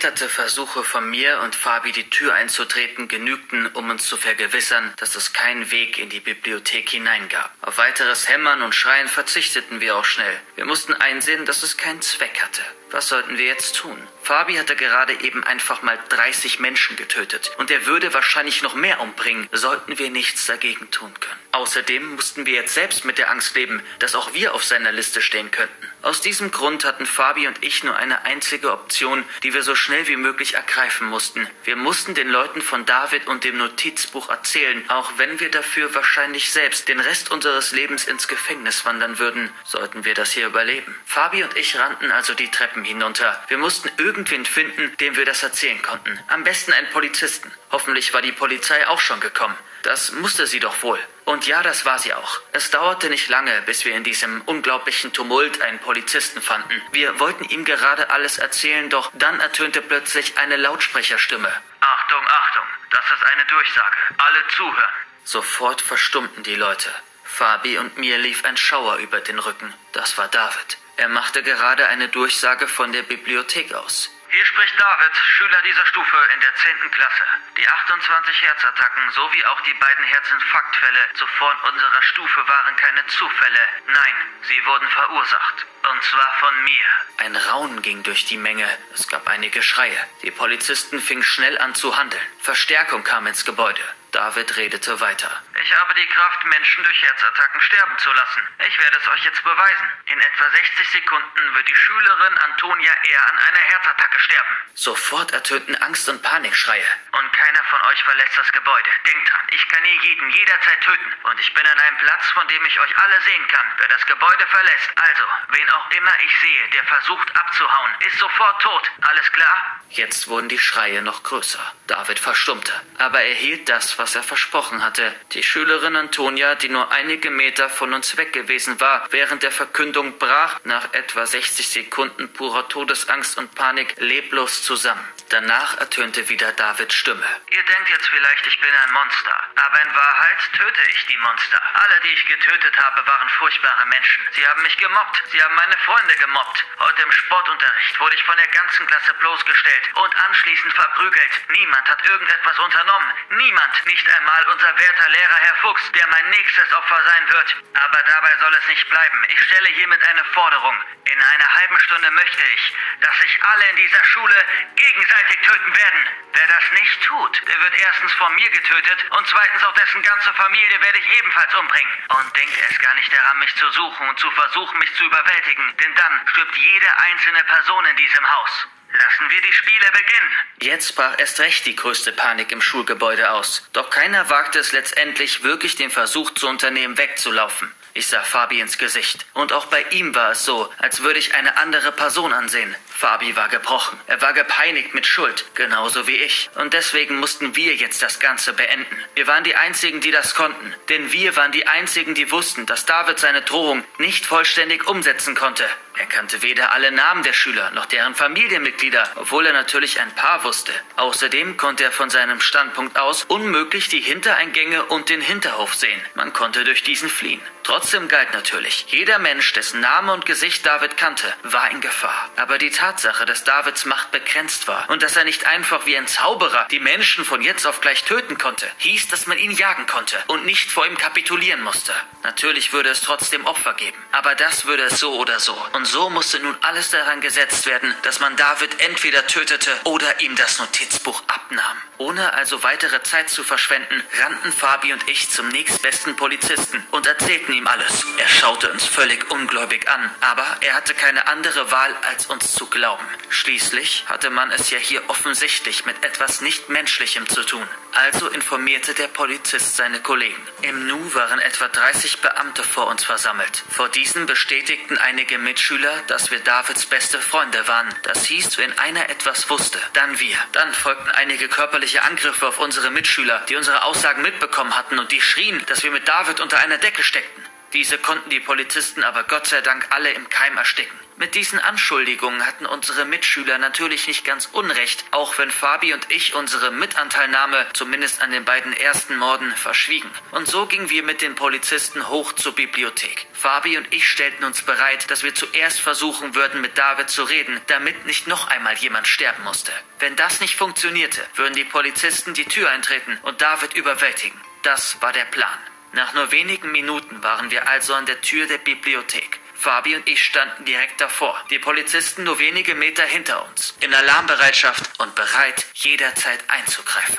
Gescheiterte 0.00 0.30
Versuche 0.30 0.82
von 0.82 1.10
mir 1.10 1.40
und 1.40 1.54
Fabi 1.54 1.92
die 1.92 2.08
Tür 2.08 2.32
einzutreten 2.32 3.06
genügten, 3.06 3.66
um 3.74 3.90
uns 3.90 4.06
zu 4.06 4.16
vergewissern, 4.16 4.94
dass 4.96 5.14
es 5.14 5.34
keinen 5.34 5.70
Weg 5.70 5.98
in 5.98 6.08
die 6.08 6.20
Bibliothek 6.20 6.88
hineingab. 6.88 7.52
Auf 7.60 7.76
weiteres 7.76 8.26
Hämmern 8.26 8.62
und 8.62 8.74
Schreien 8.74 9.08
verzichteten 9.08 9.82
wir 9.82 9.96
auch 9.96 10.06
schnell. 10.06 10.40
Wir 10.56 10.64
mussten 10.64 10.94
einsehen, 10.94 11.44
dass 11.44 11.62
es 11.62 11.76
keinen 11.76 12.00
Zweck 12.00 12.40
hatte. 12.40 12.62
Was 12.90 13.08
sollten 13.08 13.36
wir 13.36 13.44
jetzt 13.44 13.76
tun? 13.76 13.98
Fabi 14.30 14.54
hatte 14.54 14.76
gerade 14.76 15.12
eben 15.24 15.42
einfach 15.42 15.82
mal 15.82 15.98
30 16.08 16.60
Menschen 16.60 16.94
getötet 16.94 17.50
und 17.58 17.68
er 17.68 17.86
würde 17.86 18.14
wahrscheinlich 18.14 18.62
noch 18.62 18.76
mehr 18.76 19.00
umbringen, 19.00 19.48
sollten 19.50 19.98
wir 19.98 20.08
nichts 20.08 20.46
dagegen 20.46 20.88
tun 20.92 21.12
können. 21.18 21.40
Außerdem 21.50 22.14
mussten 22.14 22.46
wir 22.46 22.54
jetzt 22.54 22.74
selbst 22.74 23.04
mit 23.04 23.18
der 23.18 23.28
Angst 23.28 23.56
leben, 23.56 23.82
dass 23.98 24.14
auch 24.14 24.32
wir 24.32 24.54
auf 24.54 24.62
seiner 24.62 24.92
Liste 24.92 25.20
stehen 25.20 25.50
könnten. 25.50 25.90
Aus 26.02 26.20
diesem 26.20 26.52
Grund 26.52 26.84
hatten 26.84 27.06
Fabi 27.06 27.48
und 27.48 27.62
ich 27.62 27.82
nur 27.82 27.96
eine 27.96 28.24
einzige 28.24 28.72
Option, 28.72 29.24
die 29.42 29.52
wir 29.52 29.62
so 29.62 29.74
schnell 29.74 30.06
wie 30.06 30.16
möglich 30.16 30.54
ergreifen 30.54 31.08
mussten. 31.08 31.46
Wir 31.64 31.76
mussten 31.76 32.14
den 32.14 32.28
Leuten 32.28 32.62
von 32.62 32.86
David 32.86 33.26
und 33.26 33.42
dem 33.44 33.58
Notizbuch 33.58 34.30
erzählen, 34.30 34.88
auch 34.88 35.12
wenn 35.18 35.40
wir 35.40 35.50
dafür 35.50 35.92
wahrscheinlich 35.94 36.52
selbst 36.52 36.88
den 36.88 37.00
Rest 37.00 37.30
unseres 37.32 37.72
Lebens 37.72 38.04
ins 38.04 38.28
Gefängnis 38.28 38.84
wandern 38.84 39.18
würden, 39.18 39.50
sollten 39.64 40.04
wir 40.04 40.14
das 40.14 40.30
hier 40.30 40.46
überleben. 40.46 40.94
Fabi 41.04 41.42
und 41.42 41.56
ich 41.56 41.76
rannten 41.78 42.12
also 42.12 42.32
die 42.32 42.50
Treppen 42.50 42.84
hinunter. 42.84 43.42
Wir 43.48 43.58
mussten 43.58 43.90
irgendwen 44.20 44.44
finden, 44.44 44.94
dem 44.98 45.16
wir 45.16 45.24
das 45.24 45.42
erzählen 45.42 45.80
konnten. 45.80 46.18
Am 46.28 46.44
besten 46.44 46.74
einen 46.74 46.90
Polizisten. 46.90 47.50
Hoffentlich 47.70 48.12
war 48.12 48.20
die 48.20 48.32
Polizei 48.32 48.86
auch 48.86 49.00
schon 49.00 49.18
gekommen. 49.20 49.56
Das 49.82 50.12
musste 50.12 50.46
sie 50.46 50.60
doch 50.60 50.82
wohl. 50.82 50.98
Und 51.24 51.46
ja, 51.46 51.62
das 51.62 51.86
war 51.86 51.98
sie 51.98 52.12
auch. 52.12 52.40
Es 52.52 52.70
dauerte 52.70 53.08
nicht 53.08 53.30
lange, 53.30 53.62
bis 53.62 53.86
wir 53.86 53.94
in 53.94 54.04
diesem 54.04 54.42
unglaublichen 54.42 55.14
Tumult 55.14 55.62
einen 55.62 55.78
Polizisten 55.78 56.42
fanden. 56.42 56.82
Wir 56.92 57.18
wollten 57.18 57.44
ihm 57.44 57.64
gerade 57.64 58.10
alles 58.10 58.36
erzählen, 58.36 58.90
doch 58.90 59.10
dann 59.14 59.40
ertönte 59.40 59.80
plötzlich 59.80 60.36
eine 60.36 60.56
Lautsprecherstimme. 60.56 61.50
Achtung, 61.80 62.26
Achtung, 62.26 62.66
das 62.90 63.04
ist 63.16 63.24
eine 63.24 63.44
Durchsage. 63.46 63.96
Alle 64.18 64.46
zuhören. 64.54 64.94
Sofort 65.24 65.80
verstummten 65.80 66.42
die 66.42 66.56
Leute. 66.56 66.90
Fabi 67.24 67.78
und 67.78 67.96
mir 67.96 68.18
lief 68.18 68.44
ein 68.44 68.58
Schauer 68.58 68.96
über 68.96 69.20
den 69.20 69.38
Rücken. 69.38 69.72
Das 69.92 70.18
war 70.18 70.28
David. 70.28 70.76
Er 71.00 71.08
machte 71.08 71.42
gerade 71.42 71.88
eine 71.88 72.10
Durchsage 72.10 72.68
von 72.68 72.92
der 72.92 73.02
Bibliothek 73.02 73.72
aus. 73.72 74.10
Hier 74.28 74.44
spricht 74.44 74.78
David, 74.78 75.16
Schüler 75.16 75.62
dieser 75.62 75.86
Stufe 75.86 76.18
in 76.34 76.40
der 76.40 76.54
10. 76.54 76.90
Klasse. 76.90 77.24
Die 77.56 77.66
28 77.66 78.42
Herzattacken 78.42 79.10
sowie 79.12 79.42
auch 79.46 79.62
die 79.62 79.72
beiden 79.80 80.04
Herzinfarktfälle 80.04 80.98
zuvor 81.14 81.52
in 81.52 81.70
unserer 81.72 82.02
Stufe 82.02 82.46
waren 82.46 82.76
keine 82.76 83.06
Zufälle. 83.06 83.60
Nein, 83.86 84.14
sie 84.42 84.66
wurden 84.66 84.88
verursacht. 84.90 85.66
Und 85.82 86.02
zwar 86.02 86.32
von 86.40 86.64
mir. 86.64 86.84
Ein 87.18 87.36
Raunen 87.36 87.82
ging 87.82 88.02
durch 88.02 88.24
die 88.26 88.36
Menge. 88.36 88.66
Es 88.94 89.08
gab 89.08 89.26
einige 89.28 89.62
Schreie. 89.62 89.98
Die 90.22 90.30
Polizisten 90.30 91.00
fingen 91.00 91.22
schnell 91.22 91.58
an 91.58 91.74
zu 91.74 91.96
handeln. 91.96 92.22
Verstärkung 92.40 93.02
kam 93.04 93.26
ins 93.26 93.44
Gebäude. 93.44 93.82
David 94.12 94.56
redete 94.56 94.98
weiter. 95.00 95.30
Ich 95.62 95.76
habe 95.76 95.94
die 95.94 96.06
Kraft, 96.06 96.44
Menschen 96.44 96.82
durch 96.82 97.02
Herzattacken 97.02 97.60
sterben 97.60 97.98
zu 97.98 98.12
lassen. 98.12 98.42
Ich 98.66 98.78
werde 98.78 98.98
es 99.00 99.08
euch 99.08 99.24
jetzt 99.24 99.42
beweisen. 99.44 99.88
In 100.06 100.20
etwa 100.20 100.50
60 100.50 100.88
Sekunden 100.88 101.54
wird 101.54 101.68
die 101.68 101.76
Schülerin 101.76 102.38
Antonia 102.38 102.92
eher 103.04 103.28
an 103.28 103.38
einer 103.38 103.58
Herzattacke 103.58 104.18
sterben. 104.20 104.56
Sofort 104.74 105.32
ertönten 105.32 105.76
Angst- 105.76 106.08
und 106.08 106.22
Panikschreie. 106.22 106.84
Und 107.12 107.32
keiner 107.32 107.62
von 107.64 107.82
euch 107.82 108.02
verlässt 108.02 108.36
das 108.36 108.50
Gebäude. 108.50 108.90
Denkt 109.06 109.30
dran, 109.30 109.46
ich 109.50 109.68
kann 109.68 109.84
hier 109.84 110.02
jeden 110.02 110.30
jederzeit 110.30 110.80
töten. 110.80 111.14
Und 111.24 111.38
ich 111.38 111.54
bin 111.54 111.66
an 111.66 111.78
einem 111.78 111.98
Platz, 111.98 112.26
von 112.30 112.48
dem 112.48 112.64
ich 112.64 112.80
euch 112.80 112.98
alle 112.98 113.20
sehen 113.20 113.46
kann. 113.48 113.66
Wer 113.78 113.88
das 113.88 114.04
Gebäude 114.06 114.46
verlässt, 114.46 114.90
also, 114.96 115.24
wen 115.50 115.69
auch 115.72 115.90
immer 115.90 116.12
ich 116.24 116.40
sehe, 116.40 116.68
der 116.74 116.84
versucht 116.84 117.36
abzuhauen, 117.36 117.90
ist 118.06 118.18
sofort 118.18 118.62
tot. 118.62 118.90
Alles 119.00 119.30
klar? 119.32 119.80
Jetzt 119.90 120.28
wurden 120.28 120.48
die 120.48 120.58
Schreie 120.58 121.02
noch 121.02 121.22
größer. 121.22 121.60
David 121.86 122.18
verstummte. 122.18 122.72
Aber 122.98 123.20
er 123.22 123.34
hielt 123.34 123.68
das, 123.68 123.98
was 123.98 124.14
er 124.14 124.22
versprochen 124.22 124.84
hatte. 124.84 125.14
Die 125.32 125.42
Schülerin 125.42 125.96
Antonia, 125.96 126.54
die 126.54 126.68
nur 126.68 126.92
einige 126.92 127.30
Meter 127.30 127.68
von 127.68 127.92
uns 127.92 128.16
weg 128.16 128.32
gewesen 128.32 128.80
war, 128.80 129.06
während 129.10 129.42
der 129.42 129.50
Verkündung 129.50 130.18
brach 130.18 130.60
nach 130.64 130.92
etwa 130.92 131.26
60 131.26 131.68
Sekunden 131.68 132.32
purer 132.32 132.68
Todesangst 132.68 133.36
und 133.38 133.54
Panik 133.54 133.96
leblos 133.98 134.62
zusammen. 134.62 135.06
Danach 135.30 135.78
ertönte 135.78 136.28
wieder 136.28 136.50
Davids 136.54 136.92
Stimme. 136.92 137.24
Ihr 137.50 137.62
denkt 137.62 137.88
jetzt 137.88 138.08
vielleicht, 138.08 138.44
ich 138.48 138.60
bin 138.60 138.74
ein 138.74 138.92
Monster. 138.92 139.36
Aber 139.54 139.80
in 139.80 139.94
Wahrheit 139.94 140.38
töte 140.58 140.82
ich 140.90 141.06
die 141.06 141.16
Monster. 141.18 141.62
Alle, 141.74 142.00
die 142.00 142.14
ich 142.14 142.26
getötet 142.26 142.76
habe, 142.76 143.06
waren 143.06 143.28
furchtbare 143.38 143.86
Menschen. 143.86 144.26
Sie 144.32 144.44
haben 144.48 144.60
mich 144.62 144.76
gemobbt. 144.76 145.22
Sie 145.30 145.40
haben 145.40 145.54
meine 145.54 145.78
Freunde 145.86 146.16
gemobbt. 146.16 146.66
Heute 146.80 147.02
im 147.02 147.12
Sportunterricht 147.12 148.00
wurde 148.00 148.16
ich 148.16 148.24
von 148.24 148.36
der 148.38 148.48
ganzen 148.48 148.84
Klasse 148.88 149.14
bloßgestellt 149.14 149.94
und 149.94 150.16
anschließend 150.16 150.74
verprügelt. 150.74 151.30
Niemand 151.50 151.88
hat 151.88 152.04
irgendetwas 152.08 152.58
unternommen. 152.58 153.14
Niemand. 153.30 153.86
Nicht 153.86 154.10
einmal 154.10 154.44
unser 154.48 154.76
werter 154.78 155.10
Lehrer 155.10 155.36
Herr 155.36 155.54
Fuchs, 155.62 155.92
der 155.92 156.08
mein 156.08 156.28
nächstes 156.30 156.72
Opfer 156.72 157.04
sein 157.06 157.30
wird. 157.30 157.54
Aber 157.74 158.02
dabei 158.02 158.36
soll 158.40 158.54
es 158.54 158.66
nicht 158.66 158.90
bleiben. 158.90 159.24
Ich 159.28 159.40
stelle 159.44 159.68
hiermit 159.68 160.04
eine 160.08 160.24
Forderung. 160.34 160.74
In 161.04 161.22
einer 161.22 161.54
halben 161.54 161.78
Stunde 161.80 162.10
möchte 162.10 162.42
ich, 162.54 162.74
dass 163.00 163.16
sich 163.18 163.44
alle 163.44 163.64
in 163.70 163.76
dieser 163.76 164.04
Schule 164.04 164.34
gegenseitig 164.74 165.19
töten 165.26 165.76
werden. 165.76 166.00
Wer 166.32 166.46
das 166.46 166.80
nicht 166.80 167.02
tut, 167.02 167.42
der 167.48 167.60
wird 167.60 167.74
erstens 167.80 168.12
von 168.12 168.34
mir 168.34 168.50
getötet 168.50 169.04
und 169.10 169.26
zweitens 169.26 169.64
auch 169.64 169.74
dessen 169.74 170.02
ganze 170.02 170.32
Familie 170.34 170.80
werde 170.80 170.98
ich 170.98 171.18
ebenfalls 171.18 171.54
umbringen. 171.54 171.92
Und 172.08 172.36
denke 172.36 172.60
erst 172.60 172.80
gar 172.80 172.94
nicht 172.94 173.12
daran, 173.12 173.38
mich 173.38 173.54
zu 173.56 173.70
suchen 173.72 174.08
und 174.08 174.18
zu 174.18 174.30
versuchen, 174.30 174.78
mich 174.78 174.94
zu 174.94 175.04
überwältigen, 175.04 175.76
denn 175.78 175.94
dann 175.96 176.20
stirbt 176.28 176.56
jede 176.56 176.98
einzelne 176.98 177.44
Person 177.44 177.84
in 177.86 177.96
diesem 177.96 178.30
Haus. 178.30 178.66
Lassen 178.92 179.30
wir 179.30 179.40
die 179.42 179.52
Spiele 179.52 179.86
beginnen. 179.92 180.30
Jetzt 180.60 180.96
brach 180.96 181.14
erst 181.18 181.38
recht 181.38 181.64
die 181.66 181.76
größte 181.76 182.12
Panik 182.12 182.50
im 182.50 182.60
Schulgebäude 182.60 183.30
aus. 183.30 183.68
Doch 183.72 183.88
keiner 183.88 184.28
wagte 184.30 184.58
es 184.58 184.72
letztendlich, 184.72 185.44
wirklich 185.44 185.76
den 185.76 185.90
Versuch 185.90 186.34
zu 186.34 186.48
unternehmen, 186.48 186.98
wegzulaufen. 186.98 187.72
Ich 187.94 188.08
sah 188.08 188.22
Fabi 188.22 188.60
ins 188.60 188.78
Gesicht. 188.78 189.26
Und 189.32 189.52
auch 189.52 189.66
bei 189.66 189.82
ihm 189.90 190.14
war 190.14 190.32
es 190.32 190.44
so, 190.44 190.72
als 190.78 191.02
würde 191.02 191.18
ich 191.18 191.34
eine 191.34 191.56
andere 191.56 191.92
Person 191.92 192.32
ansehen. 192.32 192.74
Fabi 193.00 193.34
war 193.34 193.48
gebrochen. 193.48 193.98
Er 194.08 194.20
war 194.20 194.34
gepeinigt 194.34 194.92
mit 194.92 195.06
Schuld, 195.06 195.46
genauso 195.54 196.06
wie 196.06 196.16
ich. 196.16 196.50
Und 196.56 196.74
deswegen 196.74 197.18
mussten 197.18 197.56
wir 197.56 197.74
jetzt 197.74 198.02
das 198.02 198.20
Ganze 198.20 198.52
beenden. 198.52 198.94
Wir 199.14 199.26
waren 199.26 199.42
die 199.42 199.56
Einzigen, 199.56 200.02
die 200.02 200.10
das 200.10 200.34
konnten. 200.34 200.74
Denn 200.90 201.10
wir 201.10 201.34
waren 201.34 201.50
die 201.50 201.66
Einzigen, 201.66 202.14
die 202.14 202.30
wussten, 202.30 202.66
dass 202.66 202.84
David 202.84 203.18
seine 203.18 203.40
Drohung 203.40 203.84
nicht 203.96 204.26
vollständig 204.26 204.86
umsetzen 204.86 205.34
konnte. 205.34 205.64
Er 206.00 206.06
kannte 206.06 206.40
weder 206.42 206.72
alle 206.72 206.92
Namen 206.92 207.22
der 207.22 207.32
Schüler 207.32 207.70
noch 207.72 207.84
deren 207.84 208.14
Familienmitglieder, 208.14 209.10
obwohl 209.16 209.44
er 209.44 209.52
natürlich 209.52 210.00
ein 210.00 210.14
paar 210.14 210.44
wusste. 210.44 210.72
Außerdem 210.96 211.56
konnte 211.56 211.84
er 211.84 211.92
von 211.92 212.08
seinem 212.08 212.40
Standpunkt 212.40 212.98
aus 212.98 213.24
unmöglich 213.24 213.88
die 213.88 214.00
Hintereingänge 214.00 214.84
und 214.86 215.10
den 215.10 215.20
Hinterhof 215.20 215.74
sehen. 215.74 216.00
Man 216.14 216.32
konnte 216.32 216.64
durch 216.64 216.82
diesen 216.82 217.10
fliehen. 217.10 217.42
Trotzdem 217.64 218.08
galt 218.08 218.32
natürlich, 218.32 218.86
jeder 218.88 219.18
Mensch, 219.18 219.52
dessen 219.52 219.80
Name 219.80 220.12
und 220.14 220.24
Gesicht 220.24 220.64
David 220.64 220.96
kannte, 220.96 221.26
war 221.42 221.70
in 221.70 221.80
Gefahr. 221.80 222.30
Aber 222.36 222.56
die 222.56 222.70
Tatsache, 222.90 223.24
dass 223.24 223.44
Davids 223.44 223.84
Macht 223.84 224.10
begrenzt 224.10 224.66
war 224.66 224.90
und 224.90 225.04
dass 225.04 225.16
er 225.16 225.22
nicht 225.22 225.46
einfach 225.46 225.86
wie 225.86 225.96
ein 225.96 226.08
Zauberer 226.08 226.66
die 226.72 226.80
Menschen 226.80 227.24
von 227.24 227.40
jetzt 227.40 227.64
auf 227.64 227.80
gleich 227.80 228.02
töten 228.02 228.36
konnte, 228.36 228.68
hieß, 228.78 229.06
dass 229.06 229.28
man 229.28 229.38
ihn 229.38 229.52
jagen 229.52 229.86
konnte 229.86 230.16
und 230.26 230.44
nicht 230.44 230.72
vor 230.72 230.84
ihm 230.88 230.96
kapitulieren 230.96 231.62
musste. 231.62 231.94
Natürlich 232.24 232.72
würde 232.72 232.90
es 232.90 233.00
trotzdem 233.00 233.46
Opfer 233.46 233.74
geben, 233.74 233.96
aber 234.10 234.34
das 234.34 234.64
würde 234.64 234.82
es 234.82 234.98
so 234.98 235.14
oder 235.14 235.38
so. 235.38 235.56
Und 235.72 235.86
so 235.86 236.10
musste 236.10 236.40
nun 236.40 236.56
alles 236.62 236.90
daran 236.90 237.20
gesetzt 237.20 237.64
werden, 237.66 237.94
dass 238.02 238.18
man 238.18 238.34
David 238.34 238.80
entweder 238.80 239.24
tötete 239.28 239.70
oder 239.84 240.20
ihm 240.20 240.34
das 240.34 240.58
Notizbuch 240.58 241.22
abnahm. 241.28 241.76
Ohne 241.98 242.32
also 242.32 242.64
weitere 242.64 243.02
Zeit 243.04 243.30
zu 243.30 243.44
verschwenden, 243.44 244.02
rannten 244.20 244.52
Fabi 244.52 244.92
und 244.92 245.08
ich 245.08 245.30
zum 245.30 245.46
nächstbesten 245.48 246.16
Polizisten 246.16 246.84
und 246.90 247.06
erzählten 247.06 247.52
ihm 247.52 247.68
alles. 247.68 248.04
Er 248.18 248.28
schaute 248.28 248.72
uns 248.72 248.84
völlig 248.84 249.30
ungläubig 249.30 249.88
an, 249.88 250.10
aber 250.20 250.44
er 250.60 250.74
hatte 250.74 250.94
keine 250.94 251.28
andere 251.28 251.70
Wahl, 251.70 251.94
als 252.08 252.26
uns 252.26 252.52
zu 252.52 252.66
glauben. 252.66 252.79
Schließlich 253.28 254.04
hatte 254.06 254.30
man 254.30 254.50
es 254.50 254.70
ja 254.70 254.78
hier 254.78 255.08
offensichtlich 255.08 255.84
mit 255.86 256.04
etwas 256.04 256.40
nicht 256.40 256.68
Menschlichem 256.68 257.28
zu 257.28 257.42
tun. 257.42 257.66
Also 257.92 258.28
informierte 258.28 258.94
der 258.94 259.08
Polizist 259.08 259.76
seine 259.76 260.00
Kollegen. 260.00 260.40
Im 260.62 260.86
Nu 260.86 261.14
waren 261.14 261.40
etwa 261.40 261.68
30 261.68 262.20
Beamte 262.20 262.62
vor 262.62 262.86
uns 262.86 263.04
versammelt. 263.04 263.64
Vor 263.70 263.88
diesen 263.88 264.26
bestätigten 264.26 264.96
einige 264.98 265.38
Mitschüler, 265.38 265.92
dass 266.06 266.30
wir 266.30 266.40
Davids 266.40 266.86
beste 266.86 267.18
Freunde 267.18 267.66
waren. 267.68 267.88
Das 268.02 268.24
hieß, 268.26 268.58
wenn 268.58 268.78
einer 268.78 269.10
etwas 269.10 269.50
wusste, 269.50 269.78
dann 269.92 270.18
wir. 270.20 270.36
Dann 270.52 270.72
folgten 270.72 271.10
einige 271.10 271.48
körperliche 271.48 272.02
Angriffe 272.02 272.48
auf 272.48 272.58
unsere 272.60 272.90
Mitschüler, 272.90 273.44
die 273.48 273.56
unsere 273.56 273.82
Aussagen 273.84 274.22
mitbekommen 274.22 274.76
hatten 274.76 274.98
und 274.98 275.12
die 275.12 275.20
schrien, 275.20 275.62
dass 275.66 275.82
wir 275.82 275.90
mit 275.90 276.08
David 276.08 276.40
unter 276.40 276.58
einer 276.58 276.78
Decke 276.78 277.02
steckten. 277.02 277.44
Diese 277.72 277.98
konnten 277.98 278.30
die 278.30 278.40
Polizisten 278.40 279.04
aber 279.04 279.24
Gott 279.24 279.46
sei 279.46 279.60
Dank 279.60 279.86
alle 279.90 280.10
im 280.12 280.28
Keim 280.28 280.56
ersticken. 280.56 280.99
Mit 281.20 281.34
diesen 281.34 281.58
Anschuldigungen 281.58 282.46
hatten 282.46 282.64
unsere 282.64 283.04
Mitschüler 283.04 283.58
natürlich 283.58 284.06
nicht 284.06 284.24
ganz 284.24 284.48
unrecht, 284.52 285.04
auch 285.10 285.36
wenn 285.36 285.50
Fabi 285.50 285.92
und 285.92 286.10
ich 286.10 286.34
unsere 286.34 286.70
Mitanteilnahme, 286.70 287.66
zumindest 287.74 288.22
an 288.22 288.30
den 288.30 288.46
beiden 288.46 288.72
ersten 288.72 289.18
Morden, 289.18 289.54
verschwiegen. 289.54 290.10
Und 290.30 290.48
so 290.48 290.64
gingen 290.64 290.88
wir 290.88 291.02
mit 291.02 291.20
den 291.20 291.34
Polizisten 291.34 292.08
hoch 292.08 292.32
zur 292.32 292.54
Bibliothek. 292.54 293.26
Fabi 293.34 293.76
und 293.76 293.92
ich 293.92 294.08
stellten 294.08 294.44
uns 294.44 294.62
bereit, 294.62 295.10
dass 295.10 295.22
wir 295.22 295.34
zuerst 295.34 295.78
versuchen 295.82 296.34
würden, 296.34 296.62
mit 296.62 296.78
David 296.78 297.10
zu 297.10 297.24
reden, 297.24 297.60
damit 297.66 298.06
nicht 298.06 298.26
noch 298.26 298.48
einmal 298.48 298.78
jemand 298.78 299.06
sterben 299.06 299.44
musste. 299.44 299.72
Wenn 299.98 300.16
das 300.16 300.40
nicht 300.40 300.56
funktionierte, 300.56 301.22
würden 301.34 301.52
die 301.52 301.64
Polizisten 301.64 302.32
die 302.32 302.46
Tür 302.46 302.70
eintreten 302.70 303.18
und 303.24 303.42
David 303.42 303.74
überwältigen. 303.74 304.40
Das 304.62 304.96
war 305.02 305.12
der 305.12 305.26
Plan. 305.26 305.58
Nach 305.92 306.14
nur 306.14 306.32
wenigen 306.32 306.72
Minuten 306.72 307.22
waren 307.22 307.50
wir 307.50 307.68
also 307.68 307.92
an 307.92 308.06
der 308.06 308.22
Tür 308.22 308.46
der 308.46 308.58
Bibliothek. 308.58 309.38
Fabi 309.60 309.94
und 309.94 310.08
ich 310.08 310.24
standen 310.24 310.64
direkt 310.64 311.02
davor, 311.02 311.36
die 311.50 311.58
Polizisten 311.58 312.24
nur 312.24 312.38
wenige 312.38 312.74
Meter 312.74 313.02
hinter 313.02 313.46
uns, 313.46 313.74
in 313.80 313.92
Alarmbereitschaft 313.92 314.98
und 314.98 315.14
bereit, 315.14 315.66
jederzeit 315.74 316.42
einzugreifen. 316.48 317.18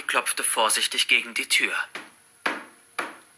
Fabi 0.00 0.02
klopfte 0.02 0.42
vorsichtig 0.42 1.08
gegen 1.08 1.34
die 1.34 1.48
Tür. 1.48 1.72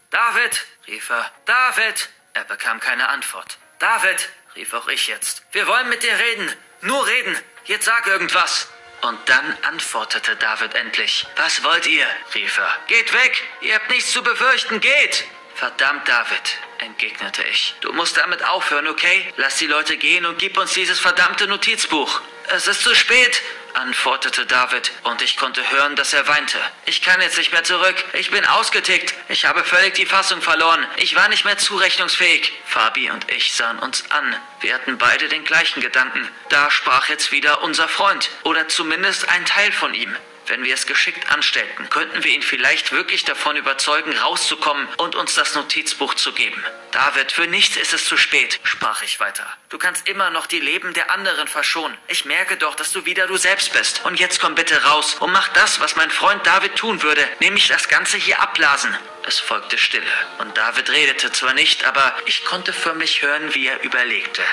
David, 0.09 0.65
rief 0.87 1.09
er. 1.09 1.31
David! 1.45 2.09
Er 2.33 2.43
bekam 2.45 2.79
keine 2.79 3.09
Antwort. 3.09 3.57
David, 3.79 4.29
rief 4.55 4.73
auch 4.73 4.87
ich 4.87 5.07
jetzt. 5.07 5.43
Wir 5.51 5.67
wollen 5.67 5.89
mit 5.89 6.03
dir 6.03 6.17
reden. 6.17 6.51
Nur 6.81 7.05
reden. 7.05 7.37
Jetzt 7.65 7.85
sag 7.85 8.07
irgendwas. 8.07 8.69
Und 9.01 9.19
dann 9.27 9.57
antwortete 9.63 10.35
David 10.37 10.73
endlich. 10.75 11.25
Was 11.35 11.63
wollt 11.63 11.87
ihr? 11.87 12.07
rief 12.33 12.57
er. 12.57 12.77
Geht 12.87 13.11
weg! 13.13 13.43
Ihr 13.61 13.75
habt 13.75 13.89
nichts 13.89 14.11
zu 14.11 14.23
befürchten. 14.23 14.79
Geht! 14.79 15.25
Verdammt, 15.55 16.07
David, 16.07 16.57
entgegnete 16.79 17.43
ich. 17.43 17.75
Du 17.81 17.91
musst 17.93 18.17
damit 18.17 18.43
aufhören, 18.43 18.87
okay? 18.87 19.33
Lass 19.37 19.57
die 19.57 19.67
Leute 19.67 19.97
gehen 19.97 20.25
und 20.25 20.39
gib 20.39 20.57
uns 20.57 20.73
dieses 20.73 20.99
verdammte 20.99 21.47
Notizbuch. 21.47 22.21
Es 22.47 22.67
ist 22.67 22.81
zu 22.81 22.95
spät 22.95 23.41
antwortete 23.75 24.45
David, 24.45 24.91
und 25.03 25.21
ich 25.21 25.37
konnte 25.37 25.61
hören, 25.71 25.95
dass 25.95 26.13
er 26.13 26.27
weinte. 26.27 26.57
Ich 26.85 27.01
kann 27.01 27.21
jetzt 27.21 27.37
nicht 27.37 27.51
mehr 27.51 27.63
zurück. 27.63 27.95
Ich 28.13 28.31
bin 28.31 28.45
ausgetickt. 28.45 29.13
Ich 29.29 29.45
habe 29.45 29.63
völlig 29.63 29.95
die 29.95 30.05
Fassung 30.05 30.41
verloren. 30.41 30.85
Ich 30.97 31.15
war 31.15 31.29
nicht 31.29 31.45
mehr 31.45 31.57
zurechnungsfähig. 31.57 32.53
Fabi 32.65 33.09
und 33.09 33.29
ich 33.31 33.53
sahen 33.53 33.79
uns 33.79 34.09
an. 34.11 34.35
Wir 34.61 34.75
hatten 34.75 34.97
beide 34.97 35.27
den 35.27 35.43
gleichen 35.43 35.81
Gedanken. 35.81 36.27
Da 36.49 36.71
sprach 36.71 37.09
jetzt 37.09 37.31
wieder 37.31 37.61
unser 37.61 37.87
Freund, 37.87 38.29
oder 38.43 38.67
zumindest 38.67 39.29
ein 39.29 39.45
Teil 39.45 39.71
von 39.71 39.93
ihm. 39.93 40.15
Wenn 40.47 40.63
wir 40.63 40.73
es 40.73 40.87
geschickt 40.87 41.31
anstellten, 41.31 41.89
könnten 41.89 42.23
wir 42.23 42.31
ihn 42.31 42.41
vielleicht 42.41 42.91
wirklich 42.91 43.23
davon 43.23 43.55
überzeugen, 43.55 44.17
rauszukommen 44.17 44.87
und 44.97 45.15
uns 45.15 45.35
das 45.35 45.55
Notizbuch 45.55 46.13
zu 46.15 46.33
geben. 46.33 46.63
David, 46.91 47.31
für 47.31 47.47
nichts 47.47 47.77
ist 47.77 47.93
es 47.93 48.05
zu 48.05 48.17
spät, 48.17 48.59
sprach 48.63 49.01
ich 49.03 49.19
weiter. 49.19 49.45
Du 49.69 49.77
kannst 49.77 50.07
immer 50.07 50.29
noch 50.29 50.45
die 50.45 50.59
Leben 50.59 50.93
der 50.93 51.11
anderen 51.11 51.47
verschonen. 51.47 51.97
Ich 52.07 52.25
merke 52.25 52.57
doch, 52.57 52.75
dass 52.75 52.91
du 52.91 53.05
wieder 53.05 53.25
du 53.27 53.37
selbst 53.37 53.73
bist. 53.73 54.01
Und 54.05 54.19
jetzt 54.19 54.41
komm 54.41 54.55
bitte 54.55 54.83
raus 54.83 55.15
und 55.15 55.31
mach 55.31 55.47
das, 55.49 55.79
was 55.79 55.95
mein 55.95 56.11
Freund 56.11 56.45
David 56.45 56.75
tun 56.75 57.01
würde, 57.01 57.25
nämlich 57.39 57.67
das 57.67 57.87
Ganze 57.87 58.17
hier 58.17 58.41
abblasen. 58.41 58.95
Es 59.25 59.39
folgte 59.39 59.77
Stille, 59.77 60.05
und 60.39 60.57
David 60.57 60.89
redete 60.89 61.31
zwar 61.31 61.53
nicht, 61.53 61.85
aber 61.85 62.13
ich 62.25 62.43
konnte 62.43 62.73
förmlich 62.73 63.21
hören, 63.21 63.55
wie 63.55 63.67
er 63.67 63.81
überlegte 63.81 64.43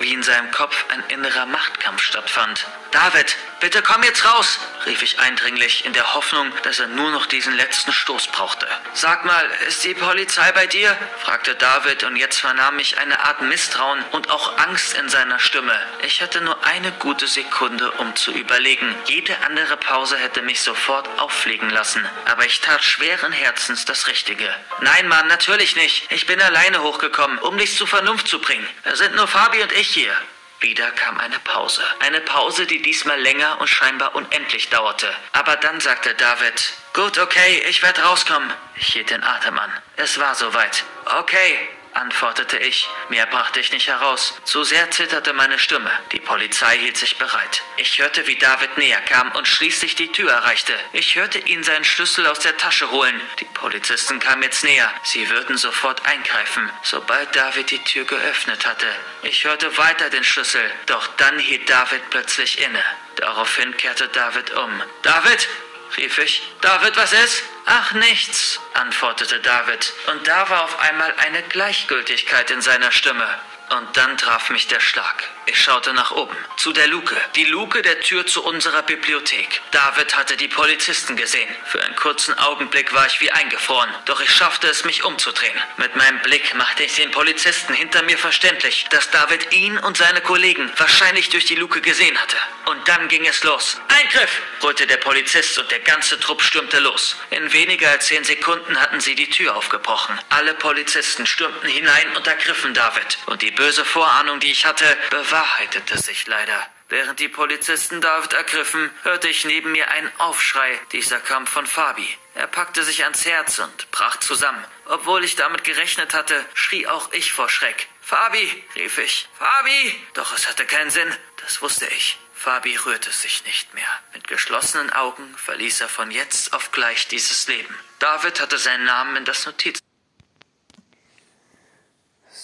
wie 0.00 0.12
in 0.12 0.22
seinem 0.22 0.50
Kopf 0.50 0.84
ein 0.88 1.02
innerer 1.08 1.46
Machtkampf 1.46 2.02
stattfand. 2.02 2.66
David, 2.90 3.36
bitte 3.60 3.82
komm 3.82 4.02
jetzt 4.02 4.24
raus, 4.24 4.58
rief 4.86 5.02
ich 5.02 5.20
eindringlich, 5.20 5.84
in 5.84 5.92
der 5.92 6.14
Hoffnung, 6.14 6.50
dass 6.62 6.78
er 6.78 6.86
nur 6.86 7.10
noch 7.10 7.26
diesen 7.26 7.54
letzten 7.54 7.92
Stoß 7.92 8.28
brauchte. 8.28 8.66
Sag 8.94 9.26
mal, 9.26 9.44
ist 9.66 9.84
die 9.84 9.94
Polizei 9.94 10.50
bei 10.52 10.66
dir? 10.66 10.96
fragte 11.22 11.54
David, 11.54 12.04
und 12.04 12.16
jetzt 12.16 12.40
vernahm 12.40 12.78
ich 12.78 12.96
eine 12.96 13.20
Art 13.20 13.42
Misstrauen 13.42 14.02
und 14.12 14.30
auch 14.30 14.56
Angst 14.56 14.94
in 14.94 15.10
seiner 15.10 15.38
Stimme. 15.38 15.78
Ich 16.02 16.22
hatte 16.22 16.40
nur 16.40 16.64
eine 16.64 16.90
gute 16.92 17.26
Sekunde, 17.26 17.90
um 17.92 18.16
zu 18.16 18.32
überlegen. 18.32 18.94
Jede 19.04 19.36
andere 19.44 19.76
Pause 19.76 20.16
hätte 20.16 20.40
mich 20.40 20.62
sofort 20.62 21.06
auffliegen 21.18 21.68
lassen, 21.68 22.08
aber 22.24 22.46
ich 22.46 22.60
tat 22.62 22.82
schweren 22.82 23.32
Herzens 23.32 23.84
das 23.84 24.06
Richtige. 24.06 24.48
Nein, 24.80 25.08
Mann, 25.08 25.26
natürlich 25.26 25.76
nicht. 25.76 26.10
Ich 26.10 26.26
bin 26.26 26.40
alleine 26.40 26.82
hochgekommen, 26.82 27.38
um 27.38 27.58
dich 27.58 27.76
zur 27.76 27.86
Vernunft 27.86 28.28
zu 28.28 28.40
bringen. 28.40 28.66
Es 28.84 28.98
sind 28.98 29.14
nur 29.14 29.28
Fabi 29.28 29.62
und 29.62 29.72
ich 29.72 29.88
hier. 29.88 30.16
Wieder 30.60 30.90
kam 30.92 31.18
eine 31.20 31.38
Pause. 31.40 31.82
Eine 32.00 32.20
Pause, 32.20 32.66
die 32.66 32.82
diesmal 32.82 33.20
länger 33.20 33.60
und 33.60 33.68
scheinbar 33.68 34.14
unendlich 34.16 34.68
dauerte. 34.70 35.08
Aber 35.32 35.56
dann 35.56 35.80
sagte 35.80 36.14
David, 36.14 36.72
Gut, 36.94 37.16
okay, 37.18 37.62
ich 37.68 37.80
werde 37.82 38.02
rauskommen. 38.02 38.52
Ich 38.74 38.88
hielt 38.88 39.10
den 39.10 39.22
Atem 39.22 39.56
an. 39.56 39.72
Es 39.96 40.18
war 40.18 40.34
soweit. 40.34 40.84
Okay, 41.20 41.68
antwortete 41.98 42.56
ich. 42.58 42.88
Mehr 43.08 43.26
brachte 43.26 43.60
ich 43.60 43.72
nicht 43.72 43.88
heraus. 43.88 44.34
Zu 44.44 44.64
sehr 44.64 44.90
zitterte 44.90 45.32
meine 45.32 45.58
Stimme. 45.58 45.90
Die 46.12 46.20
Polizei 46.20 46.78
hielt 46.78 46.96
sich 46.96 47.18
bereit. 47.18 47.62
Ich 47.76 47.98
hörte, 47.98 48.26
wie 48.26 48.36
David 48.36 48.78
näher 48.78 49.00
kam 49.02 49.32
und 49.32 49.46
schließlich 49.48 49.94
die 49.94 50.10
Tür 50.12 50.30
erreichte. 50.30 50.72
Ich 50.92 51.16
hörte 51.16 51.38
ihn 51.38 51.62
seinen 51.62 51.84
Schlüssel 51.84 52.26
aus 52.26 52.40
der 52.40 52.56
Tasche 52.56 52.90
holen. 52.90 53.20
Die 53.40 53.44
Polizisten 53.46 54.18
kamen 54.20 54.42
jetzt 54.42 54.64
näher. 54.64 54.90
Sie 55.02 55.28
würden 55.30 55.56
sofort 55.56 56.04
eingreifen, 56.06 56.70
sobald 56.82 57.34
David 57.34 57.70
die 57.70 57.82
Tür 57.84 58.04
geöffnet 58.04 58.66
hatte. 58.66 58.86
Ich 59.22 59.44
hörte 59.44 59.76
weiter 59.76 60.10
den 60.10 60.24
Schlüssel, 60.24 60.70
doch 60.86 61.06
dann 61.16 61.38
hielt 61.38 61.68
David 61.68 62.08
plötzlich 62.10 62.60
inne. 62.60 62.82
Daraufhin 63.16 63.76
kehrte 63.76 64.06
David 64.08 64.52
um. 64.52 64.82
David, 65.02 65.48
rief 65.96 66.18
ich. 66.18 66.42
David, 66.60 66.96
was 66.96 67.12
ist? 67.12 67.42
Ach, 67.66 67.92
nichts, 67.92 68.60
antwortete 68.74 69.40
David, 69.40 69.92
und 70.06 70.26
da 70.26 70.48
war 70.48 70.64
auf 70.64 70.80
einmal 70.80 71.14
eine 71.18 71.42
Gleichgültigkeit 71.42 72.50
in 72.50 72.62
seiner 72.62 72.92
Stimme. 72.92 73.28
Und 73.76 73.96
dann 73.96 74.16
traf 74.16 74.50
mich 74.50 74.66
der 74.66 74.80
Schlag. 74.80 75.24
Ich 75.44 75.62
schaute 75.62 75.94
nach 75.94 76.10
oben, 76.10 76.36
zu 76.56 76.72
der 76.72 76.88
Luke, 76.88 77.16
die 77.34 77.44
Luke 77.44 77.80
der 77.80 78.00
Tür 78.00 78.26
zu 78.26 78.44
unserer 78.44 78.82
Bibliothek. 78.82 79.62
David 79.70 80.14
hatte 80.14 80.36
die 80.36 80.48
Polizisten 80.48 81.16
gesehen. 81.16 81.48
Für 81.64 81.82
einen 81.82 81.96
kurzen 81.96 82.38
Augenblick 82.38 82.92
war 82.92 83.06
ich 83.06 83.20
wie 83.20 83.30
eingefroren, 83.30 83.88
doch 84.04 84.20
ich 84.20 84.30
schaffte 84.30 84.68
es, 84.68 84.84
mich 84.84 85.04
umzudrehen. 85.04 85.56
Mit 85.78 85.96
meinem 85.96 86.18
Blick 86.20 86.54
machte 86.54 86.82
ich 86.82 86.96
den 86.96 87.10
Polizisten 87.10 87.72
hinter 87.72 88.02
mir 88.02 88.18
verständlich, 88.18 88.86
dass 88.90 89.10
David 89.10 89.52
ihn 89.52 89.78
und 89.78 89.96
seine 89.96 90.20
Kollegen 90.20 90.70
wahrscheinlich 90.76 91.30
durch 91.30 91.46
die 91.46 91.56
Luke 91.56 91.80
gesehen 91.80 92.18
hatte. 92.18 92.36
Und 92.66 92.86
dann 92.86 93.08
ging 93.08 93.26
es 93.26 93.42
los. 93.44 93.80
Eingriff! 93.88 94.42
brüllte 94.60 94.86
der 94.86 94.98
Polizist 94.98 95.58
und 95.58 95.70
der 95.70 95.80
ganze 95.80 96.20
Trupp 96.20 96.42
stürmte 96.42 96.78
los. 96.80 97.16
In 97.30 97.52
weniger 97.52 97.90
als 97.90 98.06
zehn 98.06 98.24
Sekunden 98.24 98.78
hatten 98.78 99.00
sie 99.00 99.14
die 99.14 99.30
Tür 99.30 99.56
aufgebrochen. 99.56 100.18
Alle 100.28 100.52
Polizisten 100.54 101.24
stürmten 101.24 101.68
hinein 101.68 102.14
und 102.16 102.26
ergriffen 102.26 102.74
David. 102.74 103.18
Und 103.26 103.40
die 103.40 103.50
böse 103.58 103.84
Vorahnung, 103.84 104.38
die 104.38 104.52
ich 104.52 104.64
hatte, 104.64 104.86
bewahrheitete 105.10 105.98
sich 105.98 106.26
leider. 106.28 106.66
Während 106.88 107.18
die 107.18 107.28
Polizisten 107.28 108.00
David 108.00 108.32
ergriffen, 108.32 108.90
hörte 109.02 109.28
ich 109.28 109.44
neben 109.44 109.72
mir 109.72 109.90
einen 109.90 110.10
Aufschrei. 110.18 110.80
Dieser 110.92 111.18
kam 111.18 111.46
von 111.46 111.66
Fabi. 111.66 112.08
Er 112.34 112.46
packte 112.46 112.84
sich 112.84 113.02
ans 113.02 113.26
Herz 113.26 113.58
und 113.58 113.90
brach 113.90 114.16
zusammen. 114.20 114.64
Obwohl 114.86 115.24
ich 115.24 115.34
damit 115.34 115.64
gerechnet 115.64 116.14
hatte, 116.14 116.46
schrie 116.54 116.86
auch 116.86 117.12
ich 117.12 117.32
vor 117.32 117.48
Schreck. 117.48 117.88
Fabi, 118.00 118.64
rief 118.76 118.96
ich. 118.98 119.28
Fabi! 119.38 119.94
Doch 120.14 120.32
es 120.34 120.48
hatte 120.48 120.64
keinen 120.64 120.90
Sinn, 120.90 121.12
das 121.42 121.60
wusste 121.60 121.86
ich. 121.88 122.16
Fabi 122.32 122.76
rührte 122.76 123.10
sich 123.10 123.44
nicht 123.44 123.74
mehr. 123.74 123.90
Mit 124.14 124.28
geschlossenen 124.28 124.90
Augen 124.92 125.36
verließ 125.36 125.80
er 125.80 125.88
von 125.88 126.12
jetzt 126.12 126.52
auf 126.52 126.70
gleich 126.70 127.08
dieses 127.08 127.48
Leben. 127.48 127.74
David 127.98 128.40
hatte 128.40 128.56
seinen 128.56 128.84
Namen 128.84 129.16
in 129.16 129.24
das 129.24 129.44
Notiz. 129.44 129.80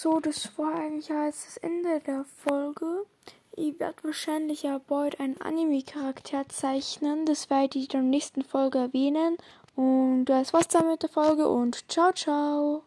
So, 0.05 0.20
das 0.20 0.59
war 0.59 0.74
eigentlich 0.74 1.09
jetzt 1.09 1.46
das 1.46 1.57
Ende 1.57 1.98
der 1.98 2.26
Folge. 2.26 3.07
Ich 3.57 3.80
werde 3.80 4.05
wahrscheinlich 4.05 4.64
ja 4.64 4.76
bald 4.76 5.18
einen 5.18 5.40
Anime-Charakter 5.40 6.46
zeichnen. 6.46 7.24
Das 7.24 7.48
werde 7.48 7.78
ich 7.78 7.84
in 7.84 7.88
der 7.88 8.02
nächsten 8.02 8.42
Folge 8.42 8.80
erwähnen. 8.80 9.38
Und 9.76 10.26
das 10.26 10.52
war's 10.52 10.68
dann 10.68 10.88
mit 10.88 11.02
der 11.02 11.09
Folge 11.09 11.48
und 11.48 11.90
ciao, 11.90 12.12
ciao. 12.12 12.82